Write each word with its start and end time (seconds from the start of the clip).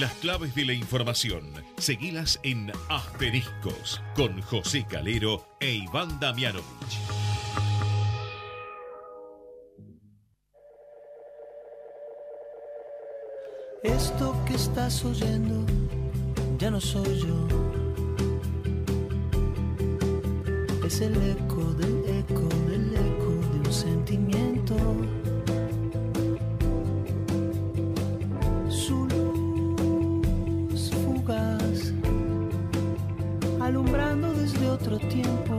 Las 0.00 0.14
claves 0.14 0.54
de 0.54 0.64
la 0.64 0.72
información, 0.72 1.52
seguilas 1.76 2.40
en 2.42 2.72
Asteriscos 2.88 4.00
con 4.16 4.40
José 4.40 4.86
Calero 4.88 5.46
e 5.60 5.74
Iván 5.74 6.18
Damianovich. 6.18 6.64
Esto 13.82 14.42
que 14.46 14.54
estás 14.54 15.04
oyendo 15.04 15.66
ya 16.56 16.70
no 16.70 16.80
soy 16.80 17.18
yo. 17.18 17.48
Es 20.86 21.02
el 21.02 21.12
eco 21.14 21.74
del 21.74 22.04
eco 22.20 22.48
del 22.70 22.94
eco 22.94 23.32
de 23.52 23.68
un 23.68 23.72
sentimiento. 23.72 25.19
Otro 34.90 35.08
tiempo. 35.08 35.54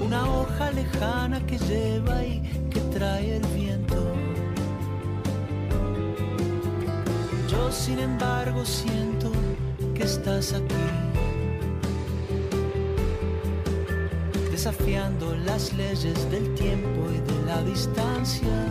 Una 0.00 0.24
hoja 0.30 0.70
lejana 0.70 1.44
que 1.46 1.58
lleva 1.58 2.24
y 2.24 2.40
que 2.70 2.80
trae 2.96 3.36
el 3.36 3.46
viento. 3.48 4.14
Yo 7.50 7.72
sin 7.72 7.98
embargo 7.98 8.64
siento 8.64 9.32
que 9.94 10.04
estás 10.04 10.52
aquí, 10.52 10.74
desafiando 14.50 15.34
las 15.44 15.72
leyes 15.74 16.30
del 16.30 16.54
tiempo 16.54 17.08
y 17.10 17.18
de 17.32 17.46
la 17.46 17.62
distancia. 17.64 18.62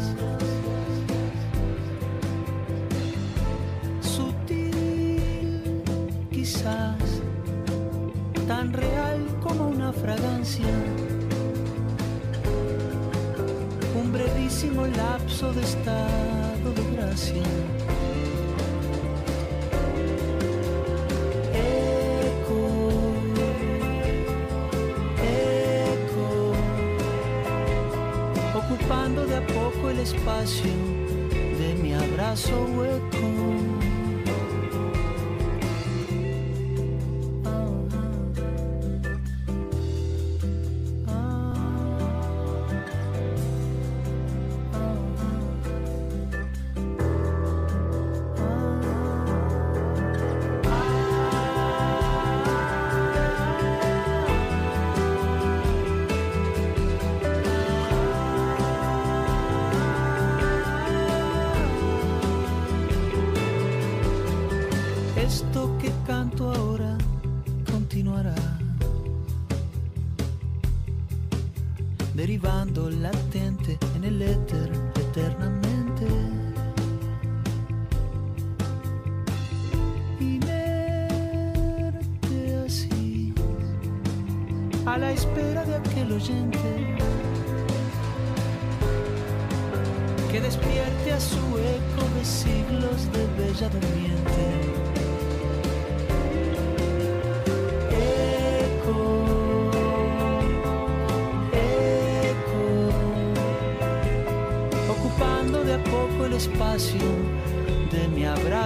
Que 65.82 65.92
canto 66.06 66.52
ahora 66.52 66.91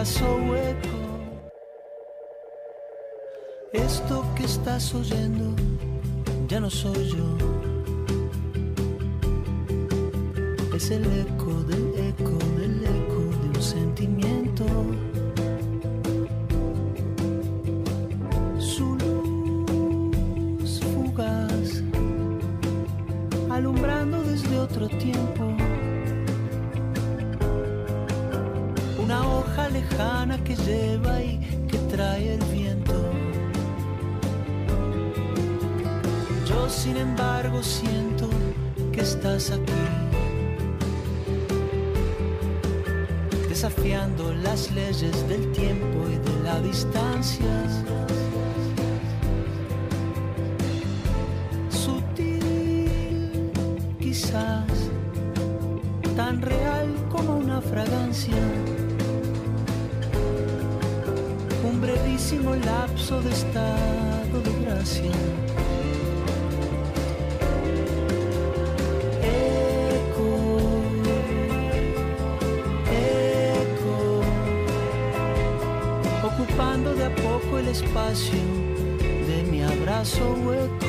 mi 0.06 0.12
abrazo 0.12 0.36
hueco. 0.50 0.98
Esto 3.74 4.24
que 4.36 4.44
estás 4.44 4.94
oyendo 4.94 5.56
ya 6.48 6.60
no 6.60 6.70
soy 6.70 7.10
yo. 7.10 7.38
Es 10.76 10.92
el 10.92 11.06
eco 11.06 11.35
siento 37.64 38.30
que 38.92 39.02
estás 39.02 39.52
aquí. 39.52 39.86
desafiando 43.56 44.34
las 44.44 44.70
leyes 44.72 45.28
del 45.30 45.50
tiempo 45.54 46.06
y 46.10 46.18
de 46.18 46.44
la 46.44 46.60
distancia. 46.60 47.48
Sutil, 51.70 53.50
quizás, 53.98 54.68
tan 56.18 56.42
real 56.42 56.94
como 57.10 57.38
una 57.38 57.62
fragancia. 57.62 58.44
Un 61.64 61.80
brevísimo 61.80 62.56
lapso 62.56 63.22
de 63.22 63.32
estado 63.32 64.42
de 64.44 64.66
gracia. 64.66 65.55
De 78.16 79.44
mi 79.52 79.62
abrazo 79.62 80.24
hueco. 80.46 80.85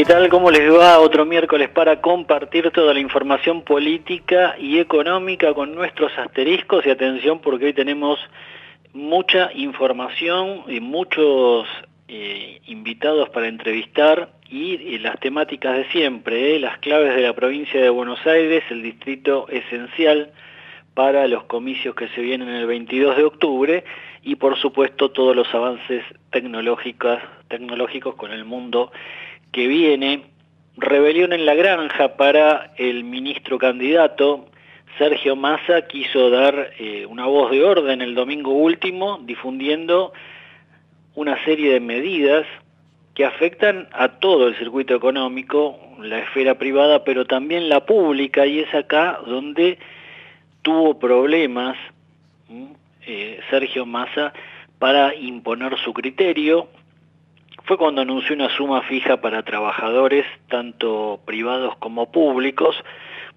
¿Qué 0.00 0.06
tal? 0.06 0.30
¿Cómo 0.30 0.50
les 0.50 0.72
va? 0.72 0.98
Otro 0.98 1.26
miércoles 1.26 1.68
para 1.68 2.00
compartir 2.00 2.70
toda 2.70 2.94
la 2.94 3.00
información 3.00 3.60
política 3.60 4.56
y 4.58 4.78
económica 4.78 5.52
con 5.52 5.74
nuestros 5.74 6.10
asteriscos 6.16 6.86
y 6.86 6.90
atención 6.90 7.40
porque 7.40 7.66
hoy 7.66 7.74
tenemos 7.74 8.18
mucha 8.94 9.50
información 9.52 10.62
y 10.68 10.80
muchos 10.80 11.68
eh, 12.08 12.62
invitados 12.64 13.28
para 13.28 13.48
entrevistar 13.48 14.30
y, 14.48 14.76
y 14.76 14.98
las 15.00 15.20
temáticas 15.20 15.76
de 15.76 15.84
siempre, 15.90 16.56
¿eh? 16.56 16.60
las 16.60 16.78
claves 16.78 17.14
de 17.14 17.20
la 17.20 17.34
provincia 17.34 17.78
de 17.78 17.90
Buenos 17.90 18.26
Aires, 18.26 18.64
el 18.70 18.82
distrito 18.82 19.48
esencial 19.50 20.32
para 20.94 21.28
los 21.28 21.44
comicios 21.44 21.94
que 21.94 22.08
se 22.08 22.22
vienen 22.22 22.48
el 22.48 22.66
22 22.66 23.18
de 23.18 23.24
octubre 23.24 23.84
y 24.22 24.36
por 24.36 24.58
supuesto 24.58 25.10
todos 25.10 25.36
los 25.36 25.54
avances 25.54 26.02
tecnológicos 26.30 28.14
con 28.16 28.32
el 28.32 28.46
mundo 28.46 28.92
que 29.52 29.66
viene 29.66 30.24
rebelión 30.76 31.32
en 31.32 31.46
la 31.46 31.54
granja 31.54 32.16
para 32.16 32.72
el 32.76 33.04
ministro 33.04 33.58
candidato. 33.58 34.46
Sergio 34.98 35.36
Massa 35.36 35.82
quiso 35.82 36.30
dar 36.30 36.72
eh, 36.78 37.06
una 37.06 37.26
voz 37.26 37.50
de 37.50 37.64
orden 37.64 38.02
el 38.02 38.14
domingo 38.14 38.52
último, 38.52 39.20
difundiendo 39.22 40.12
una 41.14 41.42
serie 41.44 41.74
de 41.74 41.80
medidas 41.80 42.46
que 43.14 43.24
afectan 43.24 43.88
a 43.92 44.08
todo 44.18 44.48
el 44.48 44.56
circuito 44.56 44.94
económico, 44.94 45.78
la 46.00 46.20
esfera 46.20 46.56
privada, 46.56 47.04
pero 47.04 47.24
también 47.24 47.68
la 47.68 47.84
pública, 47.84 48.46
y 48.46 48.60
es 48.60 48.74
acá 48.74 49.20
donde 49.26 49.78
tuvo 50.62 50.98
problemas 50.98 51.76
eh, 53.06 53.40
Sergio 53.50 53.86
Massa 53.86 54.32
para 54.78 55.14
imponer 55.14 55.76
su 55.78 55.92
criterio. 55.92 56.68
Fue 57.70 57.78
cuando 57.78 58.02
anunció 58.02 58.34
una 58.34 58.48
suma 58.56 58.82
fija 58.82 59.20
para 59.20 59.44
trabajadores, 59.44 60.26
tanto 60.48 61.20
privados 61.24 61.76
como 61.76 62.10
públicos, 62.10 62.74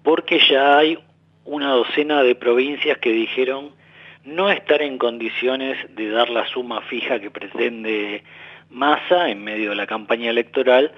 porque 0.02 0.40
ya 0.50 0.76
hay 0.76 0.98
una 1.44 1.70
docena 1.70 2.24
de 2.24 2.34
provincias 2.34 2.98
que 2.98 3.12
dijeron 3.12 3.70
no 4.24 4.50
estar 4.50 4.82
en 4.82 4.98
condiciones 4.98 5.78
de 5.94 6.10
dar 6.10 6.30
la 6.30 6.48
suma 6.48 6.80
fija 6.80 7.20
que 7.20 7.30
pretende 7.30 8.24
Massa 8.70 9.30
en 9.30 9.44
medio 9.44 9.70
de 9.70 9.76
la 9.76 9.86
campaña 9.86 10.30
electoral, 10.30 10.90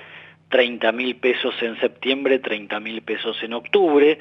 30 0.49 0.91
mil 0.93 1.17
pesos 1.17 1.55
en 1.61 1.79
septiembre, 1.79 2.39
30 2.39 2.81
mil 2.81 3.03
pesos 3.03 3.37
en 3.43 3.53
octubre. 3.53 4.19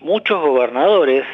Muchos 0.00 0.40
gobernadores, 0.40 1.26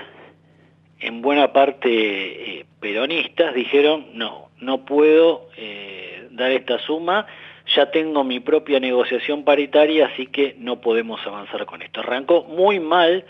en 0.98 1.22
buena 1.22 1.52
parte 1.52 2.58
eh, 2.58 2.66
peronistas, 2.80 3.54
dijeron, 3.54 4.06
no, 4.14 4.48
no 4.58 4.84
puedo 4.84 5.48
eh, 5.56 6.09
dar 6.30 6.50
esta 6.50 6.78
suma, 6.78 7.26
ya 7.74 7.90
tengo 7.90 8.24
mi 8.24 8.40
propia 8.40 8.80
negociación 8.80 9.44
paritaria, 9.44 10.06
así 10.06 10.26
que 10.26 10.56
no 10.58 10.80
podemos 10.80 11.24
avanzar 11.26 11.66
con 11.66 11.82
esto. 11.82 12.00
Arrancó 12.00 12.44
muy 12.44 12.80
mal 12.80 13.24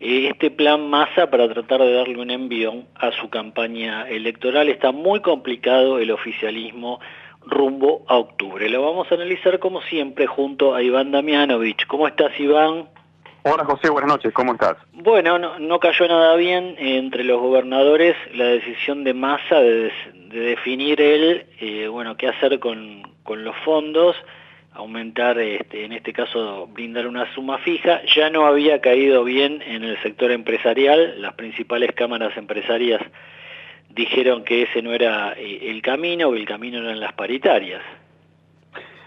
eh, 0.00 0.28
este 0.30 0.50
plan 0.50 0.88
Massa 0.88 1.30
para 1.30 1.48
tratar 1.48 1.80
de 1.80 1.92
darle 1.92 2.18
un 2.18 2.30
envión 2.30 2.86
a 2.94 3.12
su 3.12 3.28
campaña 3.30 4.08
electoral. 4.08 4.68
Está 4.68 4.92
muy 4.92 5.20
complicado 5.20 5.98
el 5.98 6.10
oficialismo 6.10 7.00
rumbo 7.46 8.04
a 8.08 8.16
octubre. 8.16 8.68
Lo 8.68 8.82
vamos 8.82 9.10
a 9.10 9.14
analizar 9.14 9.58
como 9.58 9.80
siempre 9.82 10.26
junto 10.26 10.74
a 10.74 10.82
Iván 10.82 11.12
Damianovich. 11.12 11.86
¿Cómo 11.86 12.08
estás 12.08 12.38
Iván? 12.40 12.88
Hola 13.48 13.64
José, 13.64 13.90
buenas 13.90 14.08
noches, 14.08 14.32
¿cómo 14.32 14.54
estás? 14.54 14.76
Bueno, 14.92 15.38
no, 15.38 15.78
cayó 15.78 16.08
nada 16.08 16.34
bien 16.34 16.74
entre 16.78 17.22
los 17.22 17.40
gobernadores 17.40 18.16
la 18.34 18.46
decisión 18.46 19.04
de 19.04 19.14
Massa 19.14 19.60
de, 19.60 19.92
definir 20.32 21.00
él, 21.00 21.46
eh, 21.60 21.86
bueno, 21.86 22.16
qué 22.16 22.26
hacer 22.26 22.58
con, 22.58 23.04
con 23.22 23.44
los 23.44 23.54
fondos 23.64 24.16
aumentar, 24.72 25.38
este, 25.38 25.84
en 25.84 25.92
este 25.92 26.12
caso 26.12 26.66
brindar 26.66 27.06
una 27.06 27.32
suma 27.34 27.58
fija, 27.58 28.00
ya 28.16 28.30
no 28.30 28.46
había 28.46 28.80
caído 28.80 29.22
bien 29.22 29.62
en 29.64 29.84
el 29.84 30.02
sector 30.02 30.32
empresarial, 30.32 31.22
las 31.22 31.34
principales 31.34 31.92
cámaras 31.94 32.36
empresarias 32.36 33.00
dijeron 33.90 34.42
que 34.42 34.62
ese 34.62 34.82
no 34.82 34.92
era 34.92 35.34
eh, 35.34 35.70
el 35.70 35.82
camino, 35.82 36.32
que 36.32 36.38
el 36.38 36.46
camino 36.46 36.80
eran 36.80 36.98
las 36.98 37.12
paritarias. 37.12 37.80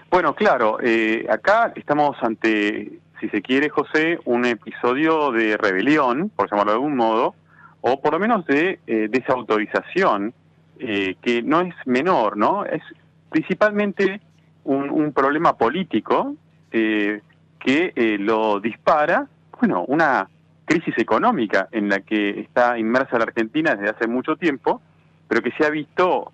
Bueno, 0.10 0.34
claro, 0.34 0.78
eh, 0.82 1.26
acá 1.30 1.74
estamos 1.76 2.16
ante, 2.22 3.00
si 3.20 3.30
se 3.30 3.42
quiere, 3.42 3.70
José, 3.70 4.20
un 4.26 4.46
episodio 4.46 5.32
de 5.32 5.58
rebelión, 5.58 6.30
por 6.36 6.50
llamarlo 6.50 6.72
de 6.72 6.76
algún 6.78 6.96
modo, 6.96 7.36
o 7.82 8.02
por 8.02 8.14
lo 8.14 8.20
menos 8.20 8.46
de 8.46 8.80
eh, 8.88 9.08
desautorización, 9.10 10.34
que 10.80 11.42
no 11.44 11.60
es 11.60 11.76
menor, 11.86 12.38
¿no? 12.38 12.64
Es 12.64 12.82
principalmente 13.30 14.22
un, 14.64 15.12
problema 15.14 15.58
político 15.58 16.36
eh, 16.72 17.22
que 17.60 17.94
eh, 17.96 18.18
lo 18.20 18.60
dispara, 18.60 19.28
bueno, 19.60 19.84
una 19.88 20.30
crisis 20.66 20.98
económica 20.98 21.68
en 21.72 21.90
la 21.90 22.02
que 22.02 22.42
está 22.42 22.78
inmersa 22.78 23.18
la 23.18 23.24
Argentina 23.24 23.76
desde 23.76 23.90
hace 23.90 24.08
mucho 24.08 24.36
tiempo, 24.36 24.82
pero 25.28 25.42
que 25.42 25.52
se 25.52 25.66
ha 25.66 25.70
visto 25.70 26.32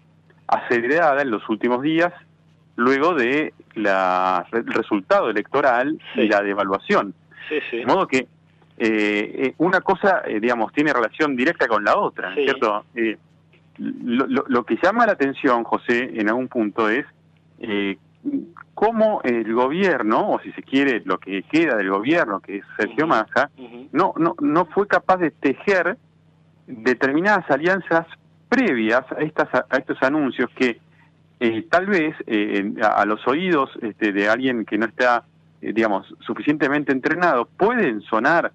acelerada 0.47 1.21
en 1.21 1.31
los 1.31 1.47
últimos 1.49 1.81
días 1.81 2.13
luego 2.75 3.13
de 3.13 3.53
la, 3.75 4.45
el 4.51 4.67
resultado 4.67 5.29
electoral 5.29 5.99
y 6.15 6.27
la 6.27 6.41
devaluación. 6.41 7.13
De 7.49 7.85
modo 7.85 8.07
que 8.07 8.27
eh, 8.77 9.53
una 9.57 9.81
cosa, 9.81 10.23
digamos, 10.41 10.73
tiene 10.73 10.91
relación 10.91 11.35
directa 11.35 11.67
con 11.67 11.83
la 11.83 11.97
otra, 11.97 12.33
¿cierto? 12.33 12.85
Lo, 13.77 14.45
lo, 14.47 14.63
que 14.65 14.77
llama 14.81 15.05
la 15.05 15.13
atención, 15.13 15.63
José, 15.63 16.11
en 16.15 16.29
algún 16.29 16.47
punto 16.47 16.89
es 16.89 17.05
cómo 18.73 19.21
el 19.23 19.53
gobierno, 19.53 20.31
o 20.31 20.39
si 20.39 20.51
se 20.51 20.61
quiere, 20.61 21.01
lo 21.05 21.17
que 21.17 21.43
queda 21.43 21.75
del 21.75 21.89
gobierno, 21.89 22.39
que 22.39 22.57
es 22.57 22.65
Sergio 22.77 23.07
Massa, 23.07 23.49
no, 23.91 24.13
no, 24.17 24.35
no 24.39 24.65
fue 24.67 24.87
capaz 24.87 25.17
de 25.17 25.31
tejer 25.31 25.97
determinadas 26.67 27.49
alianzas 27.49 28.05
previas 28.49 29.03
a, 29.11 29.21
estas, 29.21 29.47
a 29.53 29.77
estos 29.77 30.01
anuncios 30.03 30.49
que 30.55 30.79
eh, 31.39 31.65
tal 31.69 31.85
vez 31.85 32.15
eh, 32.27 32.73
a, 32.81 33.05
los 33.05 33.25
oídos 33.27 33.69
este, 33.81 34.11
de 34.11 34.29
alguien 34.29 34.65
que 34.65 34.77
no 34.77 34.85
está, 34.85 35.23
eh, 35.61 35.73
digamos, 35.73 36.13
suficientemente 36.21 36.91
entrenado, 36.91 37.45
pueden 37.57 38.01
sonar 38.01 38.51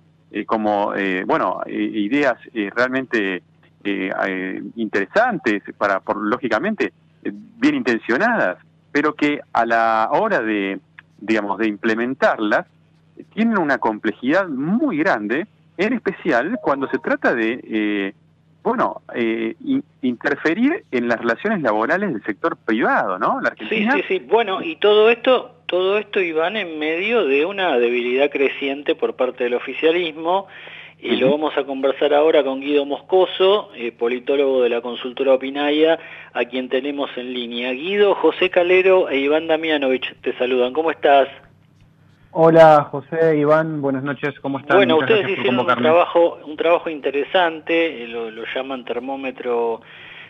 como, 0.46 0.92
bueno, 1.26 1.60
ideas 1.66 2.38
realmente 2.52 3.42
interesantes, 4.76 5.60
para, 5.76 5.98
por, 5.98 6.18
lógicamente, 6.18 6.92
bien 7.58 7.74
intencionadas, 7.74 8.58
pero 8.92 9.16
que 9.16 9.40
a 9.52 9.66
la 9.66 10.08
hora 10.12 10.40
de, 10.40 10.78
digamos, 11.18 11.58
de 11.58 11.66
implementarlas, 11.66 12.68
tienen 13.34 13.58
una 13.58 13.78
complejidad 13.78 14.48
muy 14.48 14.98
grande, 14.98 15.46
en 15.76 15.92
especial 15.94 16.58
cuando 16.62 16.88
se 16.88 16.98
trata 16.98 17.34
de, 17.34 17.60
eh, 17.64 18.14
bueno, 18.62 19.02
eh, 19.14 19.54
interferir 20.02 20.84
en 20.90 21.08
las 21.08 21.18
relaciones 21.18 21.62
laborales 21.62 22.12
del 22.12 22.22
sector 22.22 22.56
privado, 22.56 23.18
¿no? 23.18 23.40
La 23.40 23.54
Sí, 23.68 23.86
sí, 23.92 24.02
sí. 24.08 24.18
Bueno, 24.18 24.62
y 24.62 24.76
todo 24.76 25.10
esto, 25.10 25.56
todo 25.66 25.98
esto, 25.98 26.20
Iván, 26.20 26.56
en 26.56 26.78
medio 26.78 27.24
de 27.24 27.46
una 27.46 27.78
debilidad 27.78 28.30
creciente 28.30 28.94
por 28.94 29.16
parte 29.16 29.44
del 29.44 29.54
oficialismo, 29.54 30.46
y 31.02 31.16
lo 31.16 31.30
vamos 31.30 31.56
a 31.56 31.64
conversar 31.64 32.12
ahora 32.12 32.44
con 32.44 32.60
Guido 32.60 32.84
Moscoso, 32.84 33.70
eh, 33.74 33.90
politólogo 33.90 34.62
de 34.62 34.68
la 34.68 34.82
consultora 34.82 35.32
Opinaya, 35.32 35.98
a 36.34 36.44
quien 36.44 36.68
tenemos 36.68 37.10
en 37.16 37.32
línea. 37.32 37.72
Guido, 37.72 38.14
José 38.14 38.50
Calero 38.50 39.08
e 39.08 39.18
Iván 39.18 39.46
Damianovich 39.46 40.14
te 40.20 40.36
saludan. 40.36 40.74
¿Cómo 40.74 40.90
estás? 40.90 41.28
Hola 42.32 42.88
José, 42.90 43.38
Iván, 43.38 43.82
buenas 43.82 44.04
noches, 44.04 44.38
¿cómo 44.40 44.58
están? 44.58 44.76
Bueno, 44.76 44.98
ustedes 44.98 45.30
hicieron 45.30 45.60
un 45.60 45.66
trabajo, 45.66 46.38
un 46.44 46.56
trabajo 46.56 46.88
interesante, 46.88 48.04
eh, 48.04 48.06
lo, 48.06 48.30
llaman 48.54 48.84
termómetro 48.84 49.80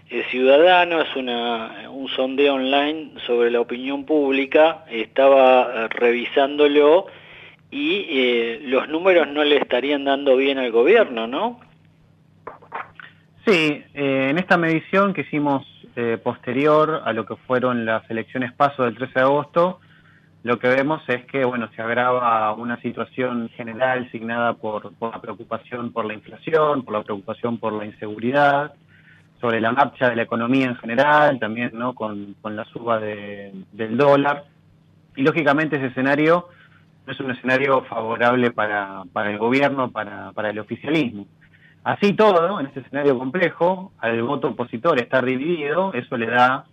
eh, 0.08 0.24
ciudadano, 0.30 1.02
es 1.02 1.14
una, 1.14 1.90
un 1.90 2.08
sondeo 2.08 2.54
online 2.54 3.12
sobre 3.26 3.50
la 3.50 3.60
opinión 3.60 4.06
pública, 4.06 4.84
estaba 4.90 5.88
revisándolo 5.88 7.06
y 7.70 8.06
eh, 8.08 8.60
los 8.64 8.88
números 8.88 9.28
no 9.28 9.44
le 9.44 9.56
estarían 9.56 10.04
dando 10.04 10.36
bien 10.36 10.58
al 10.58 10.72
gobierno, 10.72 11.26
¿no? 11.26 11.60
Sí, 13.46 13.84
eh, 13.94 14.28
en 14.30 14.38
esta 14.38 14.56
medición 14.56 15.14
que 15.14 15.22
hicimos 15.22 15.66
eh, 15.96 16.18
posterior 16.22 17.02
a 17.04 17.12
lo 17.12 17.26
que 17.26 17.36
fueron 17.36 17.84
las 17.84 18.08
elecciones 18.10 18.52
paso 18.52 18.84
del 18.84 18.96
13 18.96 19.12
de 19.14 19.20
agosto, 19.20 19.80
lo 20.42 20.58
que 20.58 20.68
vemos 20.68 21.02
es 21.08 21.24
que 21.26 21.44
bueno 21.44 21.68
se 21.76 21.82
agrava 21.82 22.52
una 22.54 22.80
situación 22.80 23.50
general 23.50 24.10
signada 24.10 24.54
por, 24.54 24.92
la 25.00 25.20
preocupación 25.20 25.92
por 25.92 26.06
la 26.06 26.14
inflación, 26.14 26.82
por 26.82 26.94
la 26.94 27.02
preocupación 27.02 27.58
por 27.58 27.72
la 27.72 27.84
inseguridad, 27.84 28.72
sobre 29.40 29.60
la 29.60 29.72
marcha 29.72 30.08
de 30.08 30.16
la 30.16 30.22
economía 30.22 30.66
en 30.66 30.76
general, 30.76 31.38
también 31.38 31.70
no 31.74 31.94
con, 31.94 32.36
la 32.44 32.64
suba 32.66 33.00
del 33.00 33.96
dólar. 33.96 34.44
Y 35.16 35.22
lógicamente 35.22 35.76
ese 35.76 35.86
escenario 35.86 36.48
no 37.06 37.12
es 37.12 37.20
un 37.20 37.30
escenario 37.30 37.82
favorable 37.84 38.50
para, 38.50 39.02
el 39.26 39.38
gobierno, 39.38 39.90
para, 39.90 40.32
para 40.32 40.50
el 40.50 40.58
oficialismo. 40.58 41.26
Así 41.82 42.12
todo, 42.12 42.60
en 42.60 42.66
este 42.66 42.80
escenario 42.80 43.18
complejo, 43.18 43.92
al 43.98 44.22
voto 44.22 44.48
opositor 44.48 45.00
estar 45.00 45.24
dividido, 45.24 45.94
eso 45.94 46.16
le 46.18 46.26
da 46.26 46.64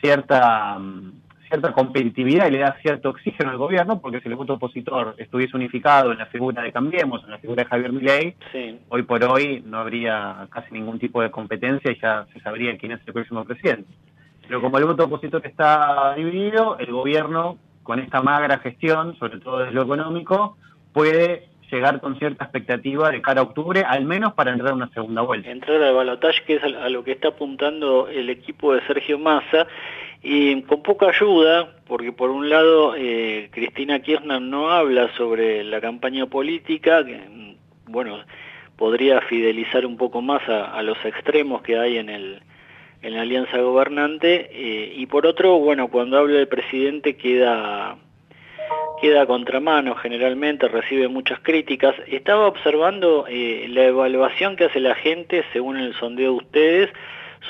cierta, 0.00 0.78
cierta 1.48 1.72
competitividad 1.72 2.46
y 2.46 2.52
le 2.52 2.58
da 2.58 2.76
cierto 2.80 3.10
oxígeno 3.10 3.50
al 3.50 3.56
gobierno, 3.56 4.00
porque 4.00 4.20
si 4.20 4.28
el 4.28 4.36
voto 4.36 4.54
opositor 4.54 5.14
estuviese 5.18 5.56
unificado 5.56 6.12
en 6.12 6.18
la 6.18 6.26
figura 6.26 6.62
de 6.62 6.72
Cambiemos, 6.72 7.24
en 7.24 7.30
la 7.30 7.38
figura 7.38 7.64
de 7.64 7.68
Javier 7.68 7.92
Milei, 7.92 8.36
hoy 8.88 9.02
por 9.02 9.24
hoy 9.24 9.62
no 9.66 9.78
habría 9.78 10.46
casi 10.50 10.72
ningún 10.72 10.98
tipo 10.98 11.22
de 11.22 11.30
competencia 11.30 11.90
y 11.90 11.98
ya 12.00 12.26
se 12.32 12.40
sabría 12.40 12.76
quién 12.76 12.92
es 12.92 13.00
el 13.06 13.12
próximo 13.12 13.44
presidente. 13.44 13.90
Pero 14.46 14.60
como 14.60 14.78
el 14.78 14.84
voto 14.84 15.04
opositor 15.04 15.46
está 15.46 16.14
dividido, 16.14 16.78
el 16.78 16.92
gobierno 16.92 17.58
con 17.82 17.98
esta 17.98 18.22
magra 18.22 18.58
gestión, 18.58 19.16
sobre 19.18 19.40
todo 19.40 19.58
desde 19.58 19.72
lo 19.72 19.82
económico, 19.82 20.56
puede 20.92 21.48
llegar 21.70 22.00
con 22.00 22.18
cierta 22.18 22.44
expectativa 22.44 23.10
de 23.10 23.20
cara 23.20 23.40
a 23.40 23.44
octubre, 23.44 23.84
al 23.86 24.04
menos 24.04 24.32
para 24.34 24.52
entrar 24.52 24.72
a 24.72 24.74
una 24.74 24.88
segunda 24.90 25.22
vuelta. 25.22 25.50
Entrar 25.50 25.82
al 25.82 25.94
balotaje, 25.94 26.42
que 26.46 26.56
es 26.56 26.62
a 26.62 26.88
lo 26.88 27.04
que 27.04 27.12
está 27.12 27.28
apuntando 27.28 28.08
el 28.08 28.30
equipo 28.30 28.74
de 28.74 28.86
Sergio 28.86 29.18
Massa, 29.18 29.66
y 30.22 30.62
con 30.62 30.82
poca 30.82 31.08
ayuda, 31.08 31.76
porque 31.86 32.12
por 32.12 32.30
un 32.30 32.48
lado 32.48 32.94
eh, 32.96 33.48
Cristina 33.52 34.00
Kirchner 34.00 34.40
no 34.40 34.70
habla 34.70 35.14
sobre 35.16 35.64
la 35.64 35.80
campaña 35.80 36.26
política, 36.26 37.04
que 37.04 37.20
bueno, 37.86 38.18
podría 38.76 39.20
fidelizar 39.22 39.86
un 39.86 39.96
poco 39.96 40.20
más 40.20 40.42
a, 40.48 40.82
los 40.82 41.02
extremos 41.04 41.62
que 41.62 41.78
hay 41.78 41.98
en, 41.98 42.08
el, 42.08 42.42
en 43.02 43.14
la 43.14 43.22
alianza 43.22 43.58
gobernante, 43.58 44.50
eh, 44.52 44.92
y 44.96 45.06
por 45.06 45.26
otro, 45.26 45.58
bueno, 45.58 45.88
cuando 45.88 46.18
habla 46.18 46.38
el 46.40 46.48
presidente 46.48 47.16
queda 47.16 47.96
queda 49.00 49.22
a 49.22 49.26
contramano 49.26 49.94
generalmente, 49.94 50.68
recibe 50.68 51.08
muchas 51.08 51.38
críticas. 51.40 51.94
Estaba 52.08 52.46
observando 52.48 53.26
eh, 53.28 53.66
la 53.68 53.84
evaluación 53.84 54.56
que 54.56 54.64
hace 54.64 54.80
la 54.80 54.94
gente, 54.94 55.44
según 55.52 55.76
el 55.76 55.94
sondeo 55.94 56.32
de 56.32 56.36
ustedes, 56.38 56.90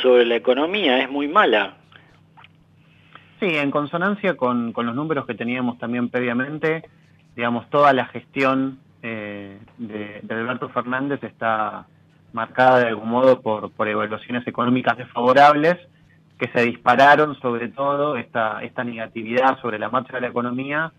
sobre 0.02 0.26
la 0.26 0.36
economía, 0.36 1.00
es 1.00 1.10
muy 1.10 1.26
mala. 1.26 1.76
Sí, 3.40 3.46
en 3.46 3.70
consonancia 3.70 4.36
con, 4.36 4.72
los 4.74 4.94
números 4.94 5.26
que 5.26 5.34
teníamos 5.34 5.78
también 5.78 6.08
previamente, 6.08 6.82
digamos, 7.36 7.68
toda 7.70 7.92
la 7.92 8.06
gestión 8.06 8.78
eh, 9.02 9.58
de, 9.78 10.20
Alberto 10.28 10.68
Fernández 10.70 11.22
está 11.22 11.86
marcada 12.32 12.80
de 12.80 12.88
algún 12.88 13.08
modo 13.08 13.40
por, 13.40 13.70
por 13.70 13.88
evaluaciones 13.88 14.46
económicas 14.46 14.98
desfavorables 14.98 15.78
que 16.38 16.48
se 16.48 16.62
dispararon 16.62 17.38
sobre 17.40 17.68
todo 17.68 18.16
esta, 18.16 18.62
esta 18.62 18.84
negatividad 18.84 19.60
sobre 19.60 19.78
la 19.78 19.88
marcha 19.88 20.14
de 20.14 20.20
la 20.20 20.28
economía 20.28 20.92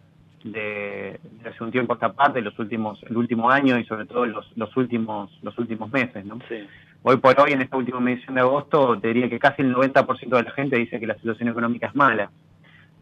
de, 0.43 1.19
hace 1.45 1.63
un 1.63 1.71
tiempo 1.71 1.93
esta 1.93 2.13
parte, 2.13 2.41
los 2.41 2.57
últimos, 2.59 3.01
el 3.03 3.17
último 3.17 3.49
año 3.49 3.77
y 3.77 3.85
sobre 3.85 4.05
todo 4.05 4.25
los, 4.25 4.45
los 4.55 4.75
últimos, 4.77 5.31
los 5.41 5.57
últimos 5.57 5.91
meses, 5.91 6.25
¿no? 6.25 6.39
Sí. 6.47 6.67
Hoy 7.01 7.15
por 7.17 7.39
hoy, 7.39 7.53
en 7.53 7.61
esta 7.61 7.77
última 7.77 8.01
medición 8.01 8.35
de 8.35 8.41
agosto, 8.41 8.99
te 8.99 9.07
diría 9.07 9.29
que 9.29 9.39
casi 9.39 9.61
el 9.61 9.73
90% 9.73 10.35
de 10.35 10.43
la 10.43 10.51
gente 10.51 10.77
dice 10.77 10.99
que 10.99 11.07
la 11.07 11.15
situación 11.15 11.47
económica 11.47 11.87
es 11.87 11.95
mala. 11.95 12.29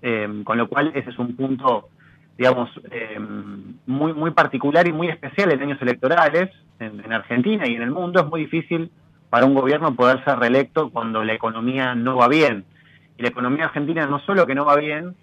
Eh, 0.04 0.44
con 0.44 0.58
lo 0.58 0.70
cual, 0.70 0.92
ese 0.94 1.10
es 1.10 1.18
un 1.18 1.36
punto, 1.36 1.90
digamos, 2.38 2.70
eh, 2.92 3.20
muy, 3.88 4.14
muy 4.14 4.32
particular 4.32 4.88
y 4.88 4.94
muy 4.94 5.08
especial 5.08 5.52
en 5.52 5.64
años 5.64 5.82
electorales 5.82 6.52
en, 6.80 7.12
Argentina 7.12 7.68
y 7.68 7.74
en 7.74 7.82
el 7.82 7.90
mundo. 7.90 8.20
Es 8.20 8.28
muy 8.28 8.42
difícil 8.42 8.92
para 9.32 9.48
un 9.48 9.56
gobierno 9.56 9.96
poder 9.96 10.24
ser 10.24 10.38
reelecto 10.38 10.92
cuando 10.92 11.24
la 11.24 11.34
economía 11.34 11.96
no 11.96 12.18
va 12.18 12.28
bien. 12.28 12.66
Y 13.18 13.24
la 13.24 13.30
economía 13.30 13.66
argentina 13.66 14.06
no 14.06 14.20
solo 14.20 14.46
que 14.46 14.54
no 14.54 14.64
va 14.64 14.76
bien, 14.76 15.16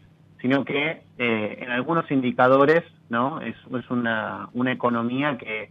sino 0.43 0.65
que 0.65 1.03
eh, 1.19 1.59
en 1.61 1.71
algunos 1.71 2.11
indicadores 2.11 2.83
no 3.09 3.41
es, 3.41 3.55
una 3.89 4.73
economía 4.73 5.39
que 5.39 5.71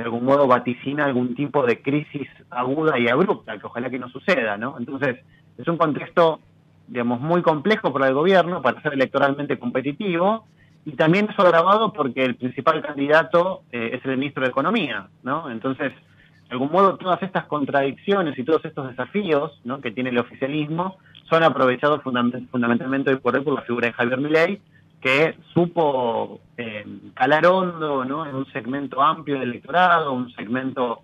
de 0.00 0.04
algún 0.04 0.24
modo 0.24 0.46
vaticina 0.46 1.04
algún 1.04 1.34
tipo 1.34 1.66
de 1.66 1.82
crisis 1.82 2.26
aguda 2.48 2.98
y 2.98 3.08
abrupta, 3.08 3.58
que 3.58 3.66
ojalá 3.66 3.90
que 3.90 3.98
no 3.98 4.08
suceda, 4.08 4.56
¿no? 4.56 4.76
Entonces, 4.78 5.18
es 5.58 5.68
un 5.68 5.76
contexto, 5.76 6.40
digamos, 6.88 7.20
muy 7.20 7.42
complejo 7.42 7.92
para 7.92 8.08
el 8.08 8.14
gobierno, 8.14 8.62
para 8.62 8.80
ser 8.80 8.94
electoralmente 8.94 9.58
competitivo, 9.58 10.46
y 10.86 10.92
también 10.92 11.28
eso 11.30 11.42
agravado 11.42 11.92
porque 11.92 12.24
el 12.24 12.36
principal 12.36 12.80
candidato 12.80 13.60
eh, 13.72 13.90
es 13.92 14.04
el 14.06 14.16
ministro 14.16 14.42
de 14.42 14.48
Economía, 14.48 15.08
¿no? 15.22 15.50
Entonces, 15.50 15.92
de 15.92 16.54
algún 16.54 16.72
modo, 16.72 16.96
todas 16.96 17.22
estas 17.22 17.44
contradicciones 17.44 18.38
y 18.38 18.42
todos 18.42 18.64
estos 18.64 18.88
desafíos 18.88 19.60
¿no? 19.64 19.82
que 19.82 19.90
tiene 19.90 20.08
el 20.08 20.18
oficialismo 20.18 20.96
son 21.28 21.44
aprovechados 21.44 22.02
fundamentalmente 22.02 23.16
por 23.18 23.36
él 23.36 23.44
por 23.44 23.54
la 23.54 23.62
figura 23.62 23.88
de 23.88 23.92
Javier 23.92 24.18
Milei, 24.18 24.60
que 25.00 25.36
supo 25.54 26.40
eh, 26.56 26.84
calar 27.14 27.46
hondo 27.46 28.04
¿no? 28.04 28.26
en 28.26 28.34
un 28.34 28.46
segmento 28.52 29.00
amplio 29.00 29.38
del 29.38 29.50
electorado, 29.50 30.12
un 30.12 30.30
segmento 30.32 31.00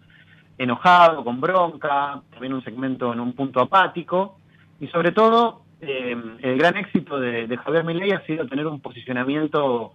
enojado, 0.59 1.25
con 1.25 1.41
bronca, 1.41 2.21
también 2.31 2.53
un 2.53 2.63
segmento 2.63 3.13
en 3.13 3.21
un 3.21 3.33
punto 3.33 3.61
apático, 3.61 4.39
y 4.81 4.87
sobre 4.89 5.13
todo 5.13 5.63
eh, 5.81 6.17
el 6.41 6.59
gran 6.59 6.77
éxito 6.77 7.19
de, 7.19 7.55
Javier 7.57 7.85
Milei 7.85 8.13
ha 8.13 8.25
sido 8.27 8.47
tener 8.47 8.67
un 8.67 8.81
posicionamiento 8.81 9.93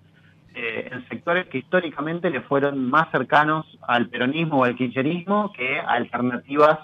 eh, 0.55 0.89
en 0.91 1.07
sectores 1.07 1.47
que 1.47 1.59
históricamente 1.59 2.29
le 2.29 2.41
fueron 2.41 2.89
más 2.89 3.09
cercanos 3.11 3.65
al 3.87 4.09
peronismo 4.09 4.59
o 4.59 4.63
al 4.63 4.75
kirchnerismo 4.75 5.53
que 5.53 5.79
a 5.79 5.91
alternativas 5.91 6.79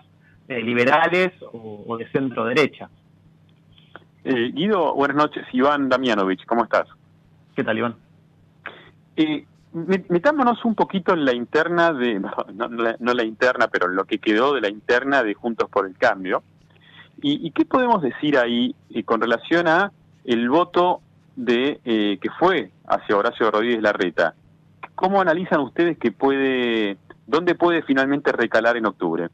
liberales 0.48 1.34
o, 1.42 1.84
o 1.86 1.98
de 1.98 2.10
centro 2.10 2.46
derecha. 2.46 2.90
Guido, 4.24 4.94
buenas 4.96 5.18
noches. 5.18 5.46
Iván 5.52 5.90
Damianovich, 5.90 6.46
¿cómo 6.46 6.64
estás? 6.64 6.88
¿Qué 7.58 7.64
tal, 7.64 7.76
Iván? 7.76 7.96
Eh, 9.16 9.44
metámonos 10.10 10.64
un 10.64 10.76
poquito 10.76 11.16
en 11.16 11.26
la 11.26 11.34
interna 11.34 11.92
de, 11.92 12.20
no, 12.20 13.14
la, 13.16 13.24
interna, 13.24 13.68
pero 13.68 13.88
lo 13.88 14.06
que 14.06 14.20
quedó 14.20 14.54
de 14.54 14.62
la 14.62 14.70
interna 14.70 15.24
de 15.24 15.34
Juntos 15.34 15.68
por 15.68 15.88
el 15.88 15.98
Cambio. 15.98 16.44
¿Y, 17.20 17.50
qué 17.50 17.66
podemos 17.66 18.04
decir 18.04 18.38
ahí 18.38 18.76
eh, 18.92 19.04
con 19.04 19.20
relación 19.20 19.68
a 19.68 19.92
el 20.24 20.48
voto 20.52 21.02
de 21.36 21.80
eh, 21.84 22.20
que 22.22 22.30
fue 22.30 22.70
hacia 22.86 23.18
Horacio 23.18 23.50
Rodríguez 23.50 23.82
Larreta? 23.82 24.36
¿Cómo 24.94 25.20
analizan 25.20 25.62
ustedes 25.62 25.98
que 25.98 26.12
puede, 26.12 26.98
dónde 27.26 27.56
puede 27.56 27.82
finalmente 27.82 28.32
recalar 28.34 28.78
en 28.78 28.86
octubre? 28.86 29.30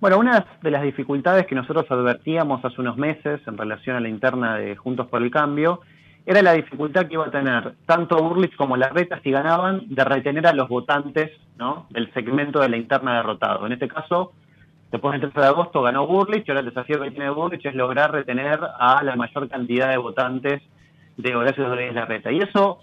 Bueno, 0.00 0.18
una 0.18 0.46
de 0.62 0.70
las 0.70 0.82
dificultades 0.82 1.46
que 1.46 1.54
nosotros 1.54 1.84
advertíamos 1.90 2.64
hace 2.64 2.80
unos 2.80 2.96
meses 2.96 3.42
en 3.46 3.58
relación 3.58 3.96
a 3.96 4.00
la 4.00 4.08
interna 4.08 4.56
de 4.56 4.76
Juntos 4.76 5.08
por 5.08 5.22
el 5.22 5.30
Cambio 5.30 5.82
era 6.24 6.42
la 6.42 6.52
dificultad 6.52 7.06
que 7.06 7.14
iba 7.14 7.26
a 7.26 7.30
tener 7.30 7.74
tanto 7.86 8.16
Burlich 8.16 8.54
como 8.56 8.76
Larreta 8.76 9.20
si 9.22 9.30
ganaban 9.30 9.82
de 9.88 10.04
retener 10.04 10.46
a 10.46 10.52
los 10.52 10.68
votantes 10.68 11.32
¿no? 11.56 11.86
del 11.90 12.12
segmento 12.12 12.60
de 12.60 12.68
la 12.68 12.76
interna 12.76 13.16
derrotado. 13.16 13.66
En 13.66 13.72
este 13.72 13.88
caso, 13.88 14.32
después 14.90 15.12
del 15.12 15.32
13 15.32 15.40
de 15.40 15.46
agosto 15.46 15.82
ganó 15.82 16.06
Burlich 16.06 16.48
ahora 16.48 16.60
el 16.60 16.66
desafío 16.66 17.00
que 17.00 17.10
tiene 17.10 17.30
Burlich 17.30 17.66
es 17.66 17.74
lograr 17.74 18.12
retener 18.12 18.60
a 18.78 19.02
la 19.02 19.16
mayor 19.16 19.48
cantidad 19.48 19.90
de 19.90 19.96
votantes 19.96 20.62
de 21.16 21.34
Horacio 21.34 21.66
Rodríguez 21.66 21.94
Larreta. 21.94 22.30
Y 22.30 22.38
eso 22.38 22.78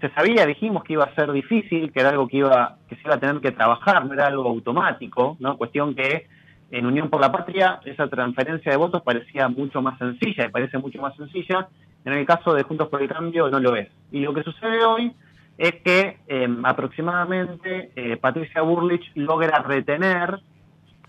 se 0.00 0.10
sabía, 0.10 0.44
dijimos 0.46 0.84
que 0.84 0.94
iba 0.94 1.04
a 1.04 1.14
ser 1.14 1.32
difícil, 1.32 1.92
que 1.92 2.00
era 2.00 2.10
algo 2.10 2.28
que 2.28 2.38
iba 2.38 2.76
que 2.88 2.96
se 2.96 3.02
iba 3.04 3.14
a 3.14 3.20
tener 3.20 3.40
que 3.40 3.52
trabajar, 3.52 4.04
no 4.04 4.12
era 4.12 4.26
algo 4.26 4.48
automático, 4.48 5.36
¿no? 5.40 5.56
Cuestión 5.56 5.94
que 5.94 6.26
en 6.70 6.86
Unión 6.86 7.08
por 7.08 7.20
la 7.20 7.30
Patria 7.30 7.80
esa 7.84 8.08
transferencia 8.08 8.72
de 8.72 8.78
votos 8.78 9.02
parecía 9.02 9.48
mucho 9.48 9.80
más 9.80 9.98
sencilla 9.98 10.46
y 10.46 10.50
parece 10.50 10.78
mucho 10.78 11.00
más 11.00 11.14
sencilla 11.16 11.68
en 12.04 12.12
el 12.12 12.26
caso 12.26 12.54
de 12.54 12.62
Juntos 12.62 12.88
por 12.88 13.02
el 13.02 13.08
Cambio 13.08 13.48
no 13.50 13.60
lo 13.60 13.76
es. 13.76 13.88
Y 14.10 14.20
lo 14.20 14.34
que 14.34 14.42
sucede 14.42 14.84
hoy 14.84 15.12
es 15.58 15.76
que 15.82 16.18
em, 16.26 16.64
aproximadamente 16.64 17.92
eh, 17.94 18.16
Patricia 18.16 18.62
Burlich 18.62 19.10
logra 19.14 19.58
retener 19.60 20.40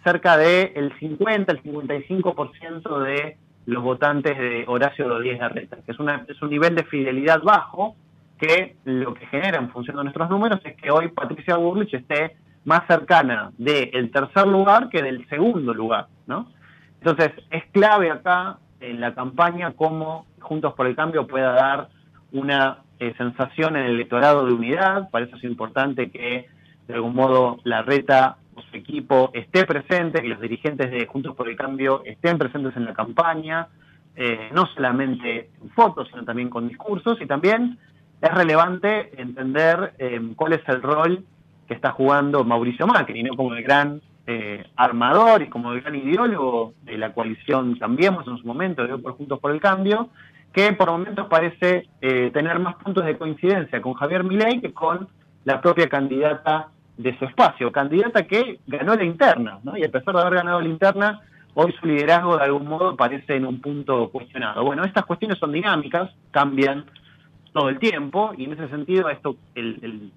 cerca 0.04 0.38
del 0.38 0.72
el 0.76 0.94
50, 1.00 1.52
el 1.52 1.64
55% 1.64 3.00
de 3.00 3.38
los 3.66 3.82
votantes 3.82 4.38
de 4.38 4.66
Horacio 4.68 5.08
Rodríguez 5.08 5.40
Larreta, 5.40 5.78
que 5.86 5.92
es, 5.94 6.00
una, 6.00 6.26
es 6.28 6.42
un 6.42 6.50
nivel 6.50 6.76
de 6.76 6.84
fidelidad 6.84 7.42
bajo 7.42 7.96
que 8.38 8.76
lo 8.84 9.14
que 9.14 9.26
genera 9.28 9.58
en 9.58 9.70
función 9.70 9.96
de 9.98 10.04
nuestros 10.04 10.30
números 10.30 10.60
es 10.66 10.76
que 10.76 10.92
hoy 10.92 11.08
Patricia 11.10 11.56
Burlich 11.56 11.94
esté 11.94 12.36
más 12.66 12.86
cercana 12.88 13.52
del 13.58 14.12
tercer 14.12 14.48
lugar 14.48 14.90
que 14.90 15.02
del 15.02 15.28
segundo 15.30 15.74
lugar, 15.74 16.08
¿no? 16.28 16.52
Entonces, 17.00 17.32
es 17.50 17.66
clave 17.72 18.12
acá 18.12 18.58
en 18.84 19.00
la 19.00 19.14
campaña 19.14 19.74
cómo 19.76 20.26
Juntos 20.40 20.74
por 20.74 20.88
el 20.88 20.96
Cambio 20.96 21.26
pueda 21.26 21.54
dar 21.54 21.88
una 22.34 22.80
eh, 23.00 23.14
sensación 23.18 23.78
en 23.78 23.86
el 23.86 23.96
electorado 23.96 24.46
de 24.46 24.54
unidad. 24.54 25.10
Para 25.10 25.26
eso 25.26 25.38
es 25.38 25.44
importante 25.46 26.12
que 26.12 26.48
de 26.88 26.94
algún 26.94 27.16
modo 27.16 27.60
la 27.64 27.82
reta 27.82 28.38
o 28.56 28.62
su 28.62 28.76
equipo 28.76 29.32
esté 29.34 29.66
presente, 29.66 30.22
que 30.22 30.28
los 30.28 30.42
dirigentes 30.42 30.92
de 30.92 31.06
Juntos 31.06 31.36
por 31.36 31.48
el 31.48 31.56
Cambio 31.56 32.02
estén 32.04 32.38
presentes 32.38 32.76
en 32.76 32.86
la 32.86 32.94
campaña, 32.94 33.70
eh, 34.16 34.50
no 34.54 34.66
solamente 34.68 35.50
en 35.62 35.70
fotos, 35.70 36.10
sino 36.10 36.26
también 36.26 36.50
con 36.50 36.68
discursos. 36.68 37.22
Y 37.22 37.26
también 37.26 37.78
es 38.22 38.34
relevante 38.34 39.20
entender 39.20 39.94
eh, 39.98 40.20
cuál 40.36 40.54
es 40.54 40.62
el 40.68 40.82
rol 40.82 41.24
que 41.68 41.74
está 41.74 41.92
jugando 41.92 42.44
Mauricio 42.44 42.86
Macri, 42.86 43.24
¿no? 43.24 43.36
como 43.38 43.54
el 43.54 43.64
gran 43.64 44.02
eh, 44.26 44.66
armador 44.78 45.42
y 45.42 45.50
como 45.50 45.74
el 45.74 45.82
gran 45.82 45.96
ideólogo 45.96 46.74
de 46.84 46.98
la 46.98 47.14
coalición 47.14 47.76
Cambiemos 47.76 48.26
en 48.28 48.38
su 48.38 48.48
momento, 48.48 48.88
de 48.88 48.98
por 48.98 49.18
Juntos 49.18 49.40
por 49.40 49.52
el 49.52 49.60
Cambio, 49.60 50.10
que 50.54 50.72
por 50.74 50.90
momentos 50.90 51.28
parece 51.28 51.88
eh, 52.00 52.32
tener 52.32 52.60
más 52.60 52.76
puntos 52.76 53.04
de 53.06 53.18
coincidencia 53.18 53.82
con 53.82 53.94
Javier 53.94 54.24
Milei 54.24 54.62
que 54.62 54.72
con 54.72 55.10
la 55.44 55.60
propia 55.60 55.90
candidata 55.90 56.70
de 56.98 57.18
su 57.18 57.26
espacio, 57.26 57.72
candidata 57.72 58.24
que 58.24 58.60
ganó 58.68 58.96
la 58.96 59.04
interna, 59.04 59.60
¿no? 59.64 59.76
y 59.76 59.84
a 59.84 59.92
pesar 59.92 60.14
de 60.14 60.22
haber 60.22 60.36
ganado 60.36 60.62
la 60.62 60.70
interna, 60.70 61.22
hoy 61.56 61.74
su 61.80 61.88
liderazgo 61.88 62.38
de 62.38 62.44
algún 62.44 62.68
modo 62.68 62.96
parece 62.96 63.36
en 63.36 63.46
un 63.46 63.60
punto 63.60 64.10
cuestionado. 64.10 64.64
Bueno, 64.64 64.86
estas 64.86 65.06
cuestiones 65.06 65.38
son 65.40 65.52
dinámicas, 65.52 66.12
cambian 66.32 66.86
todo 67.52 67.70
el 67.70 67.78
tiempo, 67.78 68.34
y 68.38 68.46
en 68.46 68.54
ese 68.54 68.68
sentido 68.70 69.10
esto, 69.10 69.36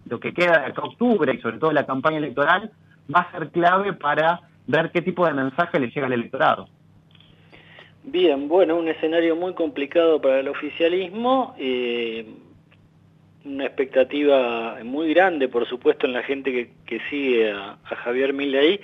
lo 0.07 0.21
que 0.21 0.33
queda 0.33 0.61
de 0.61 0.75
octubre 0.77 1.35
y 1.35 1.41
sobre 1.41 1.59
todo 1.59 1.73
la 1.73 1.87
campaña 1.87 2.19
electoral 2.19 2.71
va 3.15 3.21
a 3.21 3.33
ser 3.33 3.51
clave 3.51 3.93
para 3.93 4.41
ver 4.67 4.91
qué 4.91 5.03
tipo 5.03 5.27
de 5.27 5.35
mensaje 5.35 5.79
le 5.79 5.89
llega 5.89 6.07
al 6.07 6.13
electorado. 6.13 6.69
Bien, 8.05 8.49
bueno, 8.49 8.77
un 8.77 8.89
escenario 8.89 9.35
muy 9.35 9.55
complicado 9.55 10.21
para 10.21 10.39
el 10.39 10.49
oficialismo, 10.49 11.57
eh, 11.59 12.25
una 13.45 13.67
expectativa 13.67 14.79
muy 14.85 15.13
grande, 15.13 15.49
por 15.49 15.67
supuesto, 15.67 16.07
en 16.07 16.13
la 16.13 16.23
gente 16.23 16.71
que, 16.85 17.01
sigue 17.11 17.51
a, 17.51 17.79
Javier 17.85 18.33
Milei, 18.33 18.81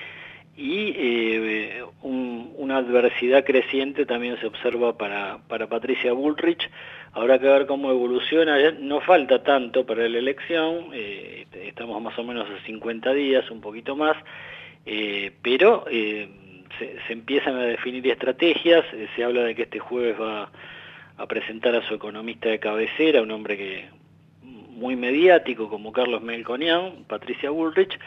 y 0.56 0.92
eh, 0.96 1.84
una 2.02 2.78
adversidad 2.78 3.44
creciente 3.44 4.06
también 4.06 4.38
se 4.40 4.46
observa 4.46 4.98
para, 4.98 5.38
para 5.48 5.68
Patricia 5.68 6.12
Bullrich. 6.12 6.68
Habrá 7.12 7.38
que 7.38 7.46
ver 7.46 7.66
cómo 7.66 7.90
evoluciona, 7.90 8.56
no 8.72 9.00
falta 9.00 9.42
tanto 9.42 9.84
para 9.84 10.08
la 10.08 10.18
elección, 10.18 10.86
eh, 10.92 11.46
estamos 11.52 12.00
más 12.00 12.18
o 12.18 12.24
menos 12.24 12.48
a 12.48 12.64
50 12.64 13.12
días, 13.12 13.50
un 13.50 13.60
poquito 13.60 13.96
más, 13.96 14.16
eh, 14.86 15.32
pero 15.42 15.84
se, 15.86 16.96
se, 17.06 17.12
empiezan 17.12 17.56
a 17.56 17.64
definir 17.64 18.06
estrategias, 18.08 18.84
se 19.14 19.24
habla 19.24 19.42
de 19.44 19.54
que 19.54 19.62
este 19.62 19.78
jueves 19.78 20.18
va 20.18 20.50
a 21.18 21.26
presentar 21.26 21.74
a 21.76 21.86
su 21.86 21.94
economista 21.94 22.48
de 22.48 22.58
cabecera, 22.58 23.22
un 23.22 23.30
hombre 23.30 23.58
que 23.58 24.02
muy 24.82 24.96
mediático 24.96 25.68
como 25.68 25.92
Carlos 25.92 26.22
Melconian, 26.22 27.04
Patricia 27.06 27.50
Bullrich, 27.50 27.98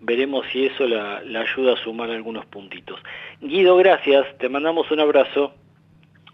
veremos 0.00 0.46
si 0.50 0.66
eso 0.66 0.86
la, 0.86 1.18
ayuda 1.18 1.74
a 1.74 1.76
sumar 1.76 2.10
algunos 2.10 2.46
puntitos. 2.46 3.00
Guido, 3.40 3.76
gracias, 3.76 4.26
te 4.38 4.48
mandamos 4.48 4.90
un 4.90 5.00
abrazo. 5.00 5.54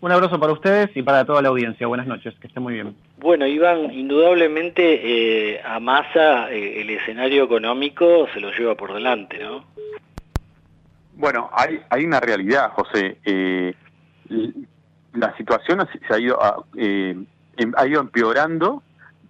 Un 0.00 0.12
abrazo 0.12 0.38
para 0.38 0.52
ustedes 0.52 0.90
y 0.96 1.02
para 1.02 1.24
toda 1.24 1.42
la 1.42 1.48
audiencia. 1.48 1.86
Buenas 1.86 2.06
noches, 2.06 2.34
que 2.40 2.46
esté 2.46 2.60
muy 2.60 2.74
bien. 2.74 2.94
Bueno, 3.18 3.46
Iván, 3.46 3.92
indudablemente 3.92 5.54
eh, 5.54 5.60
a 5.64 5.80
Massa 5.80 6.52
eh, 6.52 6.80
el 6.80 6.90
escenario 6.90 7.44
económico 7.44 8.28
se 8.32 8.40
lo 8.40 8.52
lleva 8.52 8.76
por 8.76 8.94
delante, 8.94 9.38
¿no? 9.38 9.64
Bueno, 11.14 11.50
hay, 11.52 11.80
hay 11.90 12.04
una 12.04 12.20
realidad, 12.20 12.70
José. 12.70 13.18
Eh, 13.24 13.74
la 15.14 15.36
situación 15.36 15.84
se 16.06 16.14
ha 16.14 16.18
ido, 16.20 16.38
em, 16.76 17.26
ha 17.76 17.86
ido 17.86 18.00
empeorando 18.00 18.84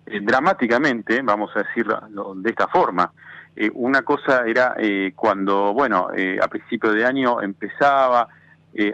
dramáticamente, 0.04 1.22
vamos 1.22 1.50
a 1.56 1.60
decirlo 1.62 2.00
de 2.36 2.50
esta 2.50 2.68
forma. 2.68 3.10
Eh, 3.60 3.70
una 3.74 4.02
cosa 4.02 4.44
era 4.46 4.76
eh, 4.78 5.12
cuando, 5.16 5.72
bueno, 5.72 6.10
eh, 6.16 6.38
a 6.40 6.46
principio 6.46 6.92
de 6.92 7.04
año 7.04 7.42
empezaba 7.42 8.28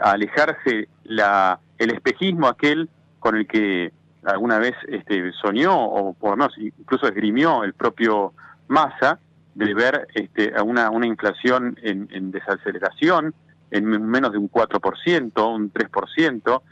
a 0.01 0.11
alejarse 0.11 0.89
la, 1.03 1.61
el 1.79 1.93
espejismo 1.93 2.49
aquel 2.49 2.89
con 3.19 3.37
el 3.37 3.47
que 3.47 3.93
alguna 4.25 4.59
vez 4.59 4.75
este, 4.89 5.33
soñó 5.33 5.77
o 5.77 6.15
por 6.15 6.31
lo 6.31 6.37
menos 6.37 6.57
incluso 6.59 7.07
esgrimió 7.07 7.65
el 7.65 7.75
propio 7.75 8.33
Massa 8.69 9.19
de 9.55 9.75
ver 9.75 10.09
este, 10.15 10.53
una, 10.63 10.91
una 10.91 11.07
inflación 11.07 11.79
en, 11.83 12.09
en 12.11 12.31
desaceleración 12.31 13.35
en 13.71 13.87
menos 13.87 14.33
de 14.33 14.39
un 14.39 14.51
4%, 14.51 15.55
un 15.55 15.73
3%, 15.73 16.63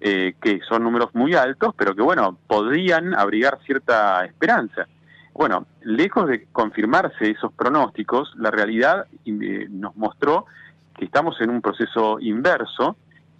que 0.00 0.60
son 0.68 0.84
números 0.84 1.10
muy 1.14 1.34
altos, 1.34 1.74
pero 1.76 1.94
que 1.94 2.02
bueno, 2.02 2.38
podrían 2.46 3.14
abrigar 3.14 3.58
cierta 3.64 4.24
esperanza. 4.24 4.86
Bueno, 5.34 5.66
lejos 5.82 6.28
de 6.28 6.46
confirmarse 6.50 7.30
esos 7.30 7.52
pronósticos, 7.52 8.32
la 8.36 8.50
realidad 8.50 9.06
eh, 9.26 9.66
nos 9.70 9.94
mostró 9.96 10.46
que 10.96 11.04
estamos 11.04 11.38
en 11.42 11.50
un 11.50 11.60
proceso 11.60 12.18
inverso 12.20 12.96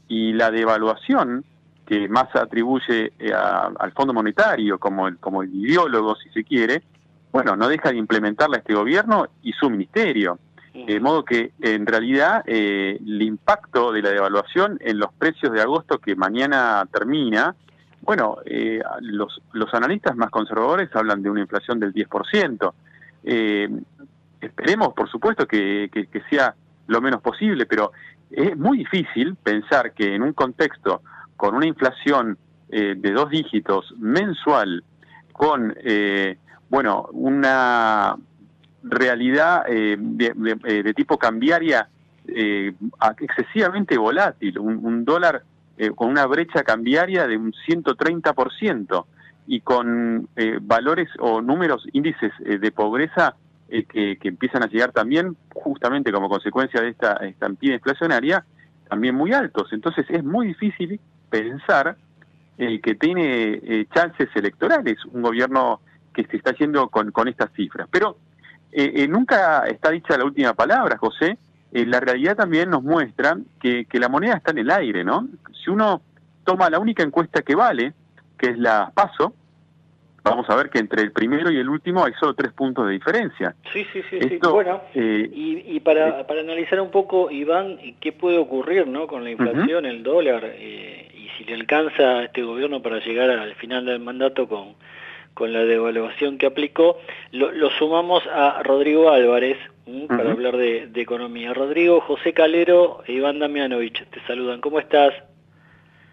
y 0.08 0.32
la 0.32 0.50
devaluación 0.50 1.44
que 1.86 2.08
más 2.08 2.34
atribuye 2.34 3.12
eh, 3.18 3.32
al 3.32 3.92
Fondo 3.92 4.12
Monetario 4.12 4.78
como 4.78 5.08
el, 5.08 5.18
como 5.18 5.42
el 5.42 5.54
ideólogo, 5.54 6.16
si 6.16 6.28
se 6.30 6.44
quiere, 6.44 6.82
bueno, 7.32 7.54
no 7.56 7.68
deja 7.68 7.90
de 7.90 7.98
implementarla 7.98 8.58
este 8.58 8.75
gobierno 8.75 9.28
y 9.42 9.52
su 9.52 9.70
ministerio. 9.70 10.38
De 10.75 11.00
modo 11.00 11.25
que 11.25 11.52
en 11.62 11.86
realidad 11.86 12.42
eh, 12.44 12.98
el 13.00 13.22
impacto 13.22 13.92
de 13.92 14.02
la 14.02 14.10
devaluación 14.10 14.78
en 14.82 14.98
los 14.98 15.10
precios 15.14 15.50
de 15.50 15.62
agosto 15.62 15.98
que 15.98 16.14
mañana 16.14 16.86
termina 16.92 17.56
bueno, 18.06 18.38
eh, 18.44 18.80
los, 19.00 19.42
los 19.52 19.75
analistas 19.75 20.16
más 20.16 20.30
conservadores 20.30 20.88
hablan 20.94 21.22
de 21.22 21.28
una 21.28 21.40
inflación 21.40 21.80
del 21.80 21.92
10%. 21.92 22.72
Eh, 23.25 23.68
esperemos, 24.40 24.94
por 24.94 25.10
supuesto, 25.10 25.46
que, 25.46 25.90
que, 25.92 26.22
sea 26.30 26.54
lo 26.86 27.00
menos 27.00 27.20
posible, 27.20 27.66
pero 27.66 27.90
es 28.30 28.56
muy 28.56 28.78
difícil 28.78 29.37
pensar 29.37 29.92
que 29.92 30.14
en 30.14 30.23
un 30.23 30.33
contexto 30.33 31.02
con 31.37 31.54
una 31.54 31.66
inflación 31.66 32.38
eh, 32.68 32.95
de 32.97 33.12
dos 33.12 33.30
dígitos 33.30 33.95
mensual, 33.99 34.83
con, 35.33 35.75
eh, 35.83 36.38
bueno, 36.68 37.09
una 37.12 38.16
realidad 38.83 39.64
eh, 39.68 39.96
de, 39.98 40.83
de, 40.83 40.94
tipo 40.94 41.18
cambiaria 41.18 41.88
excesivamente 43.20 43.96
volátil, 43.98 44.59
un, 44.59 44.85
un 44.85 45.05
dólar 45.05 45.42
eh, 45.79 45.90
con 45.94 46.09
una 46.09 46.24
brecha 46.24 46.62
cambiaria 46.62 47.27
de 47.27 47.37
un 47.37 47.53
130% 47.53 49.05
y 49.46 49.61
con 49.61 50.27
eh, 50.35 50.59
valores 50.59 51.11
o 51.18 51.42
números, 51.42 51.87
índices 51.92 52.33
eh, 52.46 52.57
de 52.57 52.72
pobreza 52.72 53.37
que, 53.68 54.18
empiezan 54.22 54.62
a 54.62 54.66
llegar 54.66 54.92
también 54.92 55.37
justamente 55.55 56.12
como 56.12 56.29
consecuencia 56.29 56.81
de 56.81 56.90
esta 56.90 57.14
estampida 57.26 57.74
inflacionaria, 57.74 58.44
también 58.88 59.14
muy 59.14 59.33
altos. 59.33 59.72
Entonces 59.72 60.07
es 60.09 60.22
muy 60.22 60.48
difícil 60.48 61.00
pensar 61.31 61.96
que 62.57 62.94
tiene 62.94 63.87
chances 63.92 64.29
electorales 64.35 64.96
un 65.12 65.22
gobierno 65.22 65.81
que 66.14 66.24
se 66.24 66.38
está 66.38 66.52
haciendo 66.52 66.88
con, 66.88 67.11
con 67.11 67.29
estas 67.29 67.50
cifras. 67.52 67.88
Pero 67.90 68.16
nunca 69.09 69.66
está 69.66 69.90
dicha 69.90 70.16
la 70.16 70.24
última 70.24 70.55
palabra, 70.55 70.96
José, 70.96 71.38
eh, 71.72 71.85
la 71.85 72.00
realidad 72.00 72.37
también 72.37 72.70
nos 72.70 72.83
muestra 72.83 73.37
que, 73.61 73.87
la 73.92 74.09
moneda 74.09 74.37
está 74.37 74.52
en 74.52 74.59
el 74.59 74.70
aire, 74.70 75.05
¿no? 75.05 75.29
Si 75.62 75.70
uno 75.70 76.00
toma 76.44 76.70
la 76.70 76.79
única 76.79 77.02
encuesta 77.02 77.42
que 77.42 77.55
vale, 77.55 77.92
que 78.38 78.50
es 78.50 78.59
la 78.59 78.90
PASO, 78.94 79.35
vamos 80.30 80.48
a 80.50 80.56
ver 80.56 80.70
que 80.70 80.78
entre 80.78 81.02
el 81.02 81.12
primero 81.12 81.50
y 81.50 81.58
el 81.58 81.68
último 81.68 82.04
hay 82.04 82.12
solo 82.14 82.34
tres 82.34 82.52
puntos 82.52 82.86
de 82.86 82.92
diferencia. 82.92 83.54
Sí, 83.72 83.86
sí, 83.92 84.02
sí. 84.10 84.18
sí. 84.20 84.38
Bueno, 84.42 84.82
eh, 84.94 85.30
y, 85.32 85.80
para, 85.80 86.26
para 86.26 86.40
analizar 86.40 86.80
un 86.80 86.90
poco, 86.90 87.30
Iván, 87.30 87.78
¿qué 88.00 88.12
puede 88.12 88.38
ocurrir 88.38 88.86
¿no? 88.86 89.06
con 89.06 89.24
la 89.24 89.30
inflación, 89.30 89.86
el 89.86 90.02
dólar, 90.02 90.42
eh, 90.44 91.08
y 91.14 91.28
si 91.36 91.44
le 91.44 91.54
alcanza 91.54 92.18
a 92.18 92.24
este 92.24 92.42
gobierno 92.42 92.82
para 92.82 92.98
llegar 93.00 93.30
al 93.30 93.54
final 93.54 93.86
del 93.86 94.00
mandato 94.00 94.48
con, 94.48 94.74
con 95.34 95.52
la 95.52 95.64
devaluación 95.64 96.38
que 96.38 96.46
aplicó, 96.46 96.98
lo, 97.32 97.52
lo 97.52 97.70
sumamos 97.70 98.26
a 98.26 98.62
Rodrigo 98.62 99.10
Álvarez, 99.10 99.58
para 100.08 100.32
hablar 100.32 100.56
de, 100.56 100.90
economía. 100.96 101.54
Rodrigo, 101.54 102.00
José 102.00 102.32
Calero 102.32 103.02
e 103.06 103.12
Iván 103.12 103.38
Damianovich 103.38 104.04
te 104.06 104.20
saludan. 104.26 104.60
¿Cómo 104.60 104.80
estás? 104.80 105.14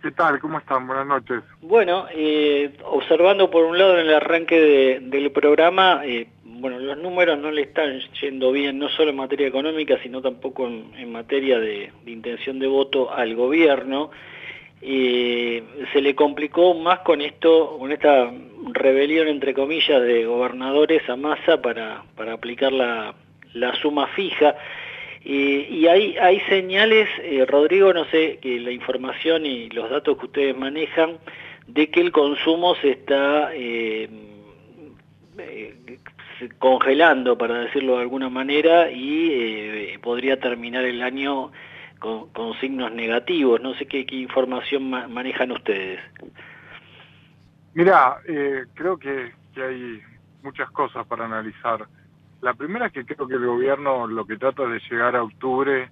¿Qué 0.04 0.12
tal? 0.12 0.38
¿Cómo 0.42 0.58
están? 0.58 0.86
Buenas 0.86 1.08
noches. 1.08 1.44
Bueno, 1.62 2.08
eh, 2.13 2.74
observando 2.84 3.50
por 3.50 3.63
un 3.63 3.78
lado 3.78 3.98
en 3.98 4.08
el 4.08 4.13
arranque 4.13 5.00
del 5.00 5.32
programa, 5.32 6.02
eh, 6.04 6.28
bueno, 6.44 6.78
los 6.78 6.98
números 6.98 7.39
no 7.39 7.52
le 7.52 7.62
están 7.62 8.02
yendo 8.20 8.52
bien, 8.52 8.80
no 8.80 8.89
solo 8.89 9.12
en 9.12 9.16
materia 9.16 9.48
económica, 9.48 9.98
sino 10.04 10.22
tampoco 10.22 10.68
en, 10.68 11.10
materia 11.10 11.58
de, 11.58 11.94
intención 12.06 12.60
de 12.60 12.68
voto 12.68 13.13
al 13.13 13.34
gobierno. 13.34 14.12
Eh, 14.82 15.63
se 15.94 16.02
le 16.02 16.16
complicó 16.16 16.74
más 16.74 17.00
con 17.00 17.22
esto, 17.22 17.78
con 17.80 17.94
esta 17.94 18.30
rebelión 18.74 19.30
entre 19.30 19.54
comillas 19.54 20.02
de 20.02 20.26
gobernadores 20.26 21.10
a 21.10 21.16
masa 21.16 21.62
para, 21.62 22.04
para 22.18 22.34
aplicar 22.34 22.74
la, 22.74 23.16
la 23.54 23.74
suma 23.76 24.08
fija. 24.08 24.54
Y 25.26 25.88
hay, 25.88 26.18
hay 26.18 26.42
señales, 26.42 27.08
eh, 27.20 27.46
Rodrigo, 27.46 27.94
no 27.94 28.04
sé, 28.06 28.40
que 28.42 28.60
la 28.60 28.72
información 28.72 29.46
y 29.46 29.70
los 29.70 29.90
datos 29.90 30.18
que 30.18 30.26
ustedes 30.26 30.58
manejan, 30.58 31.18
de 31.68 31.90
que 31.90 32.02
el 32.02 32.12
consumo 32.12 32.76
se 32.76 32.92
está 32.92 33.52
eh, 33.54 34.10
eh, 35.38 36.00
congelando, 36.60 37.38
para 37.38 37.60
decirlo 37.60 37.96
de 37.96 38.02
alguna 38.02 38.30
manera, 38.30 38.92
y 38.92 39.98
podría 40.00 40.40
terminar 40.42 40.84
el 40.84 41.02
año 41.02 41.54
con, 42.00 42.60
signos 42.60 42.92
negativos. 42.92 43.62
No 43.62 43.74
sé 43.76 43.86
qué, 43.86 44.06
información 44.10 44.90
manejan 44.90 45.54
ustedes. 45.54 46.02
Mira, 47.74 48.18
creo 48.76 48.98
que 48.98 49.32
hay 49.56 50.02
muchas 50.44 50.70
cosas 50.72 51.08
para 51.08 51.26
analizar. 51.26 51.88
La 52.44 52.54
primera 52.54 52.88
es 52.88 52.92
que 52.92 53.06
creo 53.06 53.26
que 53.26 53.36
el 53.36 53.46
gobierno 53.46 54.06
lo 54.06 54.26
que 54.26 54.36
trata 54.36 54.68
de 54.68 54.82
llegar 54.92 55.16
a 55.16 55.24
octubre 55.24 55.90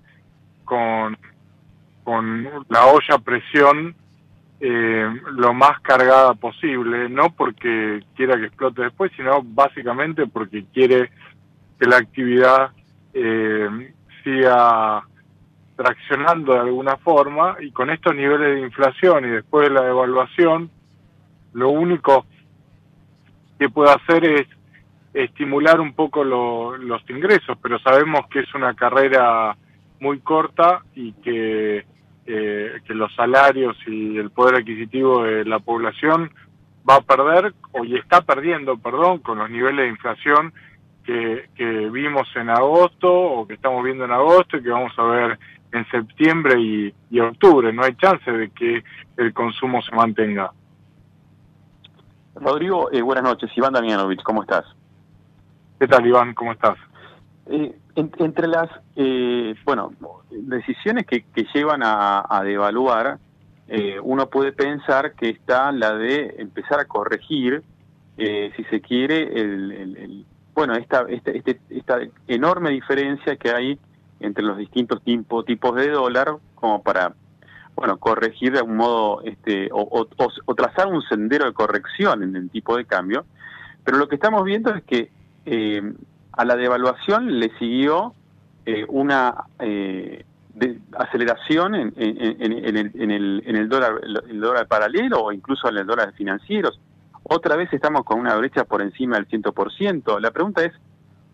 con, 0.65 1.17
con 2.03 2.43
la 2.67 2.87
olla 2.87 3.17
presión 3.23 3.95
eh, 4.59 5.09
lo 5.37 5.53
más 5.53 5.79
cargada 5.79 6.33
posible, 6.33 7.07
no 7.07 7.29
porque 7.29 8.03
quiera 8.17 8.35
que 8.35 8.47
explote 8.47 8.81
después, 8.81 9.13
sino 9.15 9.41
básicamente 9.41 10.27
porque 10.27 10.65
quiere 10.73 11.09
que 11.79 11.87
la 11.87 11.95
actividad 11.95 12.71
eh, 13.13 13.93
siga 14.21 15.07
traccionando 15.77 16.51
de 16.51 16.59
alguna 16.59 16.97
forma 16.97 17.55
y 17.61 17.71
con 17.71 17.89
estos 17.89 18.13
niveles 18.13 18.55
de 18.55 18.67
inflación 18.67 19.23
y 19.23 19.29
después 19.29 19.69
de 19.69 19.73
la 19.73 19.83
devaluación, 19.83 20.69
lo 21.53 21.69
único 21.69 22.25
que 23.57 23.69
puede 23.69 23.91
hacer 23.93 24.25
es 24.25 24.47
estimular 25.13 25.79
un 25.79 25.93
poco 25.93 26.23
los 26.23 27.09
ingresos, 27.09 27.57
pero 27.61 27.79
sabemos 27.79 28.27
que 28.29 28.39
es 28.39 28.53
una 28.55 28.73
carrera 28.73 29.55
muy 29.99 30.19
corta 30.19 30.81
y 30.95 31.13
que, 31.13 31.85
eh, 32.25 32.81
que 32.85 32.93
los 32.93 33.13
salarios 33.15 33.77
y 33.87 34.17
el 34.17 34.31
poder 34.31 34.55
adquisitivo 34.55 35.23
de 35.23 35.45
la 35.45 35.59
población 35.59 36.31
va 36.89 36.95
a 36.95 37.01
perder, 37.01 37.53
o 37.73 37.83
y 37.83 37.95
está 37.95 38.21
perdiendo, 38.21 38.77
perdón, 38.77 39.19
con 39.19 39.37
los 39.37 39.49
niveles 39.49 39.85
de 39.85 39.89
inflación 39.89 40.53
que, 41.05 41.49
vimos 41.91 42.27
en 42.35 42.49
agosto 42.49 43.11
o 43.11 43.47
que 43.47 43.55
estamos 43.55 43.83
viendo 43.83 44.05
en 44.05 44.11
agosto 44.11 44.57
y 44.57 44.63
que 44.63 44.69
vamos 44.69 44.93
a 44.97 45.03
ver 45.03 45.39
en 45.71 45.85
septiembre 45.89 46.59
y, 46.59 47.19
octubre. 47.19 47.71
No 47.73 47.83
hay 47.83 47.95
chance 47.95 48.31
de 48.31 48.49
que 48.49 48.83
el 49.17 49.33
consumo 49.33 49.81
se 49.81 49.95
mantenga. 49.95 50.51
Rodrigo, 52.35 52.89
eh, 52.91 53.01
buenas 53.01 53.23
noches. 53.25 53.51
Iván 53.55 53.73
Damianovich, 53.73 54.23
¿cómo 54.23 54.41
estás? 54.43 54.65
¿Qué 55.81 55.87
tal, 55.87 56.05
Iván? 56.05 56.35
¿Cómo 56.35 56.51
estás? 56.51 56.77
Eh, 57.47 57.75
entre 57.95 58.47
las 58.47 58.69
eh, 58.95 59.55
bueno 59.65 59.93
decisiones 60.29 61.07
que, 61.07 61.25
llevan 61.55 61.81
a, 61.83 62.41
devaluar, 62.45 63.17
uno 64.03 64.29
puede 64.29 64.51
pensar 64.51 65.13
que 65.15 65.29
está 65.29 65.71
la 65.71 65.95
de 65.95 66.35
empezar 66.37 66.79
a 66.79 66.85
corregir, 66.85 67.63
si 68.15 68.63
se 68.69 68.79
quiere, 68.79 69.23
el, 69.23 70.23
bueno, 70.53 70.75
esta, 70.75 71.03
esta, 71.09 71.31
este, 71.31 71.59
esta 71.71 71.97
enorme 72.27 72.69
diferencia 72.69 73.35
que 73.37 73.49
hay 73.49 73.79
entre 74.19 74.43
los 74.43 74.59
distintos 74.59 75.01
tipos 75.01 75.45
tipos 75.45 75.75
de 75.75 75.89
dólar, 75.89 76.35
como 76.53 76.83
para, 76.83 77.15
bueno, 77.73 77.97
corregir 77.97 78.51
de 78.51 78.59
algún 78.59 78.77
modo, 78.77 79.23
este, 79.23 79.69
o, 79.71 80.05
trazar 80.55 80.85
un 80.85 81.01
sendero 81.01 81.45
de 81.45 81.53
corrección 81.53 82.21
en 82.21 82.35
el 82.35 82.51
tipo 82.51 82.77
de 82.77 82.85
cambio. 82.85 83.25
Pero 83.83 83.97
lo 83.97 84.07
que 84.07 84.13
estamos 84.13 84.43
viendo 84.43 84.75
es 84.75 84.83
que 84.83 85.09
eh, 85.45 85.93
a 86.33 86.45
la 86.45 86.55
devaluación 86.55 87.39
le 87.39 87.51
siguió 87.57 88.13
eh, 88.65 88.85
una 88.87 89.45
eh, 89.59 90.23
aceleración 90.97 91.75
en, 91.75 91.93
en, 91.97 92.77
el, 92.77 92.91
en, 92.93 93.11
el, 93.11 93.43
en 93.45 93.55
el 93.55 93.69
dólar, 93.69 94.01
el 94.03 94.39
dólar 94.39 94.67
paralelo 94.67 95.23
o 95.23 95.31
incluso 95.31 95.69
en 95.69 95.77
el 95.77 95.85
dólar 95.87 96.13
financieros. 96.13 96.79
Otra 97.23 97.55
vez 97.55 97.71
estamos 97.71 98.03
con 98.03 98.19
una 98.19 98.35
brecha 98.35 98.65
por 98.65 98.81
encima 98.81 99.15
del 99.15 99.27
100%. 99.27 100.19
La 100.19 100.31
pregunta 100.31 100.63
es, 100.63 100.73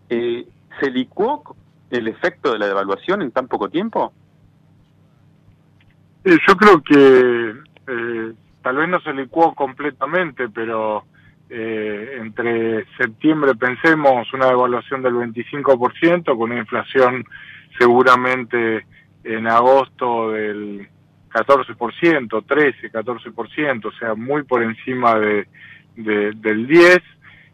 eh, 0.10 0.48
¿se 0.80 0.92
licuó 0.92 1.56
el 1.90 2.08
efecto 2.08 2.52
de 2.52 2.60
la 2.60 2.68
devaluación 2.68 3.22
en 3.22 3.32
tan 3.32 3.48
poco 3.48 3.70
tiempo? 3.70 4.14
yo 6.26 6.58
creo 6.58 6.82
que 6.84 7.56
eh, 7.88 8.34
tal 8.62 8.76
vez 8.76 8.90
no 8.90 9.00
se 9.00 9.14
licuó 9.14 9.56
completamente, 9.56 10.50
pero 10.50 11.06
eh, 11.50 12.18
entre 12.20 12.86
septiembre 12.98 13.56
pensemos 13.56 14.32
una 14.34 14.48
devaluación 14.48 15.02
del 15.02 15.14
25% 15.14 16.26
con 16.26 16.52
una 16.52 16.60
inflación 16.60 17.24
seguramente 17.78 18.86
en 19.24 19.48
agosto 19.48 20.32
del 20.32 20.90
14%, 21.30 22.46
13, 22.46 22.92
14%, 22.92 23.86
o 23.86 23.92
sea, 23.94 24.16
muy 24.16 24.44
por 24.44 24.64
encima 24.64 25.20
de, 25.20 25.48
del 25.96 26.68
10. 26.68 27.00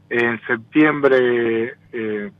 En 0.10 0.40
septiembre, 0.46 1.76
eh, 1.92 2.32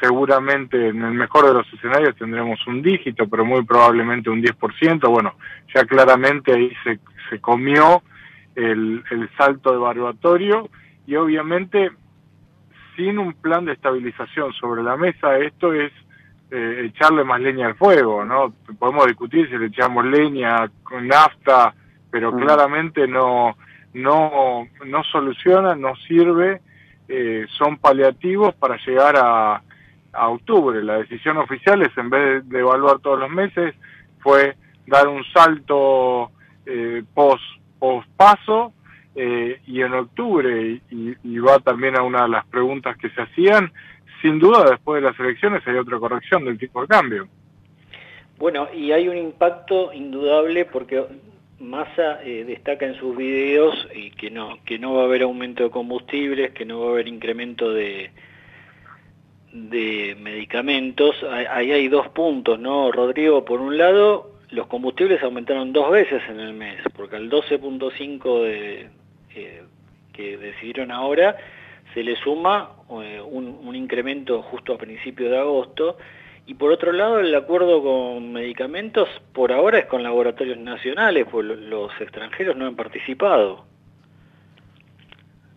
seguramente 0.00 0.88
en 0.88 1.02
el 1.02 1.14
mejor 1.14 1.46
de 1.46 1.54
los 1.54 1.72
escenarios 1.72 2.16
tendremos 2.16 2.66
un 2.66 2.82
dígito, 2.82 3.28
pero 3.28 3.44
muy 3.44 3.64
probablemente 3.64 4.30
un 4.30 4.42
10%. 4.42 5.08
Bueno, 5.10 5.34
ya 5.74 5.84
claramente 5.84 6.52
ahí 6.52 6.72
se, 6.82 6.98
se 7.30 7.40
comió 7.40 8.02
el, 8.54 9.02
el 9.10 9.28
salto 9.36 9.74
evaluatorio 9.74 10.68
y 11.06 11.16
obviamente 11.16 11.90
sin 12.96 13.18
un 13.18 13.34
plan 13.34 13.64
de 13.64 13.72
estabilización 13.72 14.52
sobre 14.52 14.82
la 14.82 14.96
mesa, 14.96 15.38
esto 15.38 15.72
es 15.72 15.92
eh, 16.50 16.82
echarle 16.86 17.24
más 17.24 17.40
leña 17.40 17.66
al 17.66 17.74
fuego, 17.74 18.24
¿no? 18.24 18.54
Podemos 18.78 19.06
discutir 19.06 19.48
si 19.48 19.56
le 19.56 19.66
echamos 19.66 20.04
leña 20.04 20.70
con 20.82 21.08
nafta, 21.08 21.74
pero 22.10 22.32
mm. 22.32 22.40
claramente 22.40 23.08
no 23.08 23.56
no, 23.94 24.66
no 24.84 25.04
soluciona, 25.04 25.74
no 25.74 25.94
sirve, 26.08 26.60
eh, 27.08 27.46
son 27.56 27.78
paliativos 27.78 28.54
para 28.56 28.76
llegar 28.84 29.16
a, 29.16 29.62
a 30.12 30.28
octubre. 30.28 30.82
La 30.82 30.98
decisión 30.98 31.36
oficial 31.38 31.82
es, 31.82 31.96
en 31.96 32.10
vez 32.10 32.48
de 32.48 32.58
evaluar 32.58 32.98
todos 32.98 33.20
los 33.20 33.30
meses, 33.30 33.74
fue 34.20 34.56
dar 34.86 35.08
un 35.08 35.22
salto 35.32 36.30
eh, 36.66 37.02
post, 37.14 37.42
post 37.78 38.08
paso 38.16 38.72
eh, 39.14 39.60
y 39.66 39.80
en 39.80 39.94
octubre, 39.94 40.80
y, 40.90 41.14
y, 41.22 41.38
va 41.38 41.58
también 41.60 41.96
a 41.96 42.02
una 42.02 42.22
de 42.22 42.28
las 42.30 42.46
preguntas 42.46 42.96
que 42.96 43.10
se 43.10 43.22
hacían, 43.22 43.72
sin 44.20 44.38
duda 44.38 44.64
después 44.70 45.02
de 45.02 45.08
las 45.08 45.18
elecciones 45.20 45.62
hay 45.66 45.76
otra 45.76 45.98
corrección 45.98 46.44
del 46.44 46.58
tipo 46.58 46.80
de 46.80 46.88
cambio. 46.88 47.28
Bueno, 48.38 48.68
y 48.74 48.90
hay 48.90 49.06
un 49.08 49.16
impacto 49.16 49.92
indudable 49.92 50.64
porque 50.64 51.04
Massa 51.60 52.22
eh, 52.24 52.44
destaca 52.44 52.86
en 52.86 52.96
sus 52.96 53.16
videos 53.16 53.88
y 53.94 54.10
que 54.10 54.30
no, 54.30 54.58
que 54.64 54.78
no 54.78 54.94
va 54.94 55.02
a 55.02 55.04
haber 55.04 55.22
aumento 55.22 55.62
de 55.62 55.70
combustibles, 55.70 56.50
que 56.52 56.64
no 56.64 56.80
va 56.80 56.86
a 56.86 56.90
haber 56.90 57.06
incremento 57.06 57.72
de, 57.72 58.10
de 59.52 60.16
medicamentos. 60.20 61.14
Ahí 61.50 61.70
hay 61.70 61.88
dos 61.88 62.08
puntos, 62.08 62.58
¿no, 62.58 62.90
Rodrigo? 62.90 63.44
Por 63.44 63.60
un 63.60 63.78
lado, 63.78 64.32
los 64.50 64.66
combustibles 64.66 65.22
aumentaron 65.22 65.72
dos 65.72 65.90
veces 65.90 66.22
en 66.28 66.40
el 66.40 66.54
mes, 66.54 66.80
porque 66.96 67.16
al 67.16 67.30
12.5 67.30 68.42
de, 68.42 68.88
que 70.12 70.38
decidieron 70.38 70.90
ahora 70.90 71.36
se 71.92 72.02
le 72.02 72.16
suma 72.16 72.70
eh, 73.02 73.20
un, 73.24 73.60
un 73.62 73.76
incremento 73.76 74.42
justo 74.42 74.74
a 74.74 74.78
principios 74.78 75.30
de 75.30 75.38
agosto, 75.38 75.96
y 76.46 76.54
por 76.54 76.72
otro 76.72 76.92
lado, 76.92 77.20
el 77.20 77.34
acuerdo 77.34 77.82
con 77.82 78.32
medicamentos 78.32 79.08
por 79.32 79.50
ahora 79.50 79.78
es 79.78 79.86
con 79.86 80.02
laboratorios 80.02 80.58
nacionales, 80.58 81.26
pues 81.30 81.46
los 81.46 81.90
extranjeros 82.00 82.54
no 82.56 82.66
han 82.66 82.76
participado. 82.76 83.64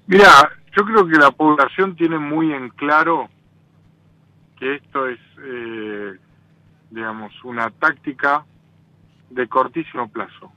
Mira, 0.06 0.50
yo 0.78 0.86
creo 0.86 1.06
que 1.06 1.18
la 1.18 1.32
población 1.32 1.96
tiene 1.98 2.18
muy 2.18 2.54
en 2.54 2.70
claro 2.70 3.28
que 4.58 4.76
esto 4.76 5.08
es, 5.08 5.20
eh, 5.44 6.14
digamos, 6.90 7.34
una 7.44 7.70
táctica 7.72 8.46
de 9.30 9.46
cortísimo 9.50 10.10
plazo. 10.10 10.54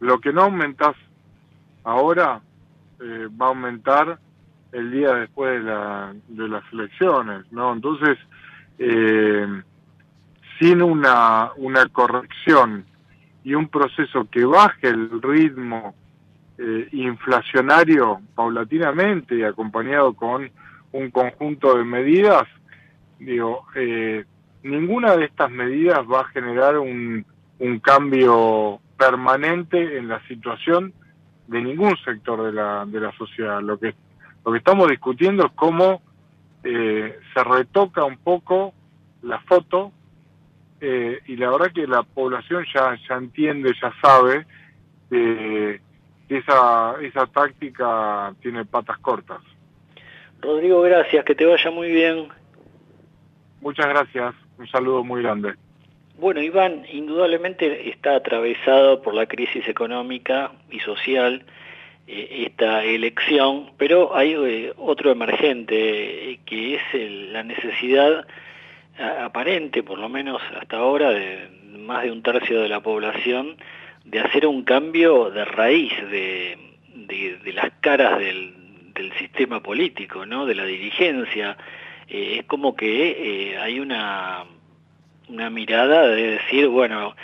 Lo 0.00 0.18
que 0.20 0.32
no 0.32 0.42
aumentas 0.44 0.96
ahora 1.84 2.40
eh, 3.00 3.28
va 3.40 3.46
a 3.46 3.48
aumentar 3.50 4.18
el 4.72 4.90
día 4.90 5.14
después 5.14 5.62
de, 5.64 5.70
la, 5.70 6.14
de 6.28 6.48
las 6.48 6.62
elecciones, 6.72 7.50
¿no? 7.50 7.72
Entonces, 7.72 8.18
eh, 8.78 9.62
sin 10.58 10.82
una, 10.82 11.50
una 11.56 11.86
corrección 11.88 12.84
y 13.44 13.54
un 13.54 13.68
proceso 13.68 14.28
que 14.30 14.44
baje 14.44 14.88
el 14.88 15.22
ritmo 15.22 15.94
eh, 16.58 16.88
inflacionario 16.92 18.20
paulatinamente 18.34 19.36
y 19.36 19.42
acompañado 19.42 20.14
con 20.14 20.50
un 20.92 21.10
conjunto 21.10 21.76
de 21.76 21.84
medidas, 21.84 22.44
digo, 23.18 23.66
eh, 23.74 24.24
ninguna 24.62 25.16
de 25.16 25.26
estas 25.26 25.50
medidas 25.50 26.00
va 26.10 26.22
a 26.22 26.28
generar 26.28 26.78
un, 26.78 27.24
un 27.58 27.78
cambio 27.80 28.80
permanente 28.98 29.98
en 29.98 30.08
la 30.08 30.26
situación 30.26 30.92
de 31.46 31.62
ningún 31.62 31.96
sector 32.04 32.42
de 32.44 32.52
la, 32.52 32.84
de 32.86 33.00
la 33.00 33.12
sociedad. 33.12 33.60
Lo 33.60 33.78
que, 33.78 33.94
lo 34.44 34.52
que 34.52 34.58
estamos 34.58 34.88
discutiendo 34.88 35.46
es 35.46 35.52
cómo 35.52 36.02
eh, 36.64 37.18
se 37.32 37.44
retoca 37.44 38.04
un 38.04 38.18
poco 38.18 38.74
la 39.22 39.40
foto 39.40 39.92
eh, 40.80 41.20
y 41.26 41.36
la 41.36 41.50
verdad 41.50 41.72
que 41.72 41.86
la 41.86 42.02
población 42.02 42.64
ya, 42.74 42.96
ya 43.08 43.16
entiende, 43.16 43.72
ya 43.80 43.92
sabe 44.02 44.46
que 45.08 45.80
esa, 46.28 46.96
esa 47.00 47.26
táctica 47.26 48.34
tiene 48.40 48.64
patas 48.64 48.98
cortas. 48.98 49.40
Rodrigo, 50.40 50.82
gracias, 50.82 51.24
que 51.24 51.34
te 51.34 51.46
vaya 51.46 51.70
muy 51.70 51.90
bien. 51.90 52.28
Muchas 53.60 53.86
gracias, 53.86 54.34
un 54.58 54.66
saludo 54.68 55.02
muy 55.02 55.22
grande. 55.22 55.54
Bueno, 56.18 56.40
Iván, 56.40 56.86
indudablemente 56.90 57.90
está 57.90 58.16
atravesado 58.16 59.02
por 59.02 59.12
la 59.12 59.26
crisis 59.26 59.68
económica 59.68 60.50
y 60.70 60.80
social 60.80 61.44
eh, 62.06 62.44
esta 62.46 62.82
elección, 62.84 63.72
pero 63.76 64.16
hay 64.16 64.32
eh, 64.32 64.72
otro 64.78 65.10
emergente 65.12 66.30
eh, 66.30 66.40
que 66.46 66.76
es 66.76 66.82
la 67.32 67.42
necesidad 67.42 68.26
aparente, 68.98 69.82
por 69.82 69.98
lo 69.98 70.08
menos 70.08 70.40
hasta 70.58 70.78
ahora, 70.78 71.10
de 71.10 71.50
más 71.76 72.04
de 72.04 72.12
un 72.12 72.22
tercio 72.22 72.62
de 72.62 72.70
la 72.70 72.80
población, 72.80 73.58
de 74.06 74.20
hacer 74.20 74.46
un 74.46 74.62
cambio 74.62 75.28
de 75.28 75.44
raíz 75.44 75.92
de, 76.10 76.56
las 77.52 77.72
caras 77.80 78.18
del, 78.18 78.54
sistema 79.18 79.62
político, 79.62 80.24
¿no? 80.24 80.46
de 80.46 80.54
la 80.54 80.64
dirigencia. 80.64 81.58
es 82.08 82.44
como 82.46 82.74
que 82.74 83.58
hay 83.60 83.78
una, 83.78 84.46
una 85.28 85.50
mirada 85.50 86.08
de 86.08 86.32
decir, 86.32 86.68
bueno, 86.68 87.14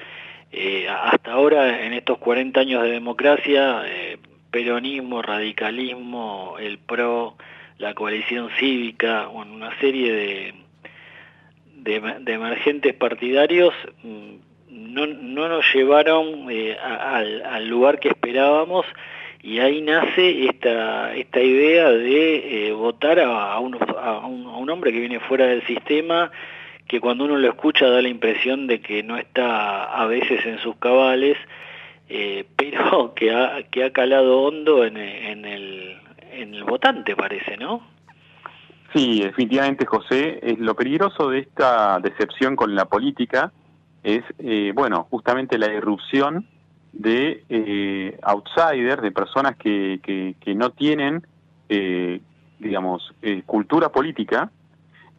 hasta 0.88 1.32
ahora 1.32 1.84
en 1.84 1.92
estos 1.92 2.18
40 2.18 2.60
años 2.60 2.82
de 2.82 2.90
democracia, 2.90 3.82
peronismo, 4.50 5.22
radicalismo, 5.22 6.56
el 6.60 6.78
PRO, 6.78 7.36
la 7.78 7.94
coalición 7.94 8.50
cívica, 8.58 9.28
una 9.28 9.76
serie 9.80 10.12
de, 10.12 10.54
de, 11.82 12.32
emergentes 12.32 12.94
partidarios 12.94 13.74
mm, 14.02 14.34
no, 14.68 15.06
no 15.06 15.48
nos 15.48 15.64
llevaron 15.74 16.50
eh, 16.50 16.76
al, 16.78 17.66
lugar 17.68 17.98
que 17.98 18.08
esperábamos 18.08 18.86
y 19.42 19.58
ahí 19.58 19.80
nace 19.80 20.44
esta, 20.46 21.14
esta 21.16 21.40
idea 21.40 21.90
de 21.90 22.68
eh, 22.68 22.72
votar 22.72 23.18
a, 23.18 23.58
un, 23.58 24.70
hombre 24.70 24.92
que 24.92 25.00
viene 25.00 25.18
fuera 25.18 25.46
del 25.46 25.66
sistema, 25.66 26.30
que 26.87 27.01
cuando 27.01 27.25
uno 27.25 27.37
lo 27.37 27.49
escucha 27.49 27.88
da 27.88 28.03
la 28.03 28.09
impresión 28.09 28.66
de 28.66 28.81
que 28.81 29.03
no 29.03 29.16
está 29.16 29.85
a 29.85 30.07
veces 30.07 30.45
en 30.45 30.59
sus 30.59 30.77
cabales, 30.77 31.37
eh, 32.09 32.45
pero 32.57 33.14
que 33.14 33.35
ha, 33.35 33.62
que 33.71 33.85
ha 33.85 33.92
calado 33.92 34.42
hondo 34.42 34.85
en, 34.85 34.97
en, 34.97 35.45
el, 35.45 35.97
en 36.33 36.55
el 36.55 36.64
votante, 36.64 37.16
parece, 37.16 37.57
¿no? 37.57 37.87
Sí, 38.95 39.21
definitivamente, 39.23 39.87
José. 39.87 40.38
Es 40.42 40.59
lo 40.59 40.75
peligroso 40.75 41.31
de 41.31 41.38
esta 41.38 41.99
decepción 42.01 42.57
con 42.57 42.75
la 42.75 42.85
política 42.85 43.53
es, 44.03 44.25
eh, 44.38 44.73
bueno, 44.75 45.07
justamente 45.11 45.59
la 45.59 45.73
irrupción 45.73 46.47
de 46.92 47.45
eh, 47.49 48.18
outsiders, 48.23 49.03
de 49.03 49.12
personas 49.12 49.57
que, 49.57 50.01
que, 50.03 50.55
no 50.55 50.71
tienen, 50.71 51.27
eh, 51.68 52.21
digamos, 52.59 53.14
eh, 53.23 53.42
cultura 53.47 53.90
política, 53.90 54.51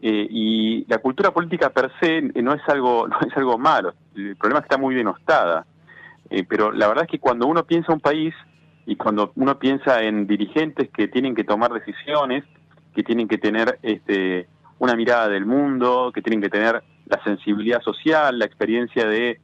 y 0.05 0.85
la 0.89 0.97
cultura 0.97 1.31
política 1.31 1.69
per 1.69 1.89
se 2.01 2.21
no 2.21 2.53
es 2.53 2.61
algo 2.67 3.07
no 3.09 3.17
es 3.25 3.37
algo 3.37 3.57
malo, 3.57 3.93
el 4.15 4.35
problema 4.35 4.59
está 4.59 4.77
muy 4.77 4.95
denostada, 4.95 5.65
pero 6.49 6.71
la 6.71 6.87
verdad 6.87 7.05
es 7.05 7.11
que 7.11 7.19
cuando 7.19 7.47
uno 7.47 7.63
piensa 7.65 7.93
un 7.93 7.99
país 7.99 8.33
y 8.85 8.97
cuando 8.97 9.31
uno 9.35 9.57
piensa 9.59 10.03
en 10.03 10.27
dirigentes 10.27 10.89
que 10.89 11.07
tienen 11.07 11.35
que 11.35 11.45
tomar 11.45 11.71
decisiones, 11.71 12.43
que 12.93 13.03
tienen 13.03 13.27
que 13.27 13.37
tener 13.37 13.79
este, 13.81 14.47
una 14.79 14.95
mirada 14.95 15.29
del 15.29 15.45
mundo, 15.45 16.11
que 16.13 16.21
tienen 16.21 16.41
que 16.41 16.49
tener 16.49 16.83
la 17.05 17.23
sensibilidad 17.23 17.81
social, 17.81 18.37
la 18.37 18.45
experiencia 18.45 19.07
de, 19.07 19.39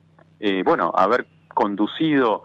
bueno, 0.66 0.92
haber 0.96 1.26
conducido 1.54 2.44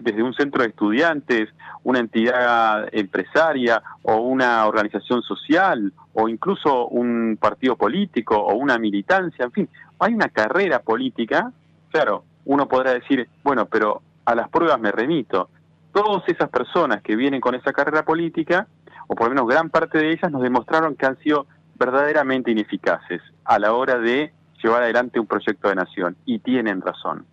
desde 0.00 0.22
un 0.22 0.34
centro 0.34 0.62
de 0.62 0.68
estudiantes, 0.68 1.48
una 1.84 1.98
entidad 1.98 2.88
empresaria 2.92 3.82
o 4.02 4.16
una 4.16 4.66
organización 4.66 5.22
social 5.22 5.92
o 6.14 6.28
incluso 6.28 6.86
un 6.88 7.38
partido 7.40 7.76
político 7.76 8.36
o 8.36 8.54
una 8.54 8.78
militancia, 8.78 9.44
en 9.44 9.52
fin, 9.52 9.68
hay 9.98 10.14
una 10.14 10.28
carrera 10.28 10.80
política, 10.80 11.52
claro, 11.90 12.24
uno 12.44 12.66
podrá 12.68 12.92
decir, 12.92 13.28
bueno, 13.42 13.66
pero 13.66 14.02
a 14.24 14.34
las 14.34 14.48
pruebas 14.48 14.80
me 14.80 14.90
remito. 14.92 15.48
Todas 15.92 16.26
esas 16.28 16.48
personas 16.48 17.02
que 17.02 17.16
vienen 17.16 17.40
con 17.40 17.54
esa 17.54 17.72
carrera 17.72 18.04
política, 18.04 18.66
o 19.06 19.14
por 19.14 19.28
lo 19.28 19.34
menos 19.34 19.48
gran 19.48 19.70
parte 19.70 19.98
de 19.98 20.12
ellas, 20.12 20.30
nos 20.30 20.42
demostraron 20.42 20.96
que 20.96 21.06
han 21.06 21.18
sido 21.18 21.46
verdaderamente 21.74 22.50
ineficaces 22.50 23.20
a 23.44 23.58
la 23.58 23.72
hora 23.72 23.98
de 23.98 24.32
llevar 24.62 24.82
adelante 24.82 25.20
un 25.20 25.26
proyecto 25.26 25.68
de 25.68 25.74
nación, 25.74 26.16
y 26.24 26.38
tienen 26.38 26.80
razón. 26.80 27.26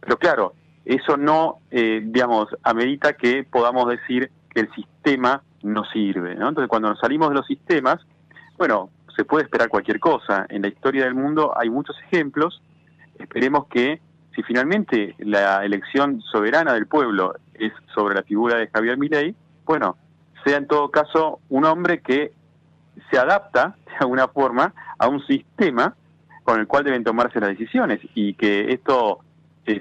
Pero 0.00 0.18
claro, 0.18 0.54
eso 0.84 1.16
no, 1.16 1.60
eh, 1.70 2.02
digamos, 2.04 2.48
amerita 2.62 3.14
que 3.14 3.44
podamos 3.44 3.88
decir 3.88 4.30
que 4.50 4.60
el 4.60 4.72
sistema 4.74 5.42
no 5.62 5.84
sirve. 5.86 6.34
¿no? 6.34 6.48
Entonces, 6.48 6.68
cuando 6.68 6.90
nos 6.90 7.00
salimos 7.00 7.30
de 7.30 7.36
los 7.36 7.46
sistemas, 7.46 7.98
bueno, 8.58 8.90
se 9.16 9.24
puede 9.24 9.44
esperar 9.44 9.68
cualquier 9.68 9.98
cosa. 9.98 10.46
En 10.48 10.62
la 10.62 10.68
historia 10.68 11.04
del 11.04 11.14
mundo 11.14 11.52
hay 11.56 11.70
muchos 11.70 11.96
ejemplos. 12.06 12.62
Esperemos 13.18 13.66
que 13.66 14.00
si 14.34 14.42
finalmente 14.42 15.14
la 15.18 15.64
elección 15.64 16.20
soberana 16.20 16.74
del 16.74 16.86
pueblo 16.86 17.34
es 17.54 17.72
sobre 17.94 18.16
la 18.16 18.22
figura 18.22 18.56
de 18.56 18.68
Javier 18.68 18.98
Milei, 18.98 19.34
bueno, 19.64 19.96
sea 20.44 20.58
en 20.58 20.66
todo 20.66 20.90
caso 20.90 21.40
un 21.48 21.64
hombre 21.64 22.00
que 22.00 22.32
se 23.10 23.18
adapta 23.18 23.76
de 23.86 23.96
alguna 24.00 24.28
forma 24.28 24.74
a 24.98 25.08
un 25.08 25.24
sistema 25.26 25.94
con 26.42 26.60
el 26.60 26.66
cual 26.66 26.84
deben 26.84 27.04
tomarse 27.04 27.40
las 27.40 27.50
decisiones 27.50 28.00
y 28.14 28.34
que 28.34 28.72
esto 28.72 29.20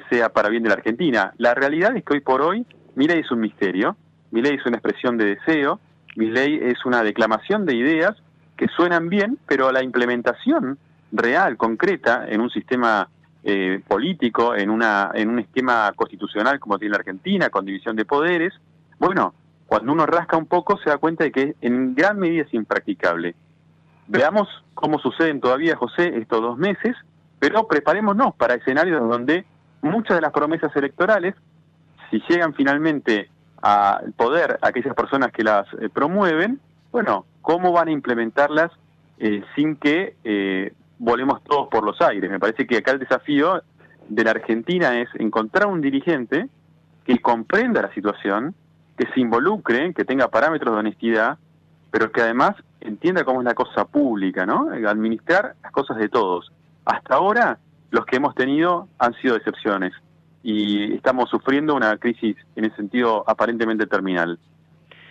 sea 0.10 0.30
para 0.30 0.50
bien 0.50 0.64
de 0.64 0.70
la 0.70 0.76
Argentina. 0.76 1.34
La 1.38 1.54
realidad 1.54 1.96
es 1.96 2.04
que 2.04 2.14
hoy 2.14 2.22
por 2.22 2.42
hoy 2.42 2.66
mi 2.96 3.08
ley 3.08 3.20
es 3.20 3.32
un 3.32 3.40
misterio, 3.40 3.96
mi 4.32 4.42
ley 4.42 4.56
es 4.56 4.66
una 4.66 4.78
expresión 4.78 5.18
de 5.18 5.36
deseo, 5.36 5.80
mi 6.16 6.30
ley 6.30 6.60
es 6.62 6.86
una 6.86 7.04
declamación 7.04 7.66
de 7.66 7.76
ideas 7.76 8.16
que 8.56 8.68
suenan 8.68 9.10
bien, 9.10 9.38
pero 9.48 9.72
la 9.72 9.84
implementación 9.84 10.78
real, 11.12 11.58
concreta, 11.58 12.26
en 12.28 12.42
un 12.42 12.50
sistema 12.50 13.10
eh, 13.44 13.82
político, 13.88 14.56
en, 14.56 14.70
una, 14.70 15.12
en 15.14 15.30
un 15.30 15.40
esquema 15.40 15.92
constitucional 15.96 16.60
como 16.60 16.80
tiene 16.80 16.94
la 16.94 17.00
Argentina, 17.00 17.50
con 17.50 17.66
división 17.66 17.96
de 17.96 18.06
poderes, 18.06 18.54
bueno, 19.00 19.34
cuando 19.66 19.92
uno 19.92 20.06
rasca 20.06 20.38
un 20.38 20.46
poco 20.46 20.78
se 20.78 20.90
da 20.90 20.98
cuenta 20.98 21.24
de 21.24 21.32
que 21.32 21.56
en 21.62 21.96
gran 21.96 22.20
medida 22.20 22.44
es 22.44 22.54
impracticable. 22.54 23.36
Veamos 24.08 24.48
cómo 24.74 25.00
suceden 25.00 25.42
todavía, 25.42 25.76
José, 25.76 26.14
estos 26.18 26.42
dos 26.42 26.58
meses, 26.58 26.96
pero 27.40 27.68
preparémonos 27.68 28.36
para 28.36 28.56
escenarios 28.56 29.02
donde 29.08 29.46
muchas 29.84 30.18
de 30.18 30.22
las 30.22 30.32
promesas 30.32 30.76
electorales, 30.76 31.36
si 32.10 32.22
llegan 32.28 32.54
finalmente 32.54 33.30
al 33.62 34.12
poder 34.14 34.58
aquellas 34.62 34.96
personas 34.96 35.32
que 35.32 35.44
las 35.44 35.68
eh, 35.80 35.90
promueven, 35.90 36.60
bueno, 36.92 37.26
¿cómo 37.42 37.72
van 37.72 37.90
a 37.90 37.92
implementarlas 37.92 38.72
eh, 39.20 39.44
sin 39.56 39.76
que 39.76 40.16
eh, 40.24 40.74
volemos 41.00 41.44
todos 41.44 41.68
por 41.70 41.84
los 41.84 42.02
aires? 42.02 42.30
Me 42.30 42.40
parece 42.40 42.66
que 42.66 42.78
acá 42.78 42.92
el 42.92 43.00
desafío 43.00 43.62
de 44.10 44.24
la 44.24 44.32
Argentina 44.32 45.00
es 45.00 45.10
encontrar 45.16 45.68
un 45.68 45.82
dirigente 45.82 46.48
que 47.06 47.20
comprenda 47.20 47.82
la 47.82 47.94
situación, 47.94 48.56
que 48.98 49.08
se 49.14 49.20
involucre, 49.20 49.94
que 49.94 50.06
tenga 50.06 50.28
parámetros 50.28 50.74
de 50.74 50.80
honestidad, 50.80 51.38
pero 51.92 52.12
que 52.12 52.22
además 52.22 52.56
entienda 52.82 53.24
cómo 53.24 53.42
es 53.42 53.46
la 53.46 53.54
cosa 53.54 53.86
pública, 53.86 54.46
¿no? 54.46 54.70
Administrar 54.88 55.56
las 55.62 55.72
cosas 55.72 55.98
de 55.98 56.10
todos. 56.10 56.52
Hasta 56.86 57.16
ahora 57.16 57.58
los 57.94 58.08
que 58.08 58.16
hemos 58.16 58.34
tenido 58.34 58.88
han 58.98 59.14
sido 59.22 59.36
decepciones 59.36 59.94
y 60.42 60.96
estamos 60.96 61.30
sufriendo 61.30 61.76
una 61.76 61.96
crisis 61.98 62.36
en 62.56 62.66
el 62.66 62.76
sentido 62.76 63.24
aparentemente 63.28 63.86
terminal. 63.86 64.40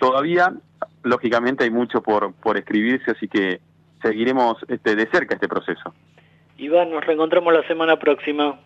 Todavía, 0.00 0.52
lógicamente, 1.04 1.62
hay 1.62 1.70
mucho 1.70 2.02
por, 2.02 2.34
por 2.34 2.58
escribirse, 2.58 3.12
así 3.12 3.28
que 3.28 3.60
seguiremos 4.02 4.56
este, 4.66 4.96
de 4.96 5.06
cerca 5.06 5.36
este 5.36 5.46
proceso. 5.46 5.94
Iván, 6.58 6.90
nos 6.90 7.06
reencontramos 7.06 7.54
la 7.54 7.64
semana 7.68 7.96
próxima. 8.00 8.58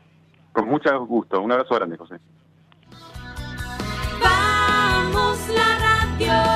Con 0.52 0.66
mucho 0.66 0.98
gusto. 1.04 1.42
Un 1.42 1.52
abrazo 1.52 1.74
grande, 1.74 1.98
José. 1.98 2.16
Vamos 4.18 5.48
la 5.54 5.78
radio. 5.78 6.55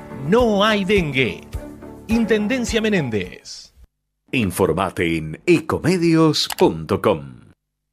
no 0.27 0.63
hay 0.63 0.85
dengue. 0.85 1.41
Intendencia 2.07 2.81
Menéndez. 2.81 3.73
Informate 4.31 5.17
en 5.17 5.41
ecomedios.com. 5.45 7.41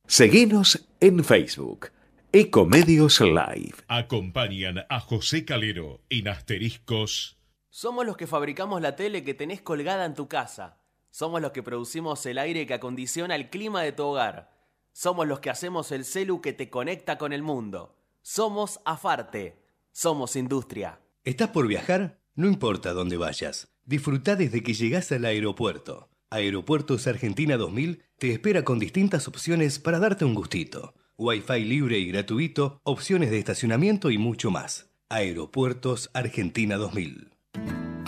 Seguinos 0.06 0.86
en 1.00 1.24
Facebook. 1.24 1.90
Ecomedios 2.32 3.20
Live. 3.20 3.76
Acompañan 3.88 4.84
a 4.88 5.00
José 5.00 5.44
Calero 5.44 6.00
en 6.10 6.28
asteriscos. 6.28 7.38
Somos 7.70 8.06
los 8.06 8.16
que 8.16 8.26
fabricamos 8.26 8.82
la 8.82 8.96
tele 8.96 9.24
que 9.24 9.34
tenés 9.34 9.62
colgada 9.62 10.04
en 10.04 10.14
tu 10.14 10.28
casa. 10.28 10.78
Somos 11.10 11.40
los 11.40 11.52
que 11.52 11.62
producimos 11.62 12.24
el 12.26 12.38
aire 12.38 12.66
que 12.66 12.74
acondiciona 12.74 13.34
el 13.34 13.50
clima 13.50 13.82
de 13.82 13.92
tu 13.92 14.04
hogar. 14.04 14.50
Somos 14.92 15.26
los 15.26 15.40
que 15.40 15.50
hacemos 15.50 15.90
el 15.92 16.04
celu 16.04 16.40
que 16.40 16.52
te 16.52 16.70
conecta 16.70 17.18
con 17.18 17.32
el 17.32 17.42
mundo. 17.42 17.96
Somos 18.20 18.80
Afarte. 18.84 19.62
Somos 19.92 20.36
industria. 20.36 21.00
¿Estás 21.28 21.50
por 21.50 21.68
viajar? 21.68 22.22
No 22.36 22.48
importa 22.48 22.94
dónde 22.94 23.18
vayas. 23.18 23.68
Disfruta 23.84 24.34
desde 24.34 24.62
que 24.62 24.72
llegas 24.72 25.12
al 25.12 25.26
aeropuerto. 25.26 26.08
Aeropuertos 26.30 27.06
Argentina 27.06 27.58
2000 27.58 28.02
te 28.16 28.32
espera 28.32 28.64
con 28.64 28.78
distintas 28.78 29.28
opciones 29.28 29.78
para 29.78 29.98
darte 29.98 30.24
un 30.24 30.32
gustito. 30.32 30.94
Wi-Fi 31.18 31.66
libre 31.66 31.98
y 31.98 32.06
gratuito, 32.06 32.80
opciones 32.82 33.30
de 33.30 33.40
estacionamiento 33.40 34.10
y 34.10 34.16
mucho 34.16 34.50
más. 34.50 34.90
Aeropuertos 35.10 36.08
Argentina 36.14 36.78
2000. 36.78 37.28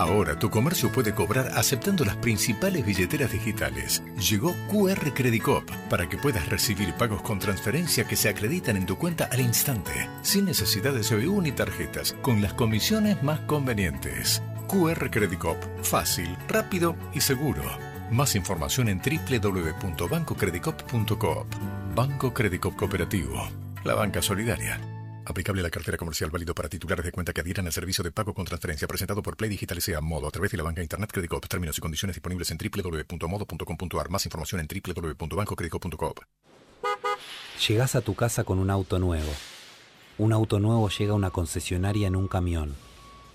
Ahora 0.01 0.37
tu 0.39 0.49
comercio 0.49 0.91
puede 0.91 1.15
cobrar 1.15 1.53
aceptando 1.57 2.07
las 2.07 2.17
principales 2.17 2.87
billeteras 2.87 3.33
digitales. 3.33 4.03
Llegó 4.17 4.55
QR 4.71 5.13
Credit 5.13 5.43
Cop 5.43 5.71
para 5.91 6.09
que 6.09 6.17
puedas 6.17 6.49
recibir 6.49 6.95
pagos 6.95 7.21
con 7.21 7.39
transferencia 7.39 8.09
que 8.09 8.17
se 8.17 8.31
acreditan 8.31 8.79
en 8.79 8.87
tu 8.87 8.97
cuenta 8.97 9.29
al 9.31 9.41
instante, 9.41 10.09
sin 10.23 10.47
necesidad 10.47 10.95
de 10.95 11.03
CBU 11.03 11.43
ni 11.43 11.53
tarjetas, 11.53 12.17
con 12.23 12.41
las 12.41 12.55
comisiones 12.55 13.23
más 13.23 13.41
convenientes. 13.41 14.43
QR 14.69 15.11
Credit 15.11 15.39
Cop, 15.39 15.59
fácil, 15.83 16.35
rápido 16.49 16.97
y 17.13 17.21
seguro. 17.21 17.63
Más 18.11 18.35
información 18.37 18.89
en 18.89 19.03
www.bancocreditcop.coop. 19.03 21.47
Banco 21.95 22.33
Credit 22.33 22.59
Cop 22.59 22.75
Cooperativo. 22.75 23.51
La 23.85 23.97
banca 23.97 24.23
solidaria. 24.23 24.81
Aplicable 25.25 25.63
la 25.63 25.71
cartera 25.71 25.97
comercial 25.97 26.31
válido 26.31 26.55
para 26.55 26.69
titulares 26.69 27.05
de 27.05 27.13
cuenta 27.13 27.33
que 27.33 27.41
adhieran 27.41 27.67
al 27.67 27.73
servicio 27.73 28.03
de 28.03 28.11
pago 28.11 28.35
con 28.35 28.45
transferencia 28.45 28.89
presentado 28.89 29.23
por 29.23 29.37
Play 29.37 29.51
Digital 29.51 29.81
SEA 29.81 30.01
Modo 30.01 30.27
a 30.27 30.31
través 30.31 30.51
de 30.51 30.57
la 30.57 30.65
banca 30.65 30.83
Internet 30.83 31.11
Credit 31.13 31.31
Cop. 31.31 31.47
Términos 31.47 31.79
y 31.79 31.81
condiciones 31.81 32.17
disponibles 32.17 32.51
en 32.51 32.59
www.modo.com.ar. 32.59 34.11
Más 34.11 34.25
información 34.25 34.61
en 34.61 34.69
www.bancocreditcop.coop. 34.69 36.21
Llegás 37.69 37.95
a 37.95 38.01
tu 38.01 38.15
casa 38.15 38.45
con 38.45 38.59
un 38.59 38.71
auto 38.71 38.99
nuevo. 38.99 39.31
Un 40.17 40.33
auto 40.33 40.59
nuevo 40.59 40.89
llega 40.89 41.13
a 41.13 41.17
una 41.17 41.31
concesionaria 41.31 42.09
en 42.09 42.17
un 42.17 42.27
camión. 42.27 42.75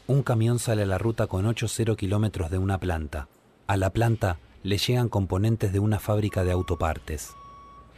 Un 0.08 0.24
camión 0.24 0.60
sale 0.60 0.84
a 0.84 0.88
la 0.88 0.98
ruta 0.98 1.28
con 1.28 1.46
8-0 1.46 1.96
kilómetros 1.96 2.50
de 2.52 2.58
una 2.58 2.80
planta. 2.80 3.28
A 3.68 3.78
la 3.78 3.92
planta 3.92 4.40
le 4.64 4.78
llegan 4.78 5.10
componentes 5.10 5.72
de 5.72 5.80
una 5.80 6.00
fábrica 6.00 6.44
de 6.44 6.52
autopartes. 6.52 7.32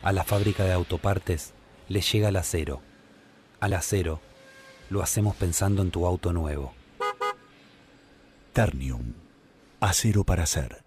A 0.03 0.11
la 0.11 0.23
fábrica 0.23 0.63
de 0.63 0.73
autopartes 0.73 1.53
le 1.89 2.01
llega 2.01 2.29
el 2.29 2.35
acero. 2.35 2.81
Al 3.59 3.73
acero 3.73 4.19
lo 4.89 5.01
hacemos 5.01 5.35
pensando 5.35 5.81
en 5.81 5.91
tu 5.91 6.05
auto 6.05 6.31
nuevo. 6.31 6.73
Ternium. 8.53 9.13
Acero 9.79 10.23
para 10.23 10.43
hacer. 10.43 10.86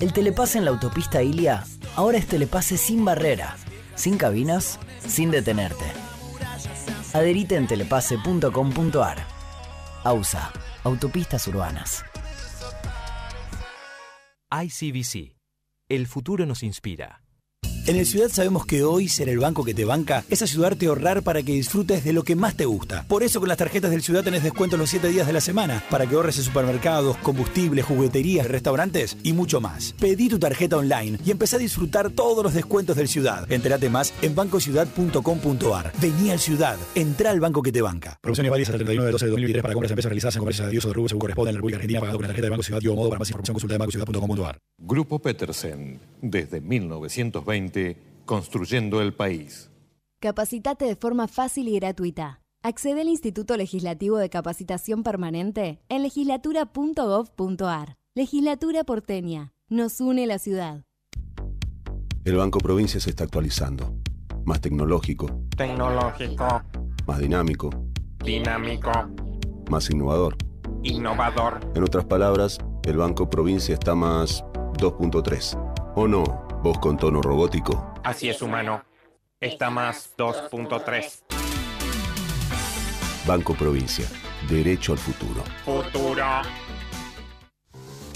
El 0.00 0.12
telepase 0.12 0.58
en 0.58 0.64
la 0.64 0.70
autopista 0.70 1.22
Ilia 1.22 1.64
ahora 1.96 2.18
es 2.18 2.26
telepase 2.28 2.76
sin 2.76 3.04
barrera, 3.04 3.56
sin 3.96 4.16
cabinas, 4.16 4.78
sin 5.04 5.32
detenerte. 5.32 5.84
Adherite 7.14 7.56
en 7.56 7.66
telepase.com.ar. 7.66 9.26
AUSA, 10.04 10.52
Autopistas 10.84 11.48
Urbanas. 11.48 12.04
ICBC. 14.52 15.34
El 15.88 16.06
futuro 16.06 16.46
nos 16.46 16.62
inspira. 16.62 17.24
En 17.88 17.96
el 17.96 18.04
Ciudad 18.04 18.28
sabemos 18.28 18.66
que 18.66 18.84
hoy 18.84 19.08
ser 19.08 19.30
el 19.30 19.38
banco 19.38 19.64
que 19.64 19.72
te 19.72 19.86
banca 19.86 20.22
es 20.28 20.42
ayudarte 20.42 20.84
a 20.84 20.88
ahorrar 20.90 21.22
para 21.22 21.42
que 21.42 21.52
disfrutes 21.52 22.04
de 22.04 22.12
lo 22.12 22.22
que 22.22 22.36
más 22.36 22.54
te 22.54 22.66
gusta. 22.66 23.06
Por 23.08 23.22
eso 23.22 23.40
con 23.40 23.48
las 23.48 23.56
tarjetas 23.56 23.90
del 23.90 24.02
Ciudad 24.02 24.22
tenés 24.22 24.42
descuento 24.42 24.76
los 24.76 24.90
7 24.90 25.08
días 25.08 25.26
de 25.26 25.32
la 25.32 25.40
semana 25.40 25.82
para 25.88 26.06
que 26.06 26.14
ahorres 26.14 26.36
en 26.36 26.44
supermercados, 26.44 27.16
combustibles, 27.16 27.86
jugueterías, 27.86 28.46
restaurantes 28.46 29.16
y 29.22 29.32
mucho 29.32 29.62
más. 29.62 29.94
Pedí 29.98 30.28
tu 30.28 30.38
tarjeta 30.38 30.76
online 30.76 31.18
y 31.24 31.30
empezá 31.30 31.56
a 31.56 31.60
disfrutar 31.60 32.10
todos 32.10 32.44
los 32.44 32.52
descuentos 32.52 32.94
del 32.94 33.08
Ciudad. 33.08 33.50
Entérate 33.50 33.88
más 33.88 34.12
en 34.20 34.34
bancociudad.com.ar. 34.34 35.92
Vení 35.98 36.30
al 36.30 36.40
Ciudad, 36.40 36.76
entra 36.94 37.30
al 37.30 37.40
banco 37.40 37.62
que 37.62 37.72
te 37.72 37.80
banca. 37.80 38.18
Promociones 38.20 38.50
válidas 38.50 38.68
hasta 38.68 38.76
el 38.76 38.84
31 38.84 39.06
de 39.06 39.12
12 39.12 39.24
de 39.24 39.30
2023 39.30 39.62
para 39.62 39.72
compras 39.72 39.88
de 39.88 39.92
empresas 39.94 40.10
realizadas 40.10 40.36
en 40.36 40.40
comercios 40.40 40.70
de 40.70 40.76
uso 40.76 40.88
de 40.88 40.94
rubro 40.94 41.08
según 41.08 41.20
corresponde 41.20 41.48
en 41.48 41.54
la 41.54 41.58
República 41.60 41.76
Argentina 41.76 42.00
pagado 42.00 42.18
con 42.18 42.24
la 42.24 42.28
tarjeta 42.28 42.44
de 42.44 42.50
Banco 42.50 42.62
Ciudad 42.62 42.82
y 42.82 42.88
o 42.88 42.94
modo 42.94 43.08
para 43.08 43.18
más 43.18 43.30
información 43.30 43.54
consulta 43.54 43.72
de 43.72 43.78
bancociudad.com.ar. 43.78 44.58
Grupo 44.76 45.20
Petersen, 45.20 45.98
desde 46.20 46.60
1920, 46.60 47.77
construyendo 48.24 49.00
el 49.00 49.12
país. 49.14 49.70
Capacitate 50.20 50.84
de 50.84 50.96
forma 50.96 51.28
fácil 51.28 51.68
y 51.68 51.76
gratuita. 51.78 52.40
Accede 52.62 53.02
al 53.02 53.08
Instituto 53.08 53.56
Legislativo 53.56 54.18
de 54.18 54.28
Capacitación 54.30 55.02
Permanente 55.04 55.80
en 55.88 56.02
legislatura.gov.ar. 56.02 57.96
Legislatura 58.14 58.82
porteña. 58.84 59.52
Nos 59.68 60.00
une 60.00 60.26
la 60.26 60.38
ciudad. 60.38 60.84
El 62.24 62.36
Banco 62.36 62.58
Provincia 62.58 62.98
se 63.00 63.10
está 63.10 63.24
actualizando. 63.24 63.94
Más 64.44 64.60
tecnológico, 64.60 65.26
Tecnológico, 65.56 66.62
más 67.06 67.18
dinámico, 67.18 67.70
dinámico, 68.24 68.90
más 69.70 69.90
innovador. 69.90 70.36
innovador. 70.82 71.60
En 71.74 71.82
otras 71.84 72.06
palabras, 72.06 72.58
el 72.84 72.96
Banco 72.96 73.28
Provincia 73.28 73.74
está 73.74 73.94
más 73.94 74.42
2.3. 74.78 75.92
¿O 75.94 76.08
no? 76.08 76.47
Vos 76.60 76.76
con 76.80 76.96
tono 76.96 77.22
robótico. 77.22 77.94
Así 78.02 78.28
es, 78.28 78.42
humano. 78.42 78.82
Está 79.40 79.70
más 79.70 80.16
2.3. 80.18 81.22
Banco 83.28 83.54
Provincia. 83.54 84.06
Derecho 84.50 84.90
al 84.92 84.98
futuro. 84.98 85.44
Futuro. 85.64 86.24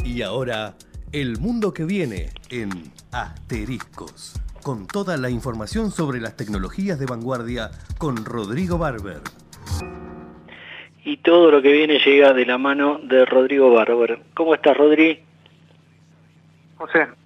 Y 0.04 0.22
ahora, 0.22 0.74
el 1.12 1.38
mundo 1.38 1.72
que 1.72 1.84
viene 1.84 2.30
en 2.50 2.70
Asteriscos. 3.12 4.34
Con 4.64 4.88
toda 4.88 5.16
la 5.16 5.30
información 5.30 5.92
sobre 5.92 6.20
las 6.20 6.36
tecnologías 6.36 6.98
de 6.98 7.06
vanguardia 7.06 7.70
con 7.96 8.24
Rodrigo 8.24 8.76
Barber. 8.76 9.20
Y 11.04 11.18
todo 11.18 11.52
lo 11.52 11.62
que 11.62 11.70
viene 11.70 12.00
llega 12.00 12.32
de 12.32 12.44
la 12.44 12.58
mano 12.58 12.98
de 13.04 13.24
Rodrigo 13.24 13.72
Barber. 13.72 14.20
¿Cómo 14.34 14.52
estás, 14.54 14.76
Rodri? 14.76 15.22
José. 16.76 17.21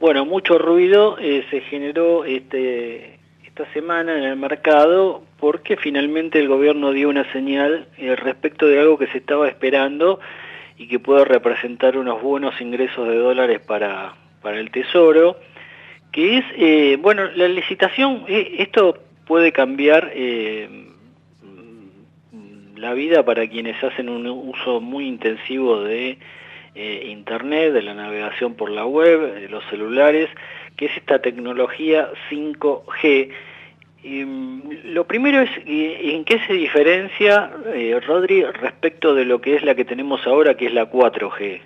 Bueno, 0.00 0.24
mucho 0.24 0.56
ruido 0.56 1.18
eh, 1.18 1.44
se 1.50 1.60
generó 1.60 2.24
este, 2.24 3.18
esta 3.44 3.70
semana 3.74 4.16
en 4.16 4.24
el 4.24 4.36
mercado 4.36 5.22
porque 5.38 5.76
finalmente 5.76 6.38
el 6.38 6.48
gobierno 6.48 6.92
dio 6.92 7.10
una 7.10 7.30
señal 7.32 7.86
eh, 7.98 8.16
respecto 8.16 8.66
de 8.66 8.80
algo 8.80 8.96
que 8.96 9.08
se 9.08 9.18
estaba 9.18 9.46
esperando 9.46 10.18
y 10.78 10.88
que 10.88 10.98
puede 10.98 11.26
representar 11.26 11.98
unos 11.98 12.22
buenos 12.22 12.58
ingresos 12.62 13.06
de 13.08 13.16
dólares 13.16 13.60
para, 13.60 14.14
para 14.40 14.58
el 14.58 14.70
Tesoro, 14.70 15.36
que 16.12 16.38
es, 16.38 16.44
eh, 16.56 16.96
bueno, 16.98 17.26
la 17.34 17.46
licitación, 17.48 18.24
esto 18.26 18.96
puede 19.26 19.52
cambiar 19.52 20.14
la 22.74 22.94
vida 22.94 23.22
para 23.22 23.46
quienes 23.48 23.84
hacen 23.84 24.08
un 24.08 24.26
uso 24.26 24.80
muy 24.80 25.06
intensivo 25.06 25.82
de 25.82 26.16
eh, 26.74 27.06
Internet, 27.10 27.72
de 27.72 27.82
la 27.82 27.94
navegación 27.94 28.54
por 28.54 28.70
la 28.70 28.86
web, 28.86 29.34
de 29.34 29.48
los 29.48 29.64
celulares, 29.70 30.30
que 30.76 30.86
es 30.86 30.96
esta 30.96 31.20
tecnología 31.20 32.08
5G. 32.30 33.30
Em, 34.02 34.62
lo 34.84 35.04
primero 35.04 35.40
es 35.42 35.50
eh, 35.66 36.14
en 36.14 36.24
qué 36.24 36.38
se 36.46 36.54
diferencia, 36.54 37.50
eh, 37.74 38.00
Rodri, 38.06 38.44
respecto 38.44 39.14
de 39.14 39.24
lo 39.24 39.40
que 39.40 39.56
es 39.56 39.62
la 39.62 39.74
que 39.74 39.84
tenemos 39.84 40.26
ahora, 40.26 40.54
que 40.54 40.66
es 40.66 40.72
la 40.72 40.90
4G. 40.90 41.60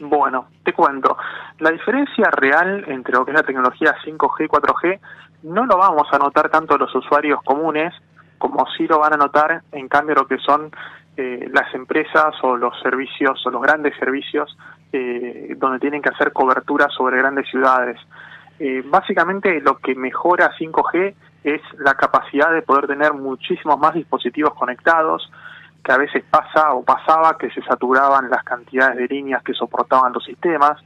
Bueno, 0.00 0.48
te 0.64 0.72
cuento. 0.72 1.16
La 1.60 1.70
diferencia 1.70 2.28
real 2.32 2.84
entre 2.88 3.14
lo 3.14 3.24
que 3.24 3.30
es 3.30 3.36
la 3.36 3.44
tecnología 3.44 3.94
5G 4.04 4.44
y 4.44 4.48
4G 4.48 4.98
no 5.44 5.64
lo 5.66 5.78
vamos 5.78 6.08
a 6.12 6.18
notar 6.18 6.50
tanto 6.50 6.76
los 6.76 6.94
usuarios 6.94 7.40
comunes 7.44 7.94
como 8.42 8.66
sí 8.76 8.88
lo 8.88 8.98
van 8.98 9.14
a 9.14 9.16
notar 9.16 9.62
en 9.70 9.86
cambio 9.86 10.16
lo 10.16 10.26
que 10.26 10.38
son 10.38 10.72
eh, 11.16 11.48
las 11.52 11.72
empresas 11.74 12.34
o 12.42 12.56
los 12.56 12.78
servicios 12.80 13.44
o 13.46 13.50
los 13.50 13.60
grandes 13.60 13.94
servicios 13.98 14.56
eh, 14.92 15.54
donde 15.58 15.78
tienen 15.78 16.00
que 16.00 16.08
hacer 16.08 16.32
cobertura 16.32 16.88
sobre 16.88 17.18
grandes 17.18 17.48
ciudades. 17.48 17.98
Eh, 18.58 18.82
básicamente 18.86 19.60
lo 19.60 19.78
que 19.78 19.94
mejora 19.94 20.52
5G 20.58 21.14
es 21.44 21.60
la 21.78 21.94
capacidad 21.94 22.52
de 22.52 22.62
poder 22.62 22.86
tener 22.86 23.12
muchísimos 23.12 23.78
más 23.78 23.94
dispositivos 23.94 24.54
conectados, 24.54 25.30
que 25.84 25.92
a 25.92 25.98
veces 25.98 26.22
pasa 26.30 26.72
o 26.72 26.84
pasaba 26.84 27.36
que 27.36 27.50
se 27.50 27.62
saturaban 27.62 28.30
las 28.30 28.44
cantidades 28.44 28.96
de 28.96 29.08
líneas 29.08 29.42
que 29.42 29.52
soportaban 29.52 30.12
los 30.12 30.24
sistemas. 30.24 30.78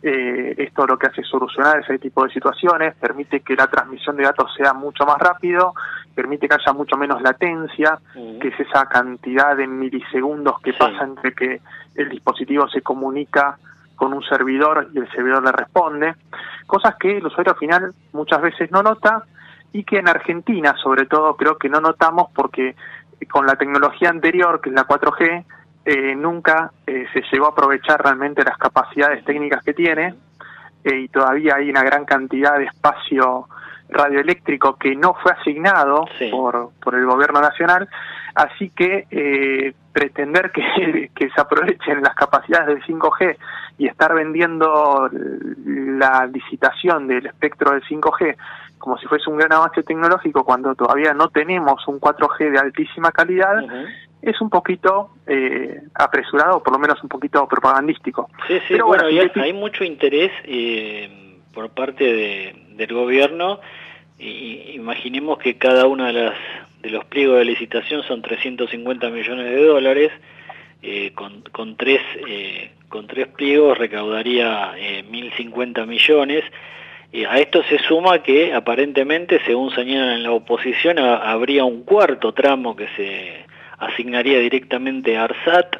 Eh, 0.00 0.54
esto 0.58 0.86
lo 0.86 0.96
que 0.96 1.08
hace 1.08 1.22
es 1.22 1.28
solucionar 1.28 1.80
ese 1.80 1.98
tipo 1.98 2.24
de 2.24 2.30
situaciones, 2.30 2.94
permite 2.96 3.40
que 3.40 3.56
la 3.56 3.66
transmisión 3.66 4.16
de 4.16 4.22
datos 4.22 4.54
sea 4.56 4.72
mucho 4.72 5.04
más 5.04 5.18
rápido, 5.18 5.74
permite 6.14 6.48
que 6.48 6.54
haya 6.54 6.72
mucho 6.72 6.96
menos 6.96 7.20
latencia, 7.20 7.98
que 8.14 8.48
es 8.48 8.60
esa 8.60 8.86
cantidad 8.86 9.56
de 9.56 9.66
milisegundos 9.66 10.60
que 10.60 10.72
pasa 10.72 11.02
entre 11.02 11.34
que 11.34 11.60
el 11.96 12.08
dispositivo 12.10 12.68
se 12.68 12.80
comunica 12.80 13.58
con 13.96 14.12
un 14.12 14.22
servidor 14.22 14.88
y 14.94 14.98
el 14.98 15.10
servidor 15.10 15.42
le 15.42 15.50
responde, 15.50 16.14
cosas 16.68 16.94
que 16.94 17.18
el 17.18 17.26
usuario 17.26 17.52
al 17.54 17.58
final 17.58 17.94
muchas 18.12 18.40
veces 18.40 18.70
no 18.70 18.82
nota 18.82 19.24
y 19.72 19.82
que 19.82 19.98
en 19.98 20.08
Argentina 20.08 20.76
sobre 20.80 21.06
todo 21.06 21.36
creo 21.36 21.58
que 21.58 21.68
no 21.68 21.80
notamos 21.80 22.30
porque 22.32 22.76
con 23.28 23.46
la 23.46 23.56
tecnología 23.56 24.10
anterior, 24.10 24.60
que 24.60 24.70
es 24.70 24.76
la 24.76 24.86
4G, 24.86 25.44
eh, 25.84 26.14
nunca 26.14 26.72
eh, 26.86 27.06
se 27.12 27.22
llegó 27.32 27.46
a 27.46 27.50
aprovechar 27.50 28.02
realmente 28.02 28.44
las 28.44 28.58
capacidades 28.58 29.24
técnicas 29.24 29.62
que 29.62 29.74
tiene 29.74 30.14
eh, 30.84 31.00
y 31.00 31.08
todavía 31.08 31.56
hay 31.56 31.70
una 31.70 31.82
gran 31.82 32.04
cantidad 32.04 32.58
de 32.58 32.64
espacio 32.64 33.48
radioeléctrico 33.88 34.76
que 34.76 34.94
no 34.94 35.14
fue 35.14 35.32
asignado 35.32 36.04
por, 36.30 36.70
por 36.82 36.94
el 36.94 37.06
gobierno 37.06 37.40
nacional, 37.40 37.88
así 38.34 38.70
que 38.70 39.06
eh, 39.10 39.74
pretender 39.92 40.52
que, 40.52 41.10
que 41.14 41.30
se 41.30 41.40
aprovechen 41.40 42.02
las 42.02 42.14
capacidades 42.14 42.66
del 42.66 42.82
5G 42.84 43.36
y 43.78 43.86
estar 43.86 44.14
vendiendo 44.14 45.08
la 45.64 46.26
licitación 46.26 47.06
del 47.06 47.26
espectro 47.26 47.72
del 47.72 47.82
5G 47.84 48.36
como 48.78 48.96
si 48.98 49.06
fuese 49.06 49.28
un 49.28 49.38
gran 49.38 49.52
avance 49.52 49.82
tecnológico 49.82 50.44
cuando 50.44 50.74
todavía 50.74 51.12
no 51.12 51.28
tenemos 51.28 51.86
un 51.88 52.00
4G 52.00 52.52
de 52.52 52.58
altísima 52.58 53.10
calidad, 53.10 53.58
es 54.22 54.40
un 54.40 54.50
poquito 54.50 55.10
eh, 55.26 55.80
apresurado, 55.94 56.62
por 56.62 56.72
lo 56.72 56.78
menos 56.78 57.02
un 57.02 57.08
poquito 57.08 57.46
propagandístico. 57.46 58.28
Sí, 58.46 58.54
sí, 58.60 58.64
Pero 58.70 58.86
bueno, 58.86 59.04
bueno, 59.04 59.16
y 59.16 59.20
hay, 59.20 59.30
hay 59.42 59.52
mucho 59.52 59.84
interés 59.84 60.32
eh, 60.44 61.08
por 61.54 61.70
parte 61.70 62.04
de, 62.04 62.56
del 62.70 62.92
gobierno. 62.92 63.60
Y, 64.18 64.72
imaginemos 64.74 65.38
que 65.38 65.56
cada 65.58 65.86
uno 65.86 66.04
de, 66.06 66.12
las, 66.12 66.34
de 66.82 66.90
los 66.90 67.04
pliegos 67.04 67.38
de 67.38 67.44
licitación 67.44 68.02
son 68.02 68.22
350 68.22 69.08
millones 69.10 69.44
de 69.46 69.64
dólares. 69.64 70.12
Eh, 70.82 71.12
con, 71.14 71.42
con, 71.50 71.76
tres, 71.76 72.00
eh, 72.28 72.70
con 72.88 73.06
tres 73.08 73.26
pliegos 73.28 73.76
recaudaría 73.78 74.74
eh, 74.76 75.04
1.050 75.10 75.86
millones. 75.86 76.44
Eh, 77.12 77.26
a 77.26 77.38
esto 77.38 77.62
se 77.64 77.78
suma 77.78 78.22
que 78.22 78.52
aparentemente, 78.54 79.40
según 79.44 79.70
señalan 79.72 80.10
en 80.10 80.22
la 80.22 80.30
oposición, 80.32 80.98
a- 80.98 81.32
habría 81.32 81.64
un 81.64 81.82
cuarto 81.84 82.32
tramo 82.32 82.76
que 82.76 82.86
se 82.96 83.46
asignaría 83.78 84.38
directamente 84.38 85.16
a 85.16 85.24
ARSAT 85.24 85.76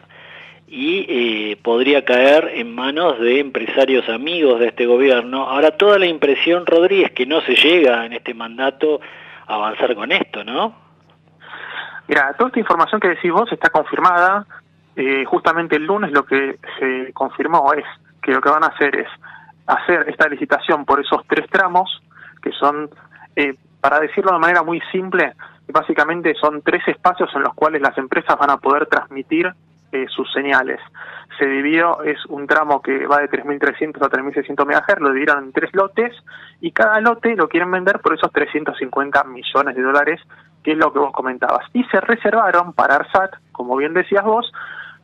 y 0.66 1.06
eh, 1.08 1.56
podría 1.62 2.04
caer 2.04 2.50
en 2.54 2.74
manos 2.74 3.18
de 3.18 3.40
empresarios 3.40 4.08
amigos 4.08 4.60
de 4.60 4.68
este 4.68 4.86
gobierno. 4.86 5.48
Ahora, 5.48 5.70
toda 5.70 5.98
la 5.98 6.06
impresión, 6.06 6.66
Rodríguez, 6.66 7.12
que 7.12 7.24
no 7.24 7.40
se 7.40 7.54
llega 7.54 8.04
en 8.04 8.12
este 8.12 8.34
mandato 8.34 9.00
a 9.46 9.54
avanzar 9.54 9.94
con 9.94 10.12
esto, 10.12 10.44
¿no? 10.44 10.74
Mira, 12.06 12.34
toda 12.34 12.48
esta 12.48 12.60
información 12.60 13.00
que 13.00 13.08
decís 13.08 13.32
vos 13.32 13.50
está 13.50 13.70
confirmada. 13.70 14.46
Eh, 14.94 15.24
justamente 15.24 15.76
el 15.76 15.84
lunes 15.84 16.12
lo 16.12 16.24
que 16.24 16.58
se 16.78 17.12
confirmó 17.12 17.72
es 17.72 17.84
que 18.22 18.32
lo 18.32 18.40
que 18.40 18.50
van 18.50 18.64
a 18.64 18.68
hacer 18.68 18.94
es 18.96 19.08
hacer 19.66 20.06
esta 20.08 20.28
licitación 20.28 20.84
por 20.84 21.00
esos 21.00 21.22
tres 21.28 21.48
tramos, 21.50 22.02
que 22.42 22.50
son, 22.52 22.90
eh, 23.36 23.54
para 23.80 24.00
decirlo 24.00 24.32
de 24.32 24.38
manera 24.38 24.62
muy 24.62 24.82
simple, 24.92 25.34
básicamente 25.72 26.34
son 26.34 26.62
tres 26.62 26.86
espacios 26.88 27.30
en 27.34 27.42
los 27.42 27.54
cuales 27.54 27.82
las 27.82 27.96
empresas 27.98 28.38
van 28.38 28.50
a 28.50 28.56
poder 28.56 28.86
transmitir 28.86 29.52
eh, 29.92 30.06
sus 30.08 30.30
señales. 30.32 30.80
Se 31.38 31.46
dividió, 31.46 32.02
es 32.02 32.24
un 32.26 32.46
tramo 32.46 32.82
que 32.82 33.06
va 33.06 33.20
de 33.20 33.30
3.300 33.30 33.96
a 34.04 34.10
3.600 34.10 34.66
MHz, 34.66 35.00
lo 35.00 35.08
dividieron 35.08 35.44
en 35.44 35.52
tres 35.52 35.70
lotes 35.72 36.14
y 36.60 36.72
cada 36.72 37.00
lote 37.00 37.34
lo 37.36 37.48
quieren 37.48 37.70
vender 37.70 38.00
por 38.00 38.14
esos 38.14 38.30
350 38.32 39.24
millones 39.24 39.76
de 39.76 39.82
dólares, 39.82 40.20
que 40.62 40.72
es 40.72 40.76
lo 40.76 40.92
que 40.92 40.98
vos 40.98 41.12
comentabas. 41.12 41.64
Y 41.72 41.84
se 41.84 42.00
reservaron 42.00 42.74
para 42.74 42.96
ARSAT, 42.96 43.36
como 43.52 43.76
bien 43.76 43.94
decías 43.94 44.24
vos, 44.24 44.52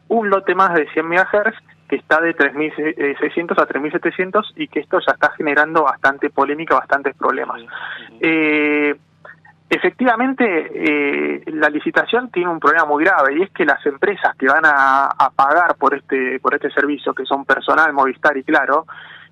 un 0.09 0.29
lote 0.29 0.55
más 0.55 0.75
de 0.75 0.87
100 0.93 1.09
MHz 1.09 1.55
que 1.89 1.97
está 1.97 2.21
de 2.21 2.37
3.600 2.37 3.53
a 3.53 3.67
3.700 3.67 4.53
y 4.57 4.69
que 4.69 4.81
esto 4.81 4.99
ya 5.01 5.13
está 5.13 5.31
generando 5.31 5.85
bastante 5.85 6.31
polémica, 6.31 6.75
bastantes 6.75 7.15
problemas. 7.17 7.63
Eh, 8.21 8.95
efectivamente, 9.69 10.45
eh, 10.45 11.43
la 11.47 11.69
licitación 11.69 12.31
tiene 12.31 12.51
un 12.51 12.61
problema 12.61 12.85
muy 12.85 13.05
grave 13.05 13.37
y 13.37 13.43
es 13.43 13.51
que 13.51 13.65
las 13.65 13.85
empresas 13.87 14.37
que 14.37 14.47
van 14.47 14.65
a, 14.65 15.09
pagar 15.35 15.77
por 15.77 15.95
este, 15.95 16.39
por 16.41 16.55
este 16.55 16.71
servicio, 16.71 17.15
que 17.15 17.25
son 17.25 17.45
Personal, 17.45 17.93
Movistar 17.93 18.37
y 18.37 18.45
Claro, 18.45 18.87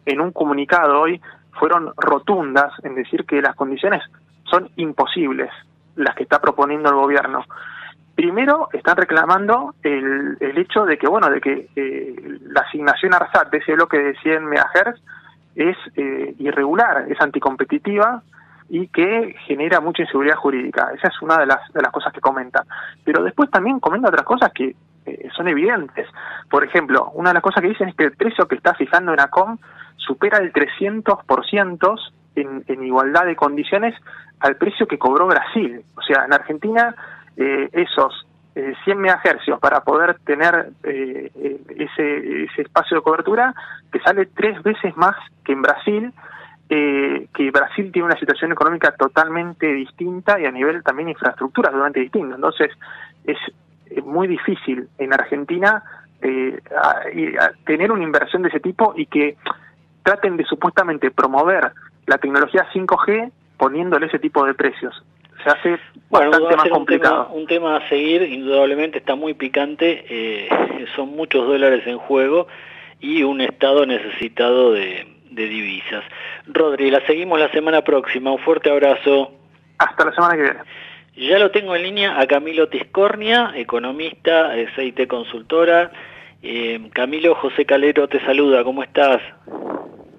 en 0.05 0.21
un 0.21 0.33
comunicado 0.33 1.01
hoy 1.01 1.21
fueron 1.53 1.93
rotundas 1.97 2.73
en 2.83 2.95
decir 2.95 3.25
que 3.25 3.41
las 3.41 3.55
condiciones 3.55 4.03
son 4.45 4.69
imposibles, 4.77 5.51
las 5.97 6.15
que 6.15 6.25
está 6.25 6.41
proponiendo 6.41 6.89
el 6.89 6.97
gobierno. 6.97 7.45
Primero 8.15 8.69
están 8.73 8.97
reclamando 8.97 9.75
el, 9.83 10.37
el 10.41 10.59
hecho 10.59 10.85
de 10.85 10.99
que, 10.99 11.09
bueno, 11.09 11.31
de 11.31 11.41
que 11.41 11.69
eh, 11.77 12.39
la 12.43 12.63
asignación 12.63 13.15
ARSAT 13.15 13.51
de 13.51 13.59
ese 13.59 13.75
bloque 13.75 13.99
de 13.99 14.15
100 14.17 14.45
MHz 14.45 15.01
es 15.55 15.77
eh, 15.97 16.35
irregular, 16.39 17.07
es 17.09 17.21
anticompetitiva 17.21 18.23
y 18.75 18.89
que 18.89 19.37
genera 19.47 19.81
mucha 19.81 20.01
inseguridad 20.01 20.37
jurídica. 20.37 20.93
Esa 20.97 21.09
es 21.09 21.21
una 21.21 21.37
de 21.37 21.45
las, 21.45 21.71
de 21.75 21.83
las 21.83 21.93
cosas 21.93 22.11
que 22.11 22.23
comenta. 22.23 22.65
Pero 23.05 23.23
después 23.23 23.51
también 23.51 23.79
comenta 23.81 24.09
otras 24.09 24.25
cosas 24.25 24.51
que 24.55 24.75
eh, 25.05 25.29
son 25.37 25.47
evidentes. 25.49 26.09
Por 26.49 26.65
ejemplo, 26.65 27.11
una 27.13 27.29
de 27.31 27.35
las 27.35 27.43
cosas 27.43 27.61
que 27.61 27.69
dicen 27.69 27.91
es 27.91 27.95
que 27.95 28.05
el 28.05 28.17
precio 28.17 28.49
que 28.49 28.55
está 28.55 28.73
fijando 28.73 29.13
ENACOM 29.13 29.59
supera 29.97 30.39
el 30.39 30.55
300% 30.55 32.13
en, 32.37 32.65
en 32.67 32.83
igualdad 32.83 33.27
de 33.27 33.37
condiciones 33.37 33.95
al 34.41 34.57
precio 34.57 34.87
que 34.87 34.99
cobró 34.99 35.27
Brasil. 35.27 35.85
O 35.95 36.01
sea, 36.01 36.25
en 36.25 36.33
Argentina 36.33 36.95
eh, 37.37 37.69
esos 37.75 38.27
eh, 38.55 38.75
100 38.85 38.99
megahercios 38.99 39.59
para 39.61 39.81
poder 39.81 40.19
tener 40.27 40.73
eh, 40.83 41.31
eh, 41.35 41.61
ese, 41.77 42.45
ese 42.45 42.63
espacio 42.63 42.99
de 42.99 43.03
cobertura 43.03 43.55
que 43.91 43.99
sale 44.01 44.27
tres 44.27 44.63
veces 44.63 44.97
más 44.97 45.17
que 45.45 45.53
en 45.53 45.63
Brasil, 45.63 46.13
eh, 46.75 47.27
que 47.35 47.51
Brasil 47.51 47.91
tiene 47.93 48.07
una 48.07 48.19
situación 48.19 48.51
económica 48.53 48.93
totalmente 48.97 49.67
distinta 49.73 50.41
y 50.41 50.47
a 50.47 50.51
nivel 50.51 50.83
también 50.83 51.11
infraestructura 51.11 51.69
totalmente 51.71 52.01
distinto. 52.01 52.35
Entonces 52.35 52.71
es 53.25 53.37
muy 54.07 54.27
difícil 54.27 54.89
en 54.97 55.13
Argentina 55.13 55.83
eh, 56.23 56.59
a- 56.75 57.11
y 57.13 57.37
a 57.37 57.53
tener 57.67 57.93
una 57.93 58.05
inversión 58.05 58.41
de 58.43 58.49
ese 58.49 58.61
tipo 58.61 58.95
y 58.97 59.05
que 59.07 59.37
traten 60.03 60.37
de 60.39 60.45
supuestamente 60.45 61.11
promover 61.11 61.73
la 62.07 62.17
tecnología 62.19 62.67
5G 62.73 63.31
poniéndole 63.59 64.07
ese 64.07 64.19
tipo 64.19 64.45
de 64.47 64.55
precios. 64.55 64.95
Se 65.45 65.51
hace 65.51 65.79
Bueno, 66.09 66.31
bastante 66.31 66.55
a 66.55 66.57
más 66.57 66.63
ser 66.65 66.73
un 66.73 66.87
tema, 66.87 67.09
complicado. 67.11 67.29
un 67.35 67.47
tema 67.47 67.77
a 67.77 67.89
seguir, 67.89 68.23
indudablemente 68.23 68.99
está 68.99 69.15
muy 69.15 69.35
picante, 69.35 70.05
eh, 70.09 70.49
son 70.97 71.11
muchos 71.11 71.47
dólares 71.47 71.87
en 71.87 71.99
juego 71.99 72.47
y 73.01 73.25
un 73.25 73.41
Estado 73.41 73.85
necesitado 73.85 74.73
de, 74.73 75.07
de 75.35 75.47
divisas. 75.47 76.05
Rodri, 76.47 76.91
la 76.91 77.05
seguimos 77.07 77.39
la 77.41 77.51
semana 77.51 77.83
próxima, 77.83 78.33
un 78.33 78.39
fuerte 78.39 78.71
abrazo. 78.71 79.33
Hasta 79.79 80.05
la 80.05 80.13
semana 80.13 80.35
que 80.37 80.43
viene. 80.43 80.59
Ya 81.17 81.39
lo 81.39 81.51
tengo 81.51 81.75
en 81.77 81.83
línea 81.83 82.19
a 82.21 82.27
Camilo 82.27 82.69
Tiscornia, 82.69 83.53
economista, 83.55 84.57
es 84.57 84.71
IT 84.79 85.07
consultora. 85.09 85.91
Eh, 86.43 86.81
Camilo, 86.93 87.35
José 87.35 87.65
Calero 87.67 88.09
te 88.09 88.21
saluda, 88.25 88.65
¿cómo 88.65 88.83
estás? 88.83 89.21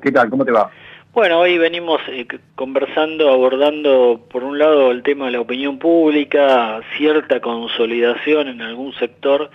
¿Qué 0.01 0.11
tal? 0.11 0.29
¿Cómo 0.29 0.45
te 0.45 0.51
va? 0.51 0.69
Bueno, 1.13 1.39
hoy 1.39 1.57
venimos 1.57 2.01
eh, 2.07 2.25
conversando, 2.55 3.29
abordando 3.31 4.25
por 4.31 4.43
un 4.43 4.57
lado 4.57 4.91
el 4.91 5.03
tema 5.03 5.25
de 5.27 5.31
la 5.33 5.41
opinión 5.41 5.77
pública, 5.79 6.81
cierta 6.97 7.39
consolidación 7.39 8.47
en 8.47 8.61
algún 8.61 8.93
sector 8.93 9.49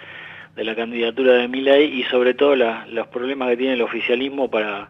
de 0.57 0.65
la 0.65 0.75
candidatura 0.75 1.35
de 1.35 1.49
Milei 1.49 2.01
y 2.01 2.05
sobre 2.05 2.35
todo 2.35 2.55
la- 2.57 2.87
los 2.91 3.07
problemas 3.09 3.49
que 3.51 3.57
tiene 3.57 3.75
el 3.75 3.83
oficialismo 3.83 4.51
para 4.51 4.89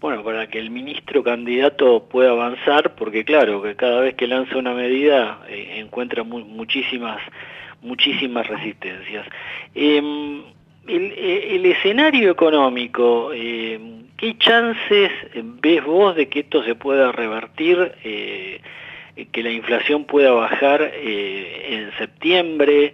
bueno, 0.00 0.22
para 0.22 0.46
que 0.48 0.58
el 0.58 0.70
ministro 0.70 1.22
candidato 1.22 2.06
pueda 2.08 2.30
avanzar, 2.32 2.94
porque 2.96 3.24
claro, 3.24 3.62
que 3.62 3.74
cada 3.76 4.00
vez 4.00 4.14
que 4.14 4.26
lanza 4.26 4.56
una 4.58 4.74
medida 4.74 5.40
eh, 5.48 5.74
encuentra 5.78 6.22
mu- 6.22 6.44
muchísimas 6.44 7.20
muchísimas 7.82 8.46
resistencias. 8.48 9.26
Em, 9.74 10.42
el, 10.88 11.12
eh, 11.16 11.54
el 11.56 11.66
escenario 11.66 12.30
económico, 12.30 13.30
eh, 13.34 13.78
¿qué 14.16 14.36
chances 14.38 15.10
ves 15.34 15.84
vos 15.84 16.16
de 16.16 16.28
que 16.28 16.40
esto 16.40 16.64
se 16.64 16.74
pueda 16.74 17.12
revertir, 17.12 17.92
eh, 18.02 18.60
que 19.32 19.42
la 19.42 19.50
inflación 19.50 20.04
pueda 20.04 20.32
bajar 20.32 20.90
eh, 20.94 21.66
en 21.70 21.92
septiembre, 21.98 22.92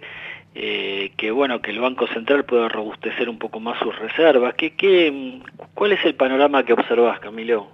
eh, 0.55 1.11
que 1.17 1.31
bueno, 1.31 1.61
que 1.61 1.71
el 1.71 1.79
Banco 1.79 2.07
Central 2.07 2.45
pueda 2.45 2.69
robustecer 2.69 3.29
un 3.29 3.39
poco 3.39 3.59
más 3.59 3.79
sus 3.79 3.97
reservas? 3.97 4.53
¿Qué, 4.55 4.75
qué, 4.75 5.41
¿Cuál 5.73 5.93
es 5.93 6.05
el 6.05 6.15
panorama 6.15 6.63
que 6.63 6.73
observás, 6.73 7.19
Camilo? 7.19 7.67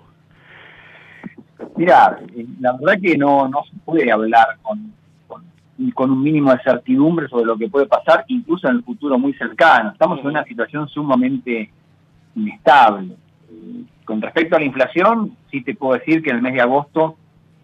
Mira, 1.75 2.19
eh, 2.35 2.45
la 2.59 2.73
verdad 2.73 3.01
que 3.01 3.17
no, 3.17 3.47
no 3.47 3.63
se 3.63 3.75
puede 3.83 4.11
hablar 4.11 4.57
con, 4.61 4.93
con, 5.27 5.43
con 5.93 6.11
un 6.11 6.23
mínimo 6.23 6.51
de 6.51 6.63
certidumbre 6.63 7.27
sobre 7.27 7.45
lo 7.45 7.57
que 7.57 7.69
puede 7.69 7.85
pasar, 7.85 8.23
incluso 8.27 8.69
en 8.69 8.77
el 8.77 8.83
futuro 8.83 9.19
muy 9.19 9.33
cercano. 9.33 9.91
Estamos 9.91 10.19
en 10.19 10.27
una 10.27 10.43
situación 10.45 10.87
sumamente 10.87 11.71
inestable. 12.35 13.15
Con 14.05 14.21
respecto 14.21 14.55
a 14.55 14.59
la 14.59 14.65
inflación, 14.65 15.35
sí 15.51 15.61
te 15.61 15.75
puedo 15.75 15.99
decir 15.99 16.23
que 16.23 16.29
en 16.29 16.37
el 16.37 16.41
mes 16.41 16.53
de 16.53 16.61
agosto, 16.61 17.17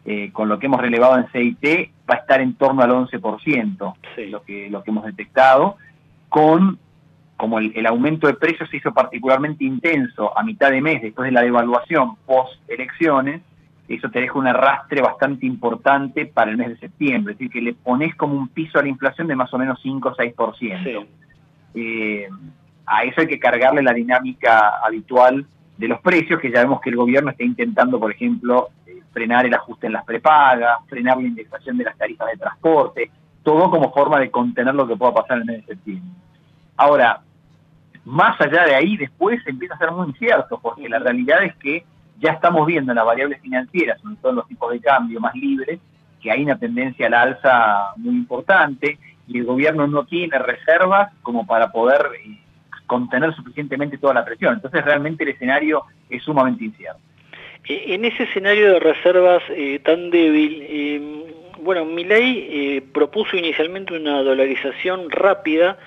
eh, 0.05 0.31
con 0.31 0.47
lo 0.47 0.59
que 0.59 0.67
hemos 0.67 0.81
relevado 0.81 1.17
en 1.17 1.27
CIT, 1.31 1.91
va 2.09 2.15
a 2.15 2.17
estar 2.19 2.41
en 2.41 2.53
torno 2.55 2.83
al 2.83 2.91
11%, 2.91 3.93
lo, 4.29 4.43
que, 4.43 4.69
lo 4.69 4.83
que 4.83 4.91
hemos 4.91 5.05
detectado, 5.05 5.77
con 6.29 6.79
como 7.37 7.59
el, 7.59 7.73
el, 7.75 7.85
aumento 7.85 8.27
de 8.27 8.35
precios 8.35 8.69
se 8.69 8.77
hizo 8.77 8.93
particularmente 8.93 9.65
intenso 9.65 10.37
a 10.37 10.41
mitad 10.41 10.71
de 10.71 10.79
mes 10.79 11.01
después 11.01 11.25
de 11.25 11.33
la 11.33 11.41
devaluación 11.41 12.15
post 12.25 12.53
elecciones, 12.69 13.41
eso 13.87 14.09
te 14.09 14.21
deja 14.21 14.39
un 14.39 14.47
arrastre 14.47 15.01
bastante 15.01 15.45
importante 15.45 16.25
para 16.25 16.49
el 16.49 16.57
mes 16.57 16.69
de 16.69 16.77
septiembre, 16.77 17.33
es 17.33 17.39
decir, 17.39 17.51
que 17.51 17.61
le 17.61 17.73
pones 17.73 18.15
como 18.15 18.33
un 18.35 18.47
piso 18.47 18.79
a 18.79 18.81
la 18.81 18.87
inflación 18.87 19.27
de 19.27 19.35
más 19.35 19.53
o 19.53 19.57
menos 19.57 19.79
5 19.81 20.09
o 20.09 20.15
6%. 20.15 21.05
Eh, 21.75 22.29
a 22.85 23.03
eso 23.03 23.21
hay 23.21 23.27
que 23.27 23.39
cargarle 23.39 23.83
la 23.83 23.93
dinámica 23.93 24.79
habitual 24.83 25.45
de 25.77 25.87
los 25.87 25.99
precios, 26.01 26.39
que 26.39 26.51
ya 26.51 26.61
vemos 26.61 26.81
que 26.81 26.89
el 26.89 26.95
gobierno 26.95 27.29
está 27.29 27.43
intentando, 27.43 27.99
por 27.99 28.11
ejemplo, 28.11 28.69
frenar 29.15 29.45
el 29.45 29.53
ajuste 29.53 29.87
en 29.87 29.93
las 29.93 30.03
prepagas, 30.03 30.77
frenar 30.89 31.15
la 31.15 31.23
indexación 31.23 31.77
de 31.77 31.85
las 31.85 31.97
tarifas 31.97 32.27
de 32.31 32.37
transporte, 32.37 33.09
todo 33.43 33.71
como 33.71 33.93
forma 33.93 34.19
de 34.19 34.29
contener 34.29 34.75
lo 34.75 34.85
que 34.85 34.97
pueda 34.97 35.13
pasar 35.13 35.37
en 35.37 35.43
el 35.43 35.47
mes 35.47 35.65
de 35.65 35.73
septiembre. 35.73 36.11
Ahora, 36.75 37.21
más 38.03 38.39
allá 38.41 38.65
de 38.65 38.75
ahí, 38.75 38.97
después 38.97 39.39
empieza 39.47 39.75
a 39.75 39.77
ser 39.77 39.91
muy 39.91 40.07
incierto, 40.09 40.59
porque 40.61 40.89
la 40.89 40.99
realidad 40.99 41.43
es 41.43 41.55
que 41.55 41.85
ya 42.19 42.33
estamos 42.33 42.67
viendo 42.67 42.91
en 42.91 42.97
las 42.97 43.05
variables 43.05 43.39
financieras, 43.41 44.01
sobre 44.01 44.17
todo 44.17 44.31
en 44.31 44.35
los 44.35 44.47
tipos 44.49 44.71
de 44.73 44.81
cambio 44.81 45.21
más 45.21 45.33
libres, 45.33 45.79
que 46.21 46.29
hay 46.29 46.43
una 46.43 46.57
tendencia 46.57 47.07
al 47.07 47.13
alza 47.13 47.93
muy 47.95 48.15
importante 48.15 48.99
y 49.27 49.39
el 49.39 49.45
gobierno 49.45 49.87
no 49.87 50.03
tiene 50.03 50.37
reservas 50.39 51.13
como 51.23 51.47
para 51.47 51.71
poder 51.71 52.05
eh, 52.21 52.37
contener 52.85 53.33
suficientemente 53.33 53.97
toda 53.97 54.13
la 54.13 54.25
presión. 54.25 54.55
Entonces 54.55 54.83
realmente 54.83 55.23
el 55.23 55.29
escenario 55.29 55.83
es 56.09 56.21
sumamente 56.21 56.65
incierto. 56.65 56.99
E, 57.67 57.93
en 57.93 58.05
ese 58.05 58.23
escenario 58.23 58.73
de 58.73 58.79
reservas 58.79 59.43
eh, 59.49 59.79
tan 59.79 60.09
débil, 60.09 60.65
eh, 60.67 61.01
bueno, 61.61 61.85
Milei 61.85 62.47
eh, 62.49 62.81
propuso 62.93 63.35
inicialmente 63.37 63.95
una 63.95 64.21
dolarización 64.21 65.09
rápida, 65.09 65.77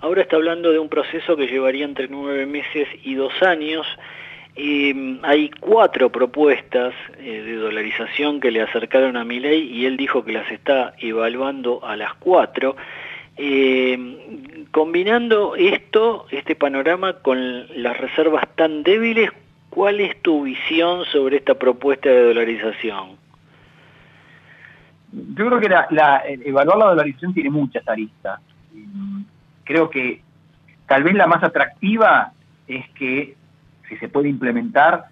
ahora 0.00 0.22
está 0.22 0.36
hablando 0.36 0.72
de 0.72 0.78
un 0.78 0.88
proceso 0.88 1.36
que 1.36 1.46
llevaría 1.46 1.84
entre 1.84 2.08
nueve 2.08 2.44
meses 2.46 2.88
y 3.02 3.14
dos 3.14 3.32
años. 3.42 3.86
Eh, 4.54 5.18
hay 5.22 5.48
cuatro 5.60 6.12
propuestas 6.12 6.92
eh, 7.18 7.42
de 7.42 7.56
dolarización 7.56 8.38
que 8.38 8.50
le 8.50 8.60
acercaron 8.60 9.16
a 9.16 9.24
Milei 9.24 9.62
y 9.62 9.86
él 9.86 9.96
dijo 9.96 10.22
que 10.24 10.32
las 10.32 10.50
está 10.50 10.92
evaluando 10.98 11.82
a 11.82 11.96
las 11.96 12.12
cuatro. 12.14 12.76
Eh, 13.38 14.66
combinando 14.70 15.56
esto, 15.56 16.26
este 16.30 16.54
panorama 16.54 17.14
con 17.22 17.66
las 17.82 17.96
reservas 17.96 18.44
tan 18.54 18.82
débiles, 18.82 19.30
¿cuál 19.72 20.00
es 20.00 20.20
tu 20.20 20.42
visión 20.42 21.06
sobre 21.06 21.38
esta 21.38 21.54
propuesta 21.54 22.10
de 22.10 22.26
dolarización? 22.26 23.16
Yo 25.10 25.46
creo 25.46 25.60
que 25.60 25.68
la, 25.68 25.86
la, 25.90 26.22
evaluar 26.26 26.76
la 26.76 26.84
dolarización 26.90 27.32
tiene 27.32 27.48
muchas 27.48 27.86
aristas. 27.88 28.40
Creo 29.64 29.88
que 29.88 30.20
tal 30.86 31.02
vez 31.04 31.14
la 31.14 31.26
más 31.26 31.42
atractiva 31.42 32.32
es 32.66 32.86
que 32.90 33.34
si 33.88 33.96
se 33.96 34.08
puede 34.10 34.28
implementar, 34.28 35.06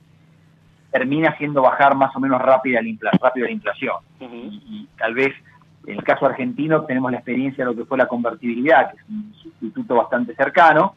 termina 0.92 1.30
haciendo 1.30 1.62
bajar 1.62 1.94
más 1.94 2.14
o 2.14 2.20
menos 2.20 2.42
rápida 2.42 2.82
la, 2.82 3.10
rápido 3.12 3.46
la 3.46 3.52
inflación. 3.52 3.96
y, 4.20 4.26
y, 4.26 4.88
tal 4.98 5.14
vez 5.14 5.32
en 5.86 5.96
el 5.96 6.04
caso 6.04 6.26
argentino 6.26 6.84
tenemos 6.84 7.10
la 7.10 7.16
experiencia 7.16 7.64
de 7.64 7.70
lo 7.70 7.76
que 7.76 7.86
fue 7.86 7.96
la 7.96 8.08
convertibilidad, 8.08 8.90
que 8.90 8.98
es 8.98 9.08
un 9.08 9.32
sustituto 9.42 9.94
bastante 9.94 10.34
cercano, 10.34 10.96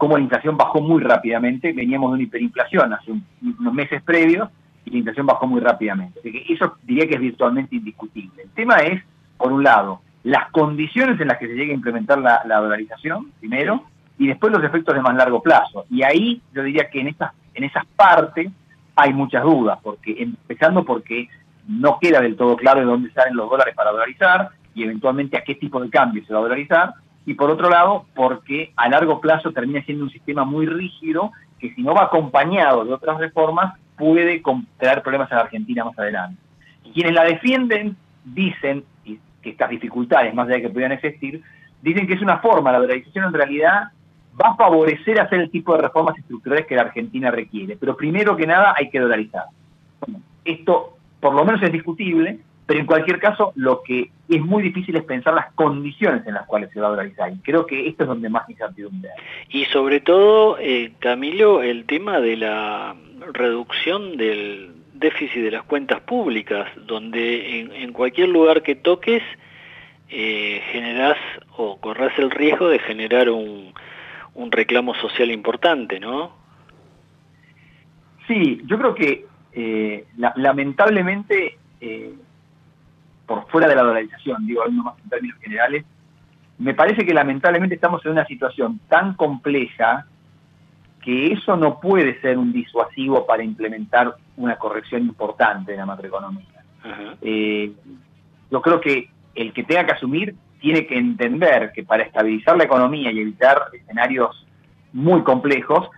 como 0.00 0.16
la 0.16 0.22
inflación 0.22 0.56
bajó 0.56 0.80
muy 0.80 1.02
rápidamente, 1.02 1.74
veníamos 1.74 2.10
de 2.10 2.14
una 2.14 2.22
hiperinflación 2.22 2.90
hace 2.94 3.12
un, 3.12 3.22
unos 3.60 3.74
meses 3.74 4.02
previos, 4.02 4.48
y 4.86 4.92
la 4.92 4.96
inflación 4.96 5.26
bajó 5.26 5.46
muy 5.46 5.60
rápidamente. 5.60 6.20
Así 6.20 6.32
que 6.32 6.54
eso 6.54 6.78
diría 6.84 7.06
que 7.06 7.16
es 7.16 7.20
virtualmente 7.20 7.76
indiscutible. 7.76 8.44
El 8.44 8.50
tema 8.52 8.76
es, 8.76 9.04
por 9.36 9.52
un 9.52 9.62
lado, 9.62 10.00
las 10.22 10.50
condiciones 10.52 11.20
en 11.20 11.28
las 11.28 11.36
que 11.36 11.48
se 11.48 11.54
llegue 11.54 11.72
a 11.72 11.74
implementar 11.74 12.18
la, 12.18 12.40
la 12.46 12.60
dolarización, 12.60 13.30
primero, 13.40 13.84
y 14.16 14.26
después 14.26 14.50
los 14.50 14.64
efectos 14.64 14.94
de 14.94 15.02
más 15.02 15.14
largo 15.14 15.42
plazo. 15.42 15.84
Y 15.90 16.02
ahí 16.02 16.40
yo 16.54 16.62
diría 16.62 16.88
que 16.88 17.00
en 17.00 17.08
esas, 17.08 17.32
en 17.52 17.64
esas 17.64 17.84
partes 17.94 18.50
hay 18.96 19.12
muchas 19.12 19.42
dudas, 19.42 19.78
porque 19.82 20.16
empezando 20.18 20.82
porque 20.82 21.28
no 21.68 21.98
queda 22.00 22.22
del 22.22 22.36
todo 22.36 22.56
claro 22.56 22.80
de 22.80 22.86
dónde 22.86 23.12
salen 23.12 23.36
los 23.36 23.50
dólares 23.50 23.74
para 23.76 23.90
dolarizar 23.90 24.48
y 24.74 24.84
eventualmente 24.84 25.36
a 25.36 25.44
qué 25.44 25.56
tipo 25.56 25.78
de 25.78 25.90
cambio 25.90 26.24
se 26.24 26.32
va 26.32 26.38
a 26.38 26.42
dolarizar, 26.42 26.94
y 27.26 27.34
por 27.34 27.50
otro 27.50 27.68
lado 27.68 28.06
porque 28.14 28.72
a 28.76 28.88
largo 28.88 29.20
plazo 29.20 29.52
termina 29.52 29.82
siendo 29.84 30.04
un 30.04 30.10
sistema 30.10 30.44
muy 30.44 30.66
rígido 30.66 31.32
que 31.58 31.74
si 31.74 31.82
no 31.82 31.94
va 31.94 32.04
acompañado 32.04 32.84
de 32.84 32.92
otras 32.92 33.18
reformas 33.18 33.74
puede 33.96 34.42
traer 34.78 35.02
problemas 35.02 35.30
a 35.30 35.36
la 35.36 35.40
Argentina 35.42 35.84
más 35.84 35.98
adelante. 35.98 36.40
Quienes 36.94 37.12
la 37.12 37.24
defienden 37.24 37.96
dicen 38.24 38.84
que 39.04 39.50
estas 39.50 39.70
dificultades, 39.70 40.34
más 40.34 40.46
allá 40.46 40.56
de 40.56 40.62
que 40.62 40.68
pudieran 40.70 40.92
existir, 40.92 41.42
dicen 41.82 42.06
que 42.06 42.14
es 42.14 42.22
una 42.22 42.38
forma, 42.38 42.72
la 42.72 42.80
dolarización 42.80 43.26
en 43.26 43.32
realidad 43.32 43.90
va 44.40 44.50
a 44.50 44.56
favorecer 44.56 45.20
hacer 45.20 45.40
el 45.40 45.50
tipo 45.50 45.74
de 45.74 45.82
reformas 45.82 46.16
estructurales 46.18 46.66
que 46.66 46.76
la 46.76 46.82
Argentina 46.82 47.30
requiere. 47.30 47.76
Pero 47.76 47.96
primero 47.96 48.36
que 48.36 48.46
nada 48.46 48.74
hay 48.76 48.88
que 48.90 49.00
dolarizar. 49.00 49.44
Esto 50.44 50.96
por 51.20 51.34
lo 51.34 51.44
menos 51.44 51.62
es 51.62 51.70
discutible, 51.70 52.40
pero 52.70 52.78
en 52.78 52.86
cualquier 52.86 53.18
caso 53.18 53.52
lo 53.56 53.82
que 53.82 54.12
es 54.28 54.40
muy 54.40 54.62
difícil 54.62 54.94
es 54.94 55.02
pensar 55.02 55.34
las 55.34 55.52
condiciones 55.54 56.24
en 56.24 56.34
las 56.34 56.46
cuales 56.46 56.70
se 56.72 56.80
va 56.80 56.86
a 56.86 56.90
dolarizar. 56.90 57.32
Y 57.32 57.38
creo 57.38 57.66
que 57.66 57.88
esto 57.88 58.04
es 58.04 58.08
donde 58.08 58.28
más 58.28 58.48
incertidumbre 58.48 59.10
hay. 59.10 59.24
Y 59.48 59.64
sobre 59.64 59.98
todo, 59.98 60.56
eh, 60.60 60.92
Camilo, 61.00 61.64
el 61.64 61.84
tema 61.86 62.20
de 62.20 62.36
la 62.36 62.94
reducción 63.32 64.16
del 64.16 64.70
déficit 64.94 65.42
de 65.42 65.50
las 65.50 65.64
cuentas 65.64 66.00
públicas, 66.02 66.70
donde 66.86 67.58
en, 67.58 67.72
en 67.72 67.92
cualquier 67.92 68.28
lugar 68.28 68.62
que 68.62 68.76
toques 68.76 69.24
eh, 70.08 70.62
generás 70.70 71.18
o 71.56 71.80
corres 71.80 72.16
el 72.18 72.30
riesgo 72.30 72.68
de 72.68 72.78
generar 72.78 73.30
un 73.30 73.72
un 74.34 74.52
reclamo 74.52 74.94
social 74.94 75.32
importante, 75.32 75.98
¿no? 75.98 76.32
Sí, 78.28 78.62
yo 78.66 78.78
creo 78.78 78.94
que 78.94 79.26
eh, 79.52 80.04
la, 80.16 80.32
lamentablemente, 80.36 81.58
eh, 81.80 82.14
por 83.30 83.46
fuera 83.46 83.68
de 83.68 83.76
la 83.76 83.84
dolarización, 83.84 84.44
digo 84.44 84.64
algo 84.64 84.82
más 84.82 84.94
en 85.04 85.08
términos 85.08 85.38
generales, 85.38 85.84
me 86.58 86.74
parece 86.74 87.06
que 87.06 87.14
lamentablemente 87.14 87.76
estamos 87.76 88.04
en 88.04 88.10
una 88.10 88.26
situación 88.26 88.80
tan 88.88 89.14
compleja 89.14 90.04
que 91.00 91.34
eso 91.34 91.56
no 91.56 91.78
puede 91.78 92.20
ser 92.22 92.38
un 92.38 92.52
disuasivo 92.52 93.24
para 93.26 93.44
implementar 93.44 94.16
una 94.36 94.56
corrección 94.56 95.02
importante 95.02 95.70
de 95.70 95.78
la 95.78 95.86
macroeconomía. 95.86 96.64
Eh, 97.22 97.70
yo 98.50 98.60
creo 98.62 98.80
que 98.80 99.08
el 99.36 99.52
que 99.52 99.62
tenga 99.62 99.86
que 99.86 99.92
asumir 99.92 100.34
tiene 100.60 100.88
que 100.88 100.98
entender 100.98 101.70
que 101.72 101.84
para 101.84 102.02
estabilizar 102.02 102.56
la 102.56 102.64
economía 102.64 103.12
y 103.12 103.20
evitar 103.20 103.66
escenarios 103.72 104.44
muy 104.92 105.22
complejos, 105.22 105.88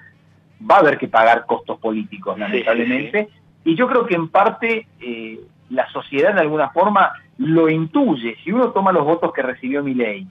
va 0.70 0.76
a 0.76 0.80
haber 0.80 0.98
que 0.98 1.08
pagar 1.08 1.46
costos 1.46 1.80
políticos, 1.80 2.38
lamentablemente. 2.38 3.20
Sí, 3.20 3.24
sí, 3.24 3.40
sí. 3.64 3.70
Y 3.70 3.74
yo 3.74 3.88
creo 3.88 4.04
que 4.04 4.16
en 4.16 4.28
parte 4.28 4.86
eh, 5.00 5.40
la 5.72 5.88
sociedad 5.90 6.34
de 6.34 6.42
alguna 6.42 6.68
forma 6.70 7.12
lo 7.38 7.68
intuye. 7.68 8.36
Si 8.44 8.52
uno 8.52 8.70
toma 8.70 8.92
los 8.92 9.04
votos 9.04 9.32
que 9.32 9.42
recibió 9.42 9.82
Milei, 9.82 10.26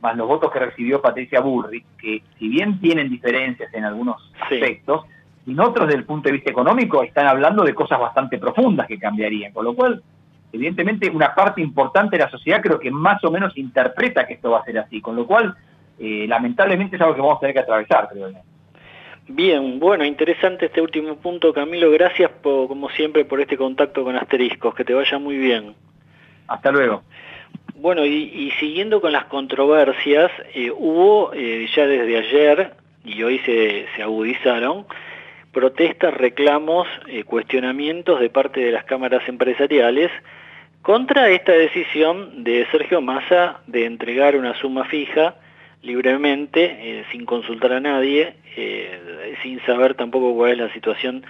más 0.00 0.16
los 0.16 0.28
votos 0.28 0.52
que 0.52 0.60
recibió 0.60 1.02
Patricia 1.02 1.40
Burri, 1.40 1.84
que 1.98 2.22
si 2.38 2.48
bien 2.48 2.80
tienen 2.80 3.10
diferencias 3.10 3.72
en 3.74 3.84
algunos 3.84 4.32
aspectos, 4.40 5.04
en 5.46 5.60
otros 5.60 5.86
desde 5.86 6.00
el 6.00 6.06
punto 6.06 6.28
de 6.28 6.34
vista 6.34 6.50
económico 6.50 7.02
están 7.02 7.26
hablando 7.26 7.64
de 7.64 7.74
cosas 7.74 7.98
bastante 7.98 8.38
profundas 8.38 8.86
que 8.86 8.98
cambiarían. 8.98 9.52
Con 9.52 9.64
lo 9.64 9.74
cual, 9.74 10.02
evidentemente 10.52 11.10
una 11.10 11.34
parte 11.34 11.60
importante 11.60 12.16
de 12.16 12.24
la 12.24 12.30
sociedad 12.30 12.60
creo 12.62 12.78
que 12.78 12.90
más 12.90 13.22
o 13.24 13.30
menos 13.30 13.56
interpreta 13.56 14.26
que 14.26 14.34
esto 14.34 14.50
va 14.50 14.60
a 14.60 14.64
ser 14.64 14.78
así, 14.78 15.00
con 15.00 15.16
lo 15.16 15.26
cual 15.26 15.54
eh, 15.98 16.26
lamentablemente 16.28 16.96
es 16.96 17.02
algo 17.02 17.14
que 17.14 17.20
vamos 17.20 17.38
a 17.38 17.40
tener 17.40 17.54
que 17.54 17.62
atravesar, 17.62 18.08
creo 18.08 18.30
yo. 18.30 18.38
Bien, 19.28 19.80
bueno, 19.80 20.04
interesante 20.04 20.66
este 20.66 20.80
último 20.80 21.16
punto, 21.16 21.52
Camilo. 21.52 21.90
Gracias, 21.90 22.30
por, 22.30 22.68
como 22.68 22.88
siempre, 22.90 23.24
por 23.24 23.40
este 23.40 23.56
contacto 23.56 24.04
con 24.04 24.16
Asteriscos. 24.16 24.74
Que 24.74 24.84
te 24.84 24.94
vaya 24.94 25.18
muy 25.18 25.36
bien. 25.36 25.74
Hasta 26.46 26.70
luego. 26.70 27.02
Bueno, 27.74 28.06
y, 28.06 28.30
y 28.32 28.50
siguiendo 28.52 29.00
con 29.00 29.12
las 29.12 29.26
controversias, 29.26 30.30
eh, 30.54 30.70
hubo 30.70 31.32
eh, 31.34 31.66
ya 31.74 31.86
desde 31.86 32.16
ayer, 32.16 32.74
y 33.04 33.22
hoy 33.22 33.38
se, 33.40 33.86
se 33.94 34.02
agudizaron, 34.02 34.86
protestas, 35.52 36.14
reclamos, 36.14 36.86
eh, 37.08 37.24
cuestionamientos 37.24 38.20
de 38.20 38.30
parte 38.30 38.60
de 38.60 38.72
las 38.72 38.84
cámaras 38.84 39.28
empresariales 39.28 40.10
contra 40.82 41.30
esta 41.30 41.52
decisión 41.52 42.44
de 42.44 42.66
Sergio 42.70 43.00
Massa 43.00 43.60
de 43.66 43.86
entregar 43.86 44.36
una 44.36 44.54
suma 44.60 44.84
fija 44.84 45.34
libremente, 45.86 46.64
eh, 46.64 47.04
sin 47.12 47.24
consultar 47.24 47.72
a 47.72 47.80
nadie, 47.80 48.34
eh, 48.56 49.36
sin 49.42 49.60
saber 49.64 49.94
tampoco 49.94 50.34
cuál 50.34 50.52
es 50.52 50.58
la 50.58 50.72
situación 50.72 51.24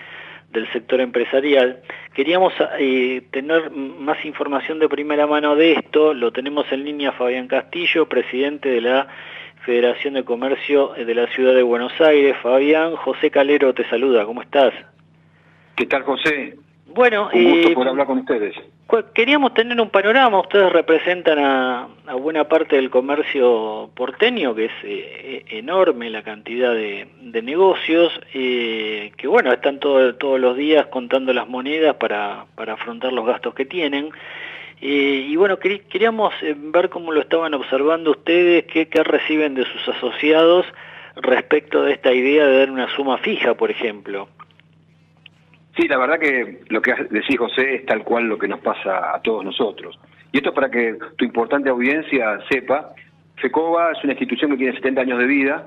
del 0.50 0.70
sector 0.72 1.00
empresarial. 1.00 1.82
Queríamos 2.14 2.54
eh, 2.78 3.22
tener 3.30 3.70
más 3.70 4.24
información 4.24 4.78
de 4.78 4.88
primera 4.88 5.26
mano 5.26 5.54
de 5.54 5.72
esto, 5.72 6.14
lo 6.14 6.32
tenemos 6.32 6.70
en 6.72 6.84
línea 6.84 7.12
Fabián 7.12 7.46
Castillo, 7.46 8.08
presidente 8.08 8.70
de 8.70 8.80
la 8.80 9.06
Federación 9.64 10.14
de 10.14 10.24
Comercio 10.24 10.92
de 10.96 11.14
la 11.14 11.26
Ciudad 11.28 11.54
de 11.54 11.62
Buenos 11.62 12.00
Aires. 12.00 12.36
Fabián, 12.42 12.96
José 12.96 13.30
Calero 13.30 13.74
te 13.74 13.88
saluda, 13.88 14.24
¿cómo 14.24 14.40
estás? 14.40 14.72
¿Qué 15.74 15.86
tal, 15.86 16.04
José? 16.04 16.56
Bueno, 16.86 17.28
Un 17.32 17.50
gusto 17.50 17.74
por 17.74 17.88
hablar 17.88 18.06
con 18.06 18.18
ustedes. 18.18 18.54
Queríamos 19.14 19.52
tener 19.54 19.80
un 19.80 19.90
panorama, 19.90 20.40
ustedes 20.40 20.72
representan 20.72 21.38
a, 21.38 21.88
buena 22.20 22.44
parte 22.44 22.76
del 22.76 22.88
comercio 22.90 23.90
porteño, 23.94 24.54
que 24.54 24.66
es 24.66 24.72
eh, 24.84 25.44
e- 25.48 25.58
enorme 25.58 26.08
la 26.10 26.22
cantidad 26.22 26.72
de, 26.72 27.08
negocios, 27.42 28.12
eh, 28.32 29.12
que 29.16 29.26
bueno, 29.26 29.52
están 29.52 29.78
todo- 29.80 30.14
todos 30.14 30.40
los 30.40 30.56
días 30.56 30.86
contando 30.86 31.32
las 31.32 31.48
monedas 31.48 31.96
para, 31.96 32.46
para 32.54 32.74
afrontar 32.74 33.12
los 33.12 33.26
gastos 33.26 33.54
que 33.54 33.64
tienen. 33.66 34.10
Eh, 34.80 35.26
y 35.28 35.36
bueno, 35.36 35.58
queríamos 35.58 36.32
ver 36.56 36.88
cómo 36.90 37.10
lo 37.12 37.20
estaban 37.20 37.54
observando 37.54 38.10
ustedes, 38.12 38.64
qué, 38.64 38.88
qué 38.88 39.02
reciben 39.02 39.54
de 39.54 39.64
sus 39.64 39.88
asociados 39.88 40.66
respecto 41.16 41.82
de 41.82 41.92
esta 41.92 42.12
idea 42.12 42.46
de 42.46 42.58
dar 42.58 42.70
una 42.70 42.88
suma 42.94 43.18
fija, 43.18 43.54
por 43.54 43.70
ejemplo. 43.70 44.28
Sí, 45.76 45.86
la 45.88 45.98
verdad 45.98 46.18
que 46.18 46.60
lo 46.68 46.80
que 46.80 46.94
decís, 47.10 47.38
José, 47.38 47.76
es 47.76 47.86
tal 47.86 48.02
cual 48.02 48.24
lo 48.24 48.38
que 48.38 48.48
nos 48.48 48.60
pasa 48.60 49.14
a 49.14 49.20
todos 49.20 49.44
nosotros. 49.44 49.98
Y 50.32 50.38
esto 50.38 50.54
para 50.54 50.70
que 50.70 50.96
tu 51.16 51.24
importante 51.24 51.68
audiencia 51.68 52.38
sepa, 52.50 52.94
FECOBA 53.36 53.92
es 53.92 54.02
una 54.02 54.14
institución 54.14 54.50
que 54.52 54.56
tiene 54.56 54.72
70 54.74 55.00
años 55.02 55.18
de 55.18 55.26
vida, 55.26 55.66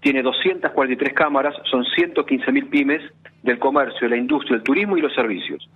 tiene 0.00 0.22
243 0.22 1.12
cámaras, 1.12 1.54
son 1.70 1.84
115.000 1.84 2.70
pymes 2.70 3.02
del 3.42 3.58
comercio, 3.58 4.08
la 4.08 4.16
industria, 4.16 4.56
el 4.56 4.62
turismo 4.62 4.96
y 4.96 5.00
los 5.00 5.14
servicios. 5.14 5.68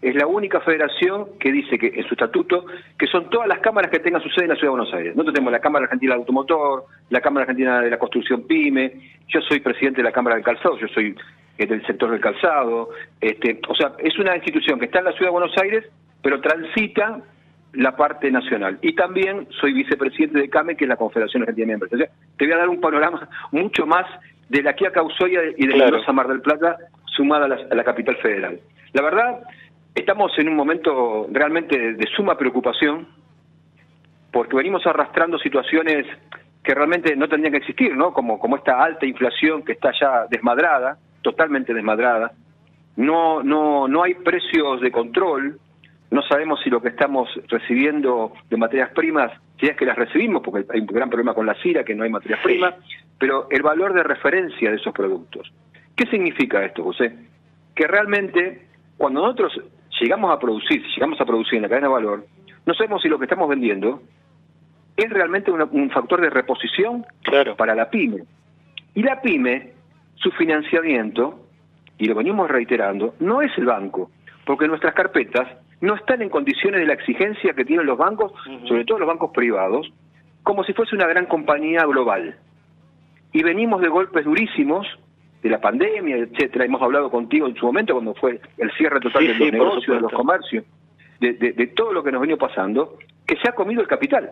Es 0.00 0.14
la 0.14 0.26
única 0.26 0.60
federación 0.60 1.26
que 1.38 1.52
dice 1.52 1.78
que 1.78 1.88
en 1.88 2.04
su 2.04 2.14
estatuto 2.14 2.66
que 2.98 3.06
son 3.06 3.30
todas 3.30 3.48
las 3.48 3.60
cámaras 3.60 3.90
que 3.90 4.00
tengan 4.00 4.22
su 4.22 4.28
sede 4.30 4.44
en 4.44 4.50
la 4.50 4.56
Ciudad 4.56 4.72
de 4.72 4.78
Buenos 4.78 4.94
Aires. 4.94 5.14
Nosotros 5.14 5.34
tenemos 5.34 5.52
la 5.52 5.60
Cámara 5.60 5.84
Argentina 5.84 6.12
del 6.12 6.20
Automotor, 6.20 6.84
la 7.10 7.20
Cámara 7.20 7.42
Argentina 7.44 7.80
de 7.80 7.90
la 7.90 7.98
Construcción 7.98 8.46
PYME, 8.46 8.92
yo 9.28 9.40
soy 9.42 9.60
presidente 9.60 9.98
de 9.98 10.04
la 10.04 10.12
Cámara 10.12 10.36
del 10.36 10.44
Calzado, 10.44 10.76
yo 10.78 10.88
soy 10.88 11.14
eh, 11.58 11.66
del 11.66 11.84
sector 11.86 12.10
del 12.10 12.20
calzado. 12.20 12.90
Este, 13.20 13.60
o 13.68 13.74
sea, 13.74 13.92
es 13.98 14.18
una 14.18 14.34
institución 14.36 14.78
que 14.78 14.86
está 14.86 15.00
en 15.00 15.06
la 15.06 15.12
Ciudad 15.12 15.28
de 15.28 15.38
Buenos 15.38 15.56
Aires, 15.58 15.84
pero 16.22 16.40
transita 16.40 17.20
la 17.74 17.96
parte 17.96 18.30
nacional. 18.30 18.78
Y 18.82 18.94
también 18.94 19.46
soy 19.60 19.72
vicepresidente 19.72 20.38
de 20.38 20.48
CAME, 20.48 20.76
que 20.76 20.84
es 20.84 20.88
la 20.88 20.96
Confederación 20.96 21.42
Argentina 21.42 21.64
de 21.64 21.66
Miembros. 21.66 21.92
O 21.92 21.96
sea, 21.96 22.08
te 22.36 22.44
voy 22.44 22.54
a 22.54 22.58
dar 22.58 22.68
un 22.68 22.80
panorama 22.80 23.28
mucho 23.50 23.86
más 23.86 24.06
de 24.48 24.62
la 24.62 24.74
Kia 24.74 24.92
Causoya 24.92 25.40
y 25.56 25.66
de 25.66 25.72
Claro. 25.72 25.92
Mendoza 25.92 26.12
Mar 26.12 26.28
del 26.28 26.40
Plata 26.40 26.76
sumada 27.06 27.46
a 27.46 27.48
la, 27.48 27.58
a 27.70 27.74
la 27.74 27.84
capital 27.84 28.16
federal. 28.16 28.60
La 28.92 29.02
verdad, 29.02 29.40
estamos 29.94 30.32
en 30.38 30.48
un 30.48 30.56
momento 30.56 31.26
realmente 31.30 31.78
de, 31.78 31.94
de 31.94 32.06
suma 32.16 32.36
preocupación 32.36 33.06
porque 34.32 34.56
venimos 34.56 34.86
arrastrando 34.86 35.38
situaciones 35.38 36.06
que 36.62 36.74
realmente 36.74 37.14
no 37.16 37.28
tendrían 37.28 37.52
que 37.52 37.58
existir, 37.58 37.94
¿no? 37.94 38.12
Como, 38.12 38.38
como 38.38 38.56
esta 38.56 38.82
alta 38.82 39.04
inflación 39.04 39.62
que 39.62 39.72
está 39.72 39.92
ya 39.98 40.26
desmadrada, 40.30 40.96
totalmente 41.20 41.74
desmadrada. 41.74 42.32
No, 42.96 43.42
no, 43.42 43.88
no 43.88 44.02
hay 44.02 44.14
precios 44.14 44.80
de 44.80 44.90
control, 44.90 45.58
no 46.10 46.22
sabemos 46.22 46.60
si 46.62 46.70
lo 46.70 46.80
que 46.80 46.88
estamos 46.88 47.28
recibiendo 47.48 48.32
de 48.48 48.56
materias 48.56 48.90
primas, 48.90 49.32
si 49.58 49.66
es 49.66 49.76
que 49.76 49.86
las 49.86 49.96
recibimos, 49.96 50.42
porque 50.42 50.66
hay 50.72 50.80
un 50.80 50.86
gran 50.86 51.08
problema 51.08 51.34
con 51.34 51.46
la 51.46 51.54
CIRA, 51.54 51.84
que 51.84 51.94
no 51.94 52.04
hay 52.04 52.10
materias 52.10 52.40
primas, 52.42 52.74
pero 53.18 53.48
el 53.50 53.62
valor 53.62 53.92
de 53.92 54.02
referencia 54.02 54.70
de 54.70 54.76
esos 54.76 54.92
productos. 54.92 55.52
¿Qué 55.96 56.06
significa 56.06 56.64
esto, 56.64 56.84
José? 56.84 57.14
Que 57.74 57.86
realmente 57.86 58.66
cuando 58.96 59.22
nosotros 59.22 59.60
llegamos 60.00 60.32
a 60.34 60.38
producir, 60.38 60.82
si 60.82 60.88
llegamos 60.94 61.20
a 61.20 61.24
producir 61.24 61.56
en 61.56 61.62
la 61.62 61.68
cadena 61.68 61.88
de 61.88 61.92
valor, 61.94 62.26
no 62.66 62.74
sabemos 62.74 63.02
si 63.02 63.08
lo 63.08 63.18
que 63.18 63.24
estamos 63.24 63.48
vendiendo 63.48 64.02
es 64.96 65.10
realmente 65.10 65.50
una- 65.50 65.64
un 65.64 65.90
factor 65.90 66.20
de 66.20 66.30
reposición 66.30 67.04
para 67.56 67.74
la 67.74 67.90
pyme. 67.90 68.22
Y 68.94 69.02
la 69.02 69.20
pyme, 69.20 69.72
su 70.16 70.30
financiamiento, 70.32 71.40
y 71.98 72.06
lo 72.06 72.14
venimos 72.14 72.50
reiterando, 72.50 73.14
no 73.20 73.42
es 73.42 73.50
el 73.58 73.66
banco, 73.66 74.10
porque 74.44 74.68
nuestras 74.68 74.94
carpetas 74.94 75.48
no 75.80 75.94
están 75.94 76.22
en 76.22 76.28
condiciones 76.28 76.80
de 76.80 76.86
la 76.86 76.92
exigencia 76.94 77.54
que 77.54 77.64
tienen 77.64 77.86
los 77.86 77.98
bancos, 77.98 78.32
sobre 78.68 78.84
todo 78.84 78.98
los 79.00 79.08
bancos 79.08 79.30
privados, 79.32 79.92
como 80.42 80.62
si 80.64 80.72
fuese 80.72 80.94
una 80.94 81.06
gran 81.06 81.26
compañía 81.26 81.84
global. 81.84 82.36
Y 83.32 83.42
venimos 83.42 83.80
de 83.80 83.88
golpes 83.88 84.24
durísimos 84.24 84.86
de 85.42 85.50
la 85.50 85.60
pandemia, 85.60 86.16
etcétera. 86.16 86.64
Hemos 86.64 86.80
hablado 86.82 87.10
contigo 87.10 87.46
en 87.48 87.54
su 87.56 87.66
momento 87.66 87.94
cuando 87.94 88.14
fue 88.14 88.40
el 88.58 88.70
cierre 88.72 89.00
total 89.00 89.22
Sí, 89.22 89.28
de 89.28 89.34
los 89.38 89.52
negocios, 89.52 89.96
de 89.96 90.00
los 90.02 90.12
comercios, 90.12 90.64
de, 91.20 91.32
de- 91.34 91.52
de 91.52 91.66
todo 91.68 91.92
lo 91.92 92.02
que 92.02 92.12
nos 92.12 92.20
venido 92.20 92.38
pasando, 92.38 92.96
que 93.26 93.36
se 93.36 93.48
ha 93.48 93.52
comido 93.52 93.80
el 93.82 93.88
capital. 93.88 94.30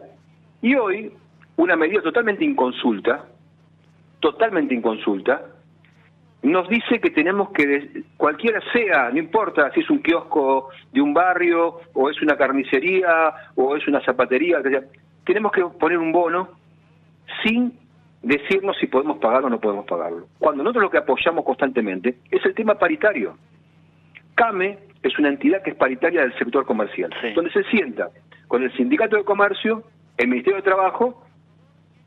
Y 0.63 0.75
hoy, 0.77 1.13
una 1.57 1.75
medida 1.77 2.01
totalmente 2.03 2.45
inconsulta, 2.45 3.25
totalmente 4.21 4.75
inconsulta, 4.75 5.43
nos 6.43 6.69
dice 6.69 7.01
que 7.01 7.11
tenemos 7.11 7.51
que, 7.51 8.03
cualquiera 8.17 8.61
sea, 8.73 9.11
no 9.11 9.19
importa 9.19 9.71
si 9.73 9.81
es 9.81 9.91
un 9.91 9.99
kiosco 10.01 10.71
de 10.93 11.01
un 11.03 11.13
barrio, 11.13 11.81
o 11.93 12.09
es 12.09 12.21
una 12.23 12.37
carnicería, 12.37 13.33
o 13.57 13.77
es 13.77 13.87
una 13.87 14.01
zapatería, 14.03 14.59
tenemos 15.25 15.53
que 15.53 15.63
poner 15.79 15.99
un 15.99 16.13
bono 16.13 16.49
sin 17.45 17.73
decirnos 18.23 18.77
si 18.79 18.87
podemos 18.87 19.19
pagarlo 19.19 19.47
o 19.47 19.51
no 19.51 19.61
podemos 19.61 19.87
pagarlo. 19.87 20.27
Cuando 20.39 20.63
nosotros 20.63 20.85
lo 20.85 20.91
que 20.91 20.99
apoyamos 20.99 21.45
constantemente 21.45 22.17
es 22.31 22.45
el 22.45 22.55
tema 22.55 22.75
paritario. 22.75 23.37
CAME 24.35 24.79
es 25.03 25.19
una 25.19 25.29
entidad 25.29 25.63
que 25.63 25.71
es 25.71 25.77
paritaria 25.77 26.23
del 26.23 26.37
sector 26.39 26.67
comercial, 26.67 27.11
donde 27.35 27.51
se 27.51 27.65
sienta 27.65 28.11
con 28.49 28.63
el 28.63 28.73
Sindicato 28.77 29.17
de 29.17 29.25
Comercio, 29.25 29.85
el 30.17 30.29
Ministerio 30.29 30.57
de 30.57 30.63
Trabajo, 30.63 31.25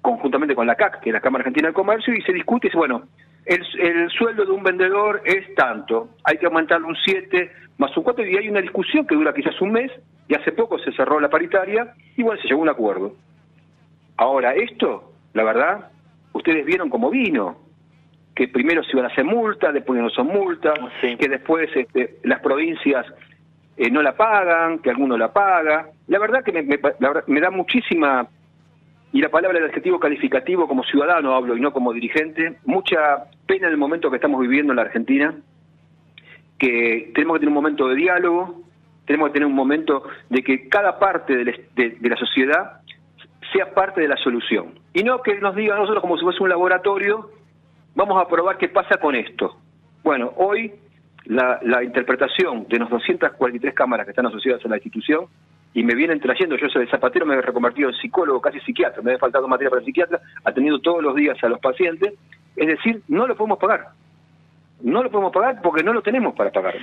conjuntamente 0.01 0.55
con 0.55 0.67
la 0.67 0.75
CAC, 0.75 0.99
que 0.99 1.09
es 1.09 1.13
la 1.13 1.21
Cámara 1.21 1.41
Argentina 1.41 1.67
del 1.67 1.73
Comercio, 1.73 2.13
y 2.13 2.21
se 2.21 2.33
discute 2.33 2.67
y 2.67 2.69
dice, 2.69 2.77
bueno, 2.77 3.03
el, 3.45 3.63
el 3.79 4.09
sueldo 4.09 4.45
de 4.45 4.51
un 4.51 4.61
vendedor 4.61 5.21
es 5.25 5.55
tanto, 5.55 6.09
hay 6.23 6.37
que 6.37 6.45
aumentarlo 6.45 6.87
un 6.87 6.95
7 6.95 7.51
más 7.77 7.95
un 7.95 8.03
4, 8.03 8.25
y 8.27 8.37
hay 8.37 8.49
una 8.49 8.61
discusión 8.61 9.07
que 9.07 9.15
dura 9.15 9.33
quizás 9.33 9.59
un 9.61 9.71
mes, 9.71 9.91
y 10.27 10.35
hace 10.35 10.51
poco 10.51 10.77
se 10.79 10.91
cerró 10.91 11.19
la 11.19 11.29
paritaria, 11.29 11.93
y 12.17 12.23
bueno, 12.23 12.39
se 12.41 12.47
llegó 12.47 12.59
a 12.59 12.63
un 12.63 12.69
acuerdo. 12.69 13.15
Ahora, 14.17 14.53
esto, 14.53 15.13
la 15.33 15.43
verdad, 15.43 15.91
ustedes 16.33 16.65
vieron 16.65 16.89
cómo 16.89 17.09
vino, 17.09 17.57
que 18.35 18.47
primero 18.47 18.83
se 18.83 18.91
iban 18.93 19.05
a 19.05 19.09
hacer 19.09 19.23
multas, 19.25 19.73
después 19.73 20.01
no 20.01 20.09
son 20.09 20.27
multas, 20.27 20.73
que 21.17 21.27
después 21.29 21.69
este, 21.75 22.17
las 22.23 22.39
provincias 22.41 23.05
eh, 23.77 23.89
no 23.91 24.01
la 24.01 24.15
pagan, 24.17 24.79
que 24.79 24.89
alguno 24.89 25.17
la 25.17 25.31
paga. 25.31 25.87
La 26.07 26.19
verdad 26.19 26.43
que 26.43 26.51
me, 26.51 26.63
me- 26.63 26.79
la 26.99 27.23
me 27.27 27.39
da 27.39 27.51
muchísima, 27.51 28.27
y 29.11 29.21
la 29.21 29.29
palabra 29.29 29.59
del 29.59 29.69
adjetivo 29.69 29.99
calificativo 29.99 30.67
como 30.67 30.83
ciudadano 30.83 31.35
hablo 31.35 31.55
y 31.55 31.61
no 31.61 31.71
como 31.71 31.93
dirigente, 31.93 32.57
mucha 32.65 33.25
pena 33.45 33.67
en 33.67 33.73
el 33.73 33.77
momento 33.77 34.09
que 34.09 34.15
estamos 34.15 34.41
viviendo 34.41 34.73
en 34.73 34.77
la 34.77 34.83
Argentina, 34.83 35.35
que 36.57 37.11
tenemos 37.13 37.35
que 37.35 37.39
tener 37.41 37.49
un 37.49 37.53
momento 37.53 37.87
de 37.87 37.95
diálogo, 37.95 38.61
tenemos 39.05 39.29
que 39.29 39.33
tener 39.33 39.47
un 39.47 39.53
momento 39.55 40.03
de 40.29 40.43
que 40.43 40.67
cada 40.69 40.97
parte 40.97 41.35
de, 41.37 41.65
de 41.75 42.09
la 42.09 42.15
sociedad 42.15 42.81
sea 43.51 43.73
parte 43.73 44.01
de 44.01 44.07
la 44.07 44.17
solución. 44.17 44.79
Y 44.93 45.03
no 45.03 45.21
que 45.21 45.39
nos 45.39 45.55
diga 45.55 45.75
a 45.75 45.79
nosotros 45.79 46.01
como 46.01 46.17
si 46.17 46.23
fuese 46.23 46.43
un 46.43 46.49
laboratorio, 46.49 47.31
vamos 47.95 48.21
a 48.21 48.27
probar 48.27 48.57
qué 48.57 48.69
pasa 48.69 48.97
con 48.97 49.15
esto. 49.15 49.57
Bueno, 50.03 50.33
hoy 50.37 50.73
la, 51.25 51.83
interpretación 51.83 52.67
de 52.67 52.79
las 52.79 52.89
243 52.89 53.73
cámaras 53.73 54.05
que 54.05 54.11
están 54.11 54.25
asociadas 54.25 54.63
a 54.65 54.69
la 54.69 54.77
institución, 54.77 55.25
y 55.75 55.83
me 55.83 55.95
vienen 55.95 56.19
trayendo, 56.19 56.55
yo 56.55 56.69
soy 56.69 56.85
de 56.85 56.91
zapatero, 56.91 57.25
me 57.25 57.33
he 57.33 57.41
reconvertido 57.41 57.89
en 57.89 57.95
psicólogo, 57.95 58.39
casi 58.39 58.59
psiquiatra, 58.59 59.01
me 59.01 59.11
había 59.11 59.19
faltado 59.19 59.47
materia 59.47 59.71
para 59.71 59.83
psiquiatra, 59.83 60.21
atendiendo 60.43 60.79
todos 60.79 61.01
los 61.01 61.15
días 61.15 61.35
a 61.43 61.49
los 61.49 61.59
pacientes, 61.59 62.13
es 62.55 62.67
decir, 62.67 63.01
no 63.07 63.25
lo 63.25 63.35
podemos 63.35 63.57
pagar. 63.57 63.87
No 64.81 65.01
lo 65.01 65.09
podemos 65.09 65.31
pagar 65.31 65.61
porque 65.63 65.81
no 65.81 65.93
lo 65.93 66.01
tenemos 66.01 66.35
para 66.35 66.51
pagar. 66.51 66.75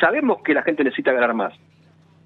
Sabemos 0.00 0.42
que 0.42 0.54
la 0.54 0.62
gente 0.62 0.82
necesita 0.82 1.12
ganar 1.12 1.34
más, 1.34 1.52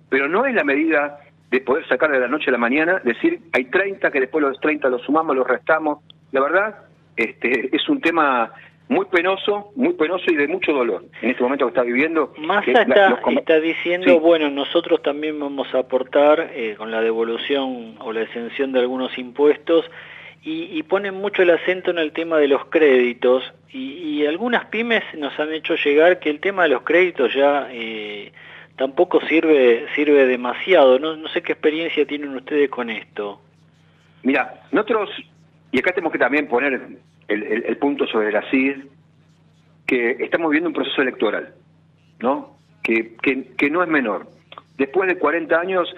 pero 0.09 0.29
no 0.29 0.47
es 0.47 0.55
la 0.55 0.65
medida 0.65 1.19
de 1.51 1.61
poder 1.61 1.87
sacar 1.89 2.11
de 2.11 2.21
la 2.21 2.29
noche 2.29 2.51
a 2.51 2.53
la 2.53 2.59
mañana, 2.59 3.01
decir, 3.05 3.41
hay 3.53 3.65
30, 3.67 4.11
que 4.11 4.21
después 4.21 4.43
los 4.43 4.59
30 4.61 4.89
los 4.91 5.03
sumamos, 5.03 5.35
los 5.37 5.47
restamos. 5.47 5.99
La 6.33 6.41
verdad, 6.43 6.77
este, 7.17 7.75
es 7.75 7.89
un 7.89 8.01
tema 8.01 8.53
muy 8.89 9.07
penoso, 9.07 9.71
muy 9.77 9.95
penoso 9.95 10.25
y 10.31 10.37
de 10.37 10.49
mucho 10.49 10.73
dolor 10.73 11.05
en 11.23 11.31
este 11.31 11.43
momento 11.43 11.67
que 11.67 11.71
está 11.71 11.83
viviendo. 11.83 12.33
Massa 12.39 12.71
la- 12.73 12.83
está, 12.83 13.19
está 13.31 13.61
diciendo, 13.61 14.07
Sí. 14.13 14.19
bueno, 14.19 14.51
nosotros 14.51 15.03
también 15.03 15.39
vamos 15.41 15.75
a 15.75 15.81
aportar 15.81 16.51
eh, 16.55 16.75
con 16.79 16.91
la 16.91 17.01
devolución 17.03 17.97
o 18.01 18.13
la 18.13 18.23
exención 18.23 18.73
de 18.73 18.81
algunos 18.81 19.17
impuestos 19.19 19.91
y, 20.43 20.65
y 20.73 20.83
ponen 20.85 21.15
mucho 21.15 21.43
el 21.43 21.51
acento 21.51 21.91
en 21.91 21.99
el 21.99 22.13
tema 22.13 22.39
de 22.39 22.49
los 22.49 22.67
créditos 22.67 23.43
y, 23.71 23.93
y 24.21 24.27
algunas 24.27 24.67
pymes 24.67 25.03
nos 25.19 25.39
han 25.39 25.53
hecho 25.53 25.75
llegar 25.77 26.19
que 26.21 26.31
el 26.31 26.41
tema 26.41 26.63
de 26.63 26.69
los 26.71 26.83
créditos 26.83 27.35
ya 27.35 27.69
eh, 27.71 28.33
tampoco 28.79 29.21
sirve 29.27 29.87
sirve 29.95 30.27
demasiado. 30.27 30.99
No, 30.99 31.17
no 31.17 31.29
sé 31.29 31.43
qué 31.43 31.53
experiencia 31.53 32.07
tienen 32.07 32.35
ustedes 32.35 32.71
con 32.71 32.89
esto. 32.89 33.41
Mira, 34.23 34.63
nosotros, 34.73 35.11
y 35.71 35.79
acá 35.79 35.93
tenemos 35.93 36.13
que 36.13 36.19
también 36.19 36.49
poner 36.49 36.73
el, 37.29 37.43
el- 37.43 37.77
punto 37.77 38.07
sobre 38.07 38.33
la 38.33 38.43
CID, 38.51 38.85
que 39.87 40.11
estamos 40.21 40.51
viendo 40.51 40.69
un 40.69 40.75
proceso 40.75 41.03
electoral, 41.03 41.55
¿no? 42.21 42.57
Que, 42.83 43.15
que, 43.23 43.45
que 43.57 43.71
no 43.71 43.83
es 43.83 43.89
menor. 43.89 44.27
Después 44.77 45.09
de 45.09 45.19
40 45.19 45.61
años 45.61 45.95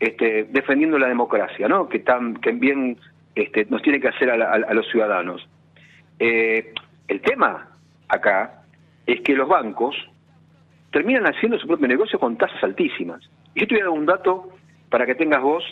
este, 0.00 0.44
defendiendo 0.50 0.98
la 0.98 1.08
democracia, 1.08 1.66
¿no? 1.68 1.88
Que, 1.88 1.98
tan, 1.98 2.36
que 2.36 2.52
bien 2.52 2.98
este, 3.34 3.66
nos 3.70 3.82
tiene 3.82 4.00
que 4.00 4.08
hacer 4.08 4.30
a, 4.30 4.36
la- 4.36 4.50
a 4.52 4.74
los 4.74 4.86
ciudadanos. 4.88 5.46
Eh, 6.18 6.72
el 7.08 7.20
tema 7.20 7.68
acá 8.08 8.62
es 9.06 9.20
que 9.20 9.34
los 9.34 9.48
bancos 9.48 9.94
terminan 10.90 11.26
haciendo 11.26 11.58
su 11.58 11.66
propio 11.66 11.88
negocio 11.88 12.18
con 12.18 12.36
tasas 12.36 12.62
altísimas. 12.62 13.20
Y 13.54 13.60
yo 13.60 13.66
te 13.66 13.74
voy 13.74 13.82
a 13.82 13.84
dar 13.84 13.92
un 13.92 14.06
dato 14.06 14.50
para 14.90 15.06
que 15.06 15.14
tengas 15.14 15.42
vos, 15.42 15.64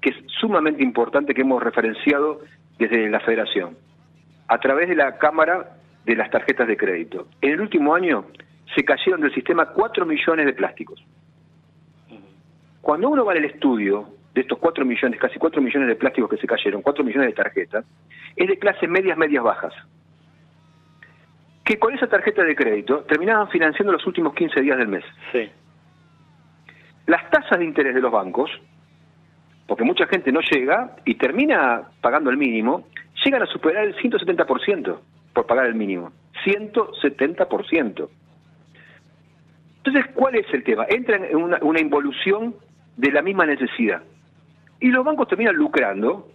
que 0.00 0.10
es 0.10 0.16
sumamente 0.40 0.82
importante 0.82 1.34
que 1.34 1.42
hemos 1.42 1.62
referenciado 1.62 2.40
desde 2.78 3.08
la 3.10 3.20
federación, 3.20 3.76
a 4.48 4.58
través 4.58 4.88
de 4.88 4.96
la 4.96 5.18
Cámara 5.18 5.76
de 6.04 6.16
las 6.16 6.30
tarjetas 6.30 6.68
de 6.68 6.76
crédito. 6.76 7.28
En 7.40 7.52
el 7.52 7.60
último 7.60 7.94
año 7.94 8.26
se 8.74 8.84
cayeron 8.84 9.20
del 9.20 9.34
sistema 9.34 9.66
4 9.66 10.06
millones 10.06 10.46
de 10.46 10.52
plásticos. 10.52 11.04
Cuando 12.80 13.08
uno 13.08 13.24
va 13.24 13.32
al 13.32 13.44
estudio 13.44 14.08
de 14.32 14.42
estos 14.42 14.58
4 14.58 14.84
millones, 14.84 15.18
casi 15.18 15.38
4 15.38 15.60
millones 15.60 15.88
de 15.88 15.96
plásticos 15.96 16.30
que 16.30 16.36
se 16.36 16.46
cayeron, 16.46 16.82
4 16.82 17.02
millones 17.02 17.28
de 17.28 17.34
tarjetas, 17.34 17.84
es 18.36 18.46
de 18.46 18.58
clases 18.58 18.88
medias, 18.88 19.18
medias, 19.18 19.42
bajas. 19.42 19.74
Que 21.66 21.78
con 21.78 21.92
esa 21.92 22.06
tarjeta 22.06 22.44
de 22.44 22.54
crédito 22.54 23.00
terminaban 23.00 23.48
financiando 23.48 23.92
los 23.92 24.06
últimos 24.06 24.34
15 24.34 24.60
días 24.62 24.78
del 24.78 24.86
mes. 24.86 25.04
Sí. 25.32 25.50
Las 27.06 27.28
tasas 27.28 27.58
de 27.58 27.64
interés 27.64 27.94
de 27.94 28.00
los 28.00 28.12
bancos, 28.12 28.50
porque 29.66 29.82
mucha 29.82 30.06
gente 30.06 30.30
no 30.30 30.40
llega 30.40 30.96
y 31.04 31.16
termina 31.16 31.82
pagando 32.00 32.30
el 32.30 32.36
mínimo, 32.36 32.86
llegan 33.24 33.42
a 33.42 33.46
superar 33.46 33.84
el 33.84 33.96
170% 33.96 34.98
por 35.32 35.46
pagar 35.46 35.66
el 35.66 35.74
mínimo. 35.74 36.12
170%. 36.44 38.08
Entonces, 39.78 40.06
¿cuál 40.14 40.36
es 40.36 40.46
el 40.54 40.62
tema? 40.62 40.86
Entra 40.88 41.16
en 41.16 41.36
una, 41.36 41.58
una 41.62 41.80
involución 41.80 42.54
de 42.96 43.10
la 43.10 43.22
misma 43.22 43.44
necesidad. 43.44 44.02
Y 44.78 44.88
los 44.88 45.04
bancos 45.04 45.28
terminan 45.28 45.56
lucrando 45.56 46.28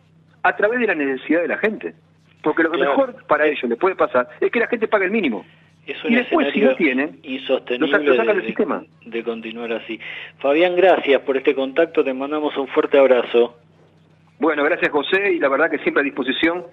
a 0.43 0.55
través 0.57 0.81
de 0.81 0.87
la 0.87 0.95
necesidad 0.95 1.41
de 1.41 1.47
la 1.47 1.57
gente. 1.57 1.95
Porque 2.43 2.63
lo 2.63 2.71
que 2.71 2.77
Claro. 2.77 2.91
mejor 2.97 3.23
para 3.27 3.45
ellos 3.47 3.63
les 3.69 3.77
puede 3.77 3.95
pasar 3.95 4.27
es 4.39 4.51
que 4.51 4.59
la 4.59 4.67
gente 4.67 4.87
pague 4.87 5.05
el 5.05 5.11
mínimo. 5.11 5.45
Es 5.85 6.03
un 6.03 6.11
Y 6.11 6.15
después, 6.15 6.47
si 6.53 6.61
no 6.61 6.75
tienen, 6.75 7.19
insostenible 7.23 7.87
lo 7.87 7.91
sa- 7.97 8.03
lo 8.03 8.15
sacan 8.15 8.27
de- 8.35 8.41
del 8.41 8.45
sistema. 8.47 8.83
de 9.05 9.23
continuar 9.23 9.73
así. 9.73 9.99
Fabián, 10.39 10.75
gracias 10.75 11.21
por 11.21 11.37
este 11.37 11.55
contacto, 11.55 12.03
te 12.03 12.13
mandamos 12.13 12.55
un 12.57 12.67
fuerte 12.67 12.97
abrazo. 12.99 13.57
Bueno, 14.39 14.63
gracias 14.63 14.91
José 14.91 15.33
y 15.33 15.39
la 15.39 15.49
verdad 15.49 15.69
que 15.69 15.77
siempre 15.79 16.01
a 16.01 16.03
disposición 16.03 16.65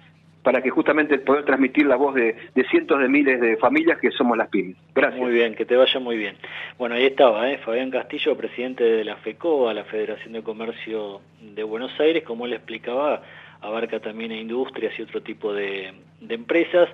para 0.43 0.63
que 0.63 0.71
justamente 0.71 1.19
poder 1.19 1.45
transmitir 1.45 1.87
la 1.87 1.97
voz 1.97 2.15
de, 2.15 2.35
de 2.55 2.65
cientos 2.69 2.99
de 3.01 3.09
miles 3.09 3.41
de 3.41 3.57
familias 3.59 3.99
que 3.99 4.11
somos 4.13 4.39
las 4.39 4.49
pymes. 4.49 4.77
Gracias. 4.95 5.21
Muy 5.21 5.33
bien, 5.33 5.55
que 5.55 5.67
te 5.67 5.77
vaya 5.77 6.01
muy 6.01 6.17
bien. 6.17 6.37
Bueno, 6.79 6.95
ahí 6.95 7.05
estaba, 7.05 7.51
¿eh? 7.51 7.59
Fabián 7.59 7.91
Castillo, 7.91 8.37
presidente 8.37 8.85
de 8.85 9.05
la 9.05 9.17
FECOA, 9.17 9.75
la 9.75 9.85
Federación 9.85 10.33
de 10.33 10.43
Comercio 10.43 11.21
de 11.41 11.63
Buenos 11.63 11.99
Aires, 12.01 12.23
como 12.23 12.47
él 12.47 12.53
explicaba, 12.55 13.23
abarca 13.61 14.01
también 14.01 14.33
a 14.33 14.37
industrias 14.37 14.99
y 14.99 15.03
otro 15.03 15.23
tipo 15.23 15.53
de, 15.53 15.93
de 16.21 16.35
empresas. 16.35 16.89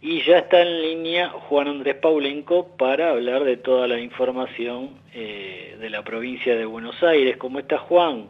Y 0.00 0.22
ya 0.22 0.38
está 0.38 0.60
en 0.60 0.82
línea 0.82 1.30
Juan 1.30 1.68
Andrés 1.68 1.96
Paulenco 1.96 2.68
para 2.76 3.10
hablar 3.10 3.44
de 3.44 3.56
toda 3.56 3.88
la 3.88 3.98
información 3.98 4.90
eh, 5.14 5.76
de 5.80 5.90
la 5.90 6.02
provincia 6.02 6.54
de 6.56 6.66
Buenos 6.66 7.02
Aires. 7.02 7.38
¿Cómo 7.38 7.58
está 7.58 7.78
Juan? 7.78 8.26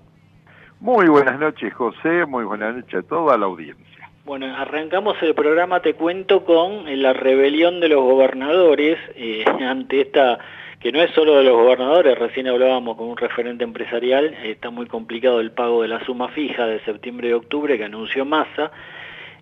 Muy 0.79 1.09
buenas 1.09 1.41
noches, 1.41 1.75
José. 1.75 2.27
Muy 2.27 2.45
buenas 2.45 2.77
noches 2.77 2.95
a 2.95 3.03
toda 3.03 3.37
la 3.37 3.47
audiencia. 3.47 3.85
Bueno, 4.25 4.47
arrancamos 4.57 5.21
el 5.23 5.35
programa, 5.35 5.81
te 5.81 5.95
cuento, 5.95 6.45
con 6.45 6.85
la 7.03 7.13
rebelión 7.13 7.81
de 7.81 7.89
los 7.89 8.03
gobernadores 8.03 8.99
eh, 9.17 9.45
ante 9.61 10.03
esta, 10.03 10.39
que 10.85 10.93
no 10.93 11.01
es 11.01 11.11
solo 11.13 11.37
de 11.37 11.45
los 11.45 11.55
gobernadores, 11.55 12.19
recién 12.19 12.47
hablábamos 12.47 12.99
con 12.99 13.09
un 13.09 13.17
referente 13.17 13.65
empresarial, 13.65 14.35
está 14.45 14.69
muy 14.69 14.85
complicado 14.85 15.41
el 15.41 15.51
pago 15.51 15.81
de 15.81 15.89
la 15.89 16.05
suma 16.05 16.29
fija 16.29 16.67
de 16.67 16.79
septiembre 16.81 17.31
y 17.31 17.33
octubre 17.33 17.79
que 17.79 17.85
anunció 17.85 18.27
Massa. 18.27 18.71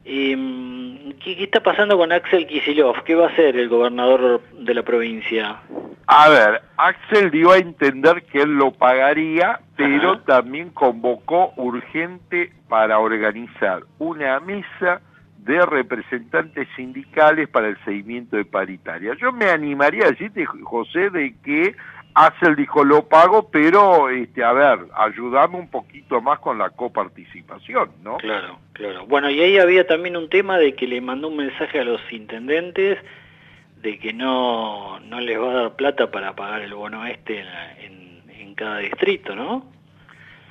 Eh, 0.05 0.37
¿qué, 1.19 1.37
qué 1.37 1.43
está 1.43 1.61
pasando 1.61 1.99
con 1.99 2.13
Axel 2.13 2.47
Kisilov? 2.47 3.03
¿Qué 3.03 3.17
va 3.17 3.27
a 3.27 3.31
hacer 3.31 3.57
el 3.57 3.69
gobernador 3.69 4.41
de 4.53 4.73
la 4.73 4.85
provincia? 4.85 5.57
A 6.07 6.29
ver, 6.29 6.63
Axel 6.77 7.33
dio 7.33 7.51
a 7.51 7.59
entender 7.59 8.23
que 8.23 8.43
él 8.43 8.51
lo 8.51 8.71
pagaría, 8.71 9.59
pero 9.77 10.21
también 10.21 10.71
convocó 10.71 11.55
urgente 11.57 12.53
para 12.69 13.01
organizar 13.01 13.83
una 13.99 14.39
mesa 14.39 15.01
de 15.45 15.65
representantes 15.67 16.69
sindicales 16.77 17.49
para 17.49 17.69
el 17.69 17.77
seguimiento 17.85 18.37
de 18.37 18.45
paritaria. 18.45 19.15
Yo 19.21 19.33
me 19.33 19.47
animaría 19.47 20.05
a 20.05 20.11
decirte, 20.11 20.45
José, 20.47 21.11
de 21.11 21.35
que 21.45 21.75
Axel 22.15 22.55
dijo 22.57 22.85
lo 22.85 23.09
pago, 23.09 23.51
pero, 23.51 24.09
este, 24.11 24.45
a 24.45 24.53
ver, 24.53 24.81
ayudame 24.95 25.59
un 25.59 25.69
poquito 25.69 26.21
más 26.21 26.39
con 26.39 26.59
la 26.59 26.71
coparticipación, 26.71 27.91
¿no? 28.03 28.19
Claro, 28.19 28.59
claro. 28.73 29.07
Bueno, 29.07 29.31
y 29.31 29.41
ahí 29.41 29.59
había 29.59 29.87
también 29.87 30.17
un 30.17 30.29
tema 30.29 30.59
de 30.59 30.75
que 30.75 30.87
le 30.87 31.01
mandó 31.01 31.29
un 31.29 31.39
mensaje 31.39 31.81
a 31.81 31.85
los 31.85 32.01
intendentes 32.13 32.99
de 33.81 33.99
que 33.99 34.13
no, 34.13 35.01
no 35.01 35.21
les 35.21 35.41
va 35.41 35.51
a 35.51 35.55
dar 35.55 35.77
plata 35.77 36.11
para 36.11 36.37
pagar 36.37 36.63
el 36.63 36.75
bono 36.75 37.05
este 37.05 37.41
en, 37.41 37.47
en, 37.81 38.31
en 38.31 38.55
cada 38.55 38.79
distrito, 38.79 39.35
¿no? 39.35 39.67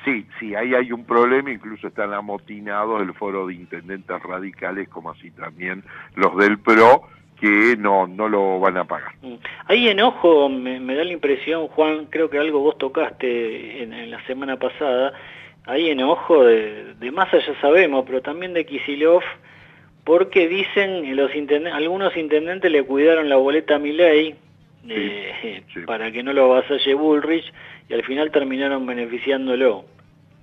Sí, 0.04 0.26
sí, 0.40 0.56
ahí 0.56 0.74
hay 0.74 0.92
un 0.92 1.06
problema, 1.06 1.52
incluso 1.52 1.88
están 1.88 2.14
amotinados 2.14 3.02
el 3.02 3.14
foro 3.14 3.46
de 3.48 3.54
intendentes 3.54 4.22
radicales, 4.24 4.90
como 4.90 5.12
así 5.12 5.30
también 5.32 5.84
los 6.16 6.36
del 6.38 6.58
PRO, 6.60 7.04
que 7.40 7.76
no, 7.78 8.08
no 8.08 8.28
lo 8.30 8.60
van 8.60 8.78
a 8.78 8.86
pagar. 8.86 9.12
Hay 9.68 9.88
enojo, 9.90 10.50
me, 10.50 10.80
me 10.80 10.96
da 10.96 11.04
la 11.04 11.14
impresión, 11.14 11.68
Juan, 11.68 12.06
creo 12.10 12.30
que 12.30 12.38
algo 12.40 12.60
vos 12.60 12.78
tocaste 12.78 13.84
en, 13.84 13.94
en 13.94 14.10
la 14.12 14.24
semana 14.26 14.58
pasada, 14.58 15.14
hay 15.66 15.90
enojo 15.92 16.44
de, 16.46 16.96
de 16.96 17.12
Massa 17.12 17.38
ya 17.38 17.60
sabemos, 17.62 18.04
pero 18.08 18.22
también 18.22 18.54
de 18.54 18.66
Kisilov, 18.66 19.22
porque 20.04 20.48
dicen 20.48 21.16
los 21.16 21.32
intenden- 21.36 21.74
algunos 21.74 22.16
intendentes 22.18 22.72
le 22.72 22.84
cuidaron 22.84 23.30
la 23.30 23.36
boleta 23.36 23.76
a 23.76 23.80
Milei 23.80 24.36
eh, 24.90 25.62
para 25.86 26.12
que 26.12 26.24
no 26.24 26.34
lo 26.34 26.46
avasalle 26.46 26.94
Bullrich 26.96 27.54
al 27.94 28.04
final 28.04 28.32
terminaron 28.32 28.86
beneficiándolo. 28.86 29.86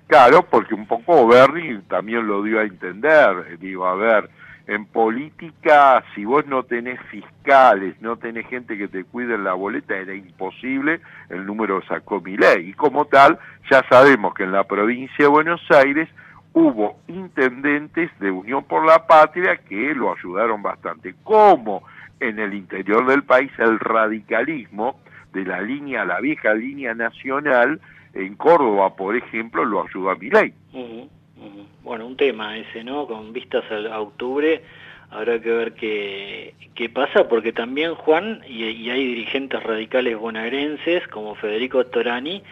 Claro, 0.07 0.43
porque 0.43 0.73
un 0.73 0.87
poco 0.87 1.27
Berry 1.27 1.79
también 1.87 2.25
lo 2.25 2.41
dio 2.41 2.59
a 2.59 2.63
entender, 2.63 3.59
digo, 3.59 3.85
a 3.85 3.95
ver, 3.95 4.29
en 4.69 4.85
política, 4.85 6.03
si 6.13 6.25
vos 6.25 6.45
no 6.45 6.61
tenés 6.61 6.99
fiscales, 7.09 7.99
no 8.01 8.17
tenés 8.17 8.47
gente 8.47 8.77
que 8.77 8.87
te 8.87 9.03
cuide 9.03 9.35
la 9.37 9.53
boleta, 9.53 9.97
era 9.97 10.13
imposible, 10.13 11.01
el 11.29 11.45
número 11.45 11.81
sacó 11.87 12.21
mi 12.21 12.37
ley. 12.37 12.69
Y 12.69 12.73
como 12.73 13.05
tal, 13.05 13.39
ya 13.69 13.83
sabemos 13.89 14.35
que 14.35 14.43
en 14.43 14.51
la 14.51 14.65
provincia 14.65 15.25
de 15.25 15.27
Buenos 15.27 15.61
Aires 15.71 16.07
hubo 16.53 16.99
intendentes 17.07 18.11
de 18.19 18.29
Unión 18.29 18.63
por 18.63 18.85
la 18.85 19.07
Patria 19.07 19.57
que 19.57 19.95
lo 19.95 20.13
ayudaron 20.13 20.61
bastante. 20.61 21.15
Como 21.23 21.83
en 22.19 22.37
el 22.37 22.53
interior 22.53 23.07
del 23.07 23.23
país 23.23 23.51
el 23.57 23.79
radicalismo 23.79 24.99
de 25.33 25.43
la 25.45 25.61
línea, 25.61 26.05
la 26.05 26.19
vieja 26.19 26.53
línea 26.53 26.93
nacional, 26.93 27.79
en 28.13 28.35
Córdoba, 28.35 28.95
por 28.95 29.15
ejemplo, 29.15 29.63
lo 29.65 29.85
ayudó 29.85 30.09
a. 30.11 30.15
Ujú, 30.15 31.09
ujú. 31.37 31.67
Bueno, 31.83 32.07
un 32.07 32.17
tema 32.17 32.57
ese, 32.57 32.83
¿no? 32.83 33.07
Con 33.07 33.33
vistas 33.33 33.63
a, 33.71 33.99
octubre 33.99 34.63
habrá 35.11 35.39
que 35.41 35.51
ver 35.51 35.73
qué, 35.73 36.53
qué 36.75 36.89
pasa, 36.89 37.27
porque 37.27 37.51
también 37.51 37.95
Juan, 37.95 38.41
y, 38.47 38.65
y 38.65 38.89
hay 38.89 39.05
dirigentes 39.05 39.61
radicales 39.63 40.17
bonaerenses 40.17 41.07
como 41.07 41.35
Federico 41.35 41.85
Torani, 41.85 42.43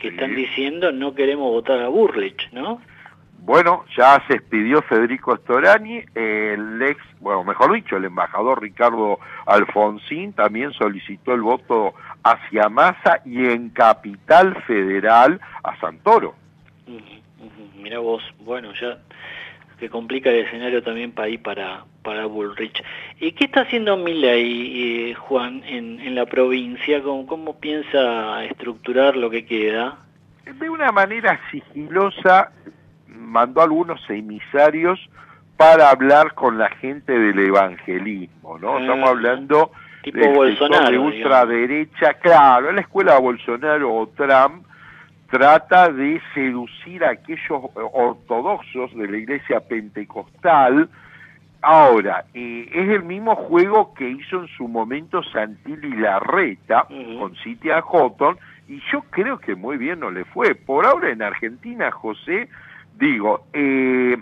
que 0.00 0.08
están 0.08 0.34
diciendo 0.34 0.92
no 0.92 1.14
queremos 1.14 1.50
votar 1.50 1.78
a 1.80 1.88
Burlich, 1.88 2.50
¿no? 2.52 2.80
Bueno, 3.42 3.84
ya 3.96 4.22
se 4.26 4.34
expidió 4.34 4.82
Federico 4.82 5.34
Storani, 5.36 6.02
el 6.14 6.82
ex, 6.82 7.00
bueno, 7.20 7.42
mejor 7.42 7.72
dicho, 7.72 7.96
el 7.96 8.04
embajador 8.04 8.60
Ricardo 8.60 9.18
Alfonsín 9.46 10.34
también 10.34 10.72
solicitó 10.72 11.32
el 11.32 11.40
voto 11.40 11.94
hacia 12.22 12.68
Massa 12.68 13.20
y 13.24 13.46
en 13.46 13.70
Capital 13.70 14.54
Federal 14.64 15.40
a 15.62 15.78
Santoro. 15.80 16.34
Mira 17.76 17.98
vos, 17.98 18.22
bueno, 18.40 18.72
ya 18.74 18.98
que 19.78 19.88
complica 19.88 20.28
el 20.30 20.44
escenario 20.44 20.82
también 20.82 21.12
para 21.12 21.26
ahí 21.28 21.38
para, 21.38 21.84
para 22.02 22.26
Bullrich. 22.26 22.82
¿Y 23.18 23.32
qué 23.32 23.46
está 23.46 23.62
haciendo 23.62 23.96
Milley, 23.96 25.10
eh, 25.10 25.14
Juan, 25.14 25.62
en, 25.64 25.98
en 26.00 26.14
la 26.14 26.26
provincia? 26.26 27.02
¿Cómo, 27.02 27.26
¿Cómo 27.26 27.58
piensa 27.58 28.44
estructurar 28.44 29.16
lo 29.16 29.30
que 29.30 29.46
queda? 29.46 29.96
De 30.44 30.68
una 30.68 30.92
manera 30.92 31.40
sigilosa 31.50 32.52
mandó 33.06 33.62
algunos 33.62 34.00
emisarios 34.10 35.00
para 35.56 35.90
hablar 35.90 36.34
con 36.34 36.58
la 36.58 36.68
gente 36.70 37.18
del 37.18 37.38
evangelismo, 37.38 38.58
¿no? 38.58 38.78
Estamos 38.78 39.06
Ah, 39.08 39.12
hablando 39.12 39.70
tipo 40.02 40.18
sector 40.18 40.34
Bolsonaro, 40.34 40.90
de 40.90 40.98
ultraderecha, 40.98 42.14
claro, 42.14 42.72
la 42.72 42.80
escuela 42.80 43.18
Bolsonaro 43.18 43.94
o 43.94 44.06
Trump 44.08 44.66
trata 45.30 45.90
de 45.92 46.20
seducir 46.34 47.04
a 47.04 47.10
aquellos 47.10 47.62
ortodoxos 47.92 48.94
de 48.96 49.08
la 49.08 49.16
iglesia 49.16 49.60
pentecostal. 49.60 50.88
Ahora, 51.62 52.24
eh, 52.34 52.68
es 52.72 52.88
el 52.88 53.02
mismo 53.04 53.36
juego 53.36 53.94
que 53.94 54.08
hizo 54.08 54.40
en 54.40 54.48
su 54.48 54.66
momento 54.66 55.22
Santilli 55.22 55.96
Larreta 55.96 56.86
con 57.18 57.36
Citia 57.36 57.82
Houghton, 57.82 58.38
y 58.66 58.80
yo 58.92 59.02
creo 59.10 59.38
que 59.38 59.54
muy 59.54 59.76
bien 59.76 60.00
no 60.00 60.10
le 60.10 60.24
fue. 60.24 60.54
Por 60.54 60.86
ahora 60.86 61.10
en 61.10 61.22
Argentina, 61.22 61.90
José, 61.90 62.48
digo, 62.98 63.44
eh, 63.52 64.16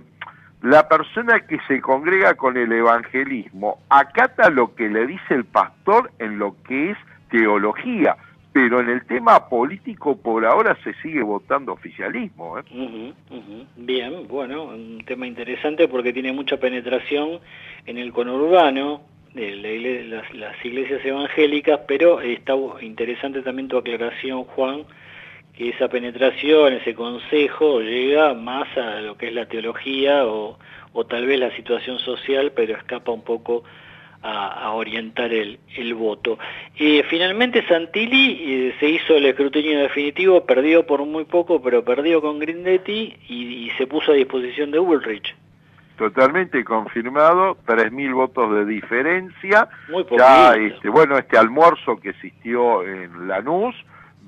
la 0.63 0.89
persona 0.89 1.41
que 1.41 1.59
se 1.69 1.81
congrega 1.81 2.35
con 2.35 2.57
el 2.57 2.73
evangelismo 2.73 3.79
acata 3.89 4.51
lo 4.51 4.75
que 4.75 4.89
le 4.89 5.07
dice 5.07 5.35
el 5.35 5.45
pastor 5.45 6.11
en 6.19 6.39
lo 6.39 6.57
que 6.67 6.91
es 6.91 6.99
teología, 7.31 8.17
pero 8.53 8.81
en 8.81 8.89
el 8.89 9.05
tema 9.07 9.49
político 9.49 10.17
por 10.17 10.45
ahora 10.45 10.77
se 10.83 10.95
sigue 10.95 11.23
votando 11.23 11.73
oficialismo. 11.73 12.59
¿eh? 12.59 13.13
Bien, 13.77 14.27
bueno, 14.27 14.65
un 14.65 15.05
tema 15.07 15.27
interesante 15.27 15.87
porque 15.87 16.13
tiene 16.13 16.33
mucha 16.33 16.57
penetración 16.57 17.41
en 17.87 17.99
el 17.99 18.13
conurbano, 18.13 19.03
de 19.35 20.05
las, 20.09 20.35
las 20.35 20.65
iglesias 20.65 21.05
evangélicas, 21.05 21.81
pero 21.87 22.21
está 22.21 22.55
interesante 22.81 23.43
también 23.43 23.69
tu 23.69 23.77
aclaración, 23.77 24.45
Juan, 24.45 24.85
que 25.59 25.71
esa 25.71 25.89
penetración, 25.89 26.75
ese 26.75 26.95
consejo 26.95 27.81
llega 27.81 28.33
más 28.33 28.69
a 28.79 29.01
lo 29.01 29.19
que 29.19 29.27
es 29.27 29.35
la 29.35 29.47
teología 29.47 30.25
o, 30.25 30.57
tal 31.09 31.27
vez 31.27 31.39
la 31.41 31.55
situación 31.57 31.99
social, 31.99 32.53
pero 32.55 32.77
escapa 32.77 33.11
un 33.11 33.23
poco 33.23 33.65
a, 34.23 34.71
orientar 34.71 35.33
el, 35.33 35.59
voto. 35.95 36.39
Eh, 36.77 37.05
finalmente 37.11 37.67
Santilli 37.67 38.39
eh, 38.41 38.75
se 38.79 38.89
hizo 38.89 39.17
el 39.17 39.27
escrutinio 39.27 39.81
definitivo, 39.81 40.45
perdió 40.45 40.87
por 40.87 41.05
muy 41.05 41.25
poco, 41.25 41.61
pero 41.61 41.85
perdió 41.85 42.21
con 42.21 42.39
Grindetti 42.39 43.17
y, 43.29 43.71
se 43.77 43.87
puso 43.89 44.13
a 44.13 44.15
disposición 44.15 44.71
de 44.71 44.79
Ulrich. 44.79 45.35
Totalmente 45.97 46.65
confirmado, 46.65 47.57
3.000 47.67 48.15
votos 48.15 48.55
de 48.55 48.65
diferencia. 48.65 49.69
Muy 49.89 50.05
ya, 50.17 50.55
este, 50.55 50.89
bueno, 50.89 51.19
este 51.19 51.37
almuerzo 51.37 51.97
que 51.97 52.11
existió 52.11 52.85
en 52.85 53.27
Lanús, 53.27 53.75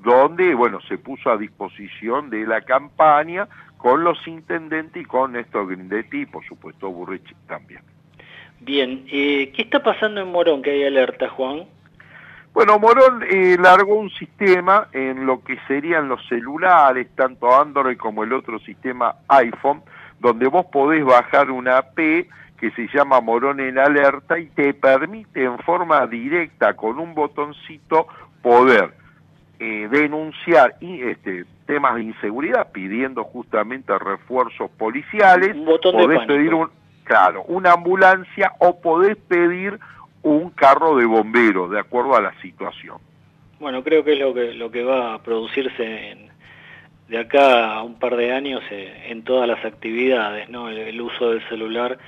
donde, 0.03 0.55
bueno, 0.55 0.79
se 0.81 0.97
puso 0.97 1.29
a 1.29 1.37
disposición 1.37 2.29
de 2.29 2.45
la 2.45 2.61
campaña 2.61 3.47
con 3.77 4.03
los 4.03 4.27
intendentes 4.27 5.01
y 5.01 5.05
con 5.05 5.33
Néstor 5.33 5.67
Grindetti 5.67 6.21
y, 6.21 6.25
por 6.25 6.45
supuesto, 6.45 6.89
Burrich 6.89 7.35
también. 7.47 7.81
Bien, 8.59 9.05
eh, 9.11 9.51
¿qué 9.55 9.63
está 9.63 9.81
pasando 9.81 10.21
en 10.21 10.31
Morón 10.31 10.61
que 10.61 10.71
hay 10.71 10.83
alerta, 10.85 11.29
Juan? 11.29 11.65
Bueno, 12.53 12.77
Morón 12.77 13.23
eh, 13.23 13.57
largó 13.59 13.95
un 13.95 14.09
sistema 14.11 14.87
en 14.91 15.25
lo 15.25 15.43
que 15.43 15.57
serían 15.67 16.09
los 16.09 16.25
celulares, 16.27 17.07
tanto 17.15 17.59
Android 17.59 17.97
como 17.97 18.23
el 18.23 18.33
otro 18.33 18.59
sistema 18.59 19.15
iPhone, 19.29 19.81
donde 20.19 20.47
vos 20.47 20.65
podés 20.71 21.03
bajar 21.03 21.49
una 21.49 21.77
app 21.77 21.95
que 21.95 22.71
se 22.75 22.87
llama 22.93 23.21
Morón 23.21 23.59
en 23.59 23.79
alerta 23.79 24.37
y 24.37 24.47
te 24.47 24.73
permite 24.75 25.43
en 25.43 25.57
forma 25.59 26.05
directa 26.05 26.75
con 26.75 26.99
un 26.99 27.15
botoncito 27.15 28.07
poder 28.43 29.00
eh, 29.63 29.87
denunciar 29.91 30.73
y, 30.79 31.03
este, 31.03 31.45
temas 31.67 31.93
de 31.93 32.01
inseguridad 32.01 32.71
pidiendo 32.71 33.23
justamente 33.23 33.95
refuerzos 33.99 34.71
policiales, 34.71 35.55
un 35.55 35.65
podés 35.65 36.25
pedir 36.25 36.51
un, 36.55 36.71
claro, 37.03 37.43
una 37.43 37.73
ambulancia 37.73 38.53
o 38.57 38.81
podés 38.81 39.17
pedir 39.17 39.79
un 40.23 40.49
carro 40.49 40.95
de 40.95 41.05
bomberos 41.05 41.69
de 41.69 41.79
acuerdo 41.79 42.15
a 42.15 42.21
la 42.21 42.33
situación. 42.41 42.97
Bueno, 43.59 43.83
creo 43.83 44.03
que 44.03 44.13
es 44.13 44.19
lo 44.19 44.33
que 44.33 44.51
lo 44.55 44.71
que 44.71 44.83
va 44.83 45.13
a 45.13 45.21
producirse 45.21 46.17
de 47.07 47.19
acá 47.19 47.73
a 47.73 47.83
un 47.83 47.99
par 47.99 48.15
de 48.15 48.31
años 48.31 48.63
eh, 48.71 49.09
en 49.09 49.23
todas 49.23 49.47
las 49.47 49.63
actividades, 49.63 50.49
¿no? 50.49 50.69
El, 50.69 50.99
uso 50.99 51.29
del 51.29 51.47
celular 51.49 51.99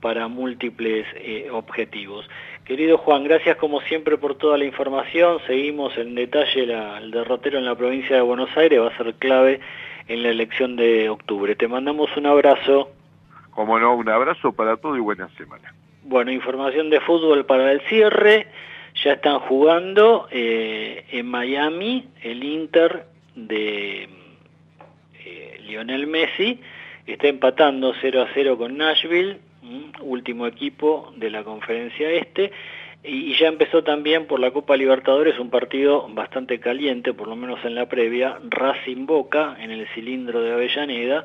para 0.00 0.26
múltiples 0.26 1.06
eh, 1.14 1.50
objetivos. 1.52 2.28
Querido 2.66 2.98
Juan, 2.98 3.22
gracias 3.22 3.56
como 3.58 3.80
siempre 3.82 4.18
por 4.18 4.34
toda 4.34 4.58
la 4.58 4.64
información. 4.64 5.38
Seguimos 5.46 5.96
en 5.98 6.16
detalle 6.16 6.64
el 6.64 7.12
derrotero 7.12 7.58
en 7.58 7.64
la 7.64 7.76
provincia 7.76 8.16
de 8.16 8.22
Buenos 8.22 8.54
Aires, 8.56 8.80
va 8.80 8.88
a 8.88 8.96
ser 8.96 9.14
clave 9.14 9.60
en 10.08 10.24
la 10.24 10.30
elección 10.30 10.74
de 10.74 11.08
octubre. 11.08 11.54
Te 11.54 11.68
mandamos 11.68 12.10
un 12.16 12.26
abrazo. 12.26 12.90
Como 13.52 13.78
no, 13.78 13.94
un 13.94 14.08
abrazo 14.08 14.50
para 14.52 14.76
todo 14.78 14.96
y 14.96 15.00
buena 15.00 15.28
semana. 15.36 15.72
Bueno, 16.02 16.32
información 16.32 16.90
de 16.90 16.98
fútbol 16.98 17.46
para 17.46 17.70
el 17.70 17.82
cierre. 17.82 18.48
Ya 19.04 19.12
están 19.12 19.38
jugando 19.38 20.26
eh, 20.32 21.04
en 21.12 21.26
Miami 21.26 22.08
el 22.22 22.42
Inter 22.42 23.06
de 23.36 24.08
eh, 25.24 25.60
Lionel 25.64 26.08
Messi. 26.08 26.60
Está 27.06 27.28
empatando 27.28 27.94
0 28.00 28.22
a 28.22 28.28
0 28.34 28.58
con 28.58 28.76
Nashville 28.76 29.38
último 30.00 30.46
equipo 30.46 31.12
de 31.16 31.30
la 31.30 31.44
conferencia 31.44 32.10
este, 32.10 32.52
y 33.02 33.34
ya 33.34 33.46
empezó 33.46 33.84
también 33.84 34.26
por 34.26 34.40
la 34.40 34.50
Copa 34.50 34.76
Libertadores 34.76 35.38
un 35.38 35.50
partido 35.50 36.08
bastante 36.08 36.58
caliente, 36.58 37.12
por 37.14 37.28
lo 37.28 37.36
menos 37.36 37.64
en 37.64 37.74
la 37.74 37.88
previa, 37.88 38.38
Racing 38.48 39.06
Boca 39.06 39.56
en 39.60 39.70
el 39.70 39.86
cilindro 39.88 40.40
de 40.40 40.52
Avellaneda, 40.52 41.24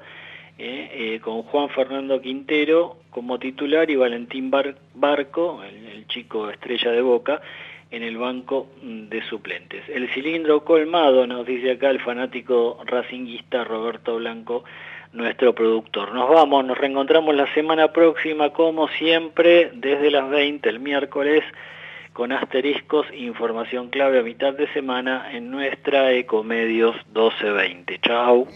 eh, 0.59 0.91
eh, 0.93 1.19
con 1.21 1.41
Juan 1.41 1.69
Fernando 1.69 2.21
Quintero 2.21 2.97
como 3.09 3.39
titular 3.39 3.89
y 3.89 3.95
Valentín 3.95 4.51
Barco, 4.51 5.63
el, 5.63 6.05
chico 6.07 6.49
estrella 6.49 6.91
de 6.91 7.01
Boca, 7.01 7.41
en 7.89 8.03
el 8.03 8.17
banco 8.17 8.67
de 8.81 9.21
suplentes. 9.23 9.87
El 9.89 10.09
cilindro 10.09 10.63
colmado, 10.63 11.25
nos 11.25 11.45
dice 11.45 11.71
acá 11.71 11.89
el 11.89 11.99
fanático 11.99 12.79
racinguista 12.85 13.63
Roberto 13.63 14.17
Blanco, 14.17 14.63
nuestro 15.13 15.53
productor. 15.53 16.13
Nos 16.13 16.29
vamos, 16.29 16.65
nos 16.65 16.77
reencontramos 16.77 17.35
la 17.35 17.51
semana 17.53 17.91
próxima, 17.91 18.51
como 18.51 18.87
siempre, 18.89 19.71
desde 19.73 20.11
las 20.11 20.29
20, 20.29 20.69
el 20.69 20.79
miércoles, 20.79 21.43
con 22.13 22.31
asteriscos, 22.31 23.07
información 23.13 23.89
clave 23.89 24.19
a 24.19 24.23
mitad 24.23 24.53
de 24.53 24.71
semana 24.73 25.31
en 25.31 25.49
nuestra 25.49 26.11
Ecomedios 26.11 26.95
1220. 27.07 27.99
Chao. 28.01 28.47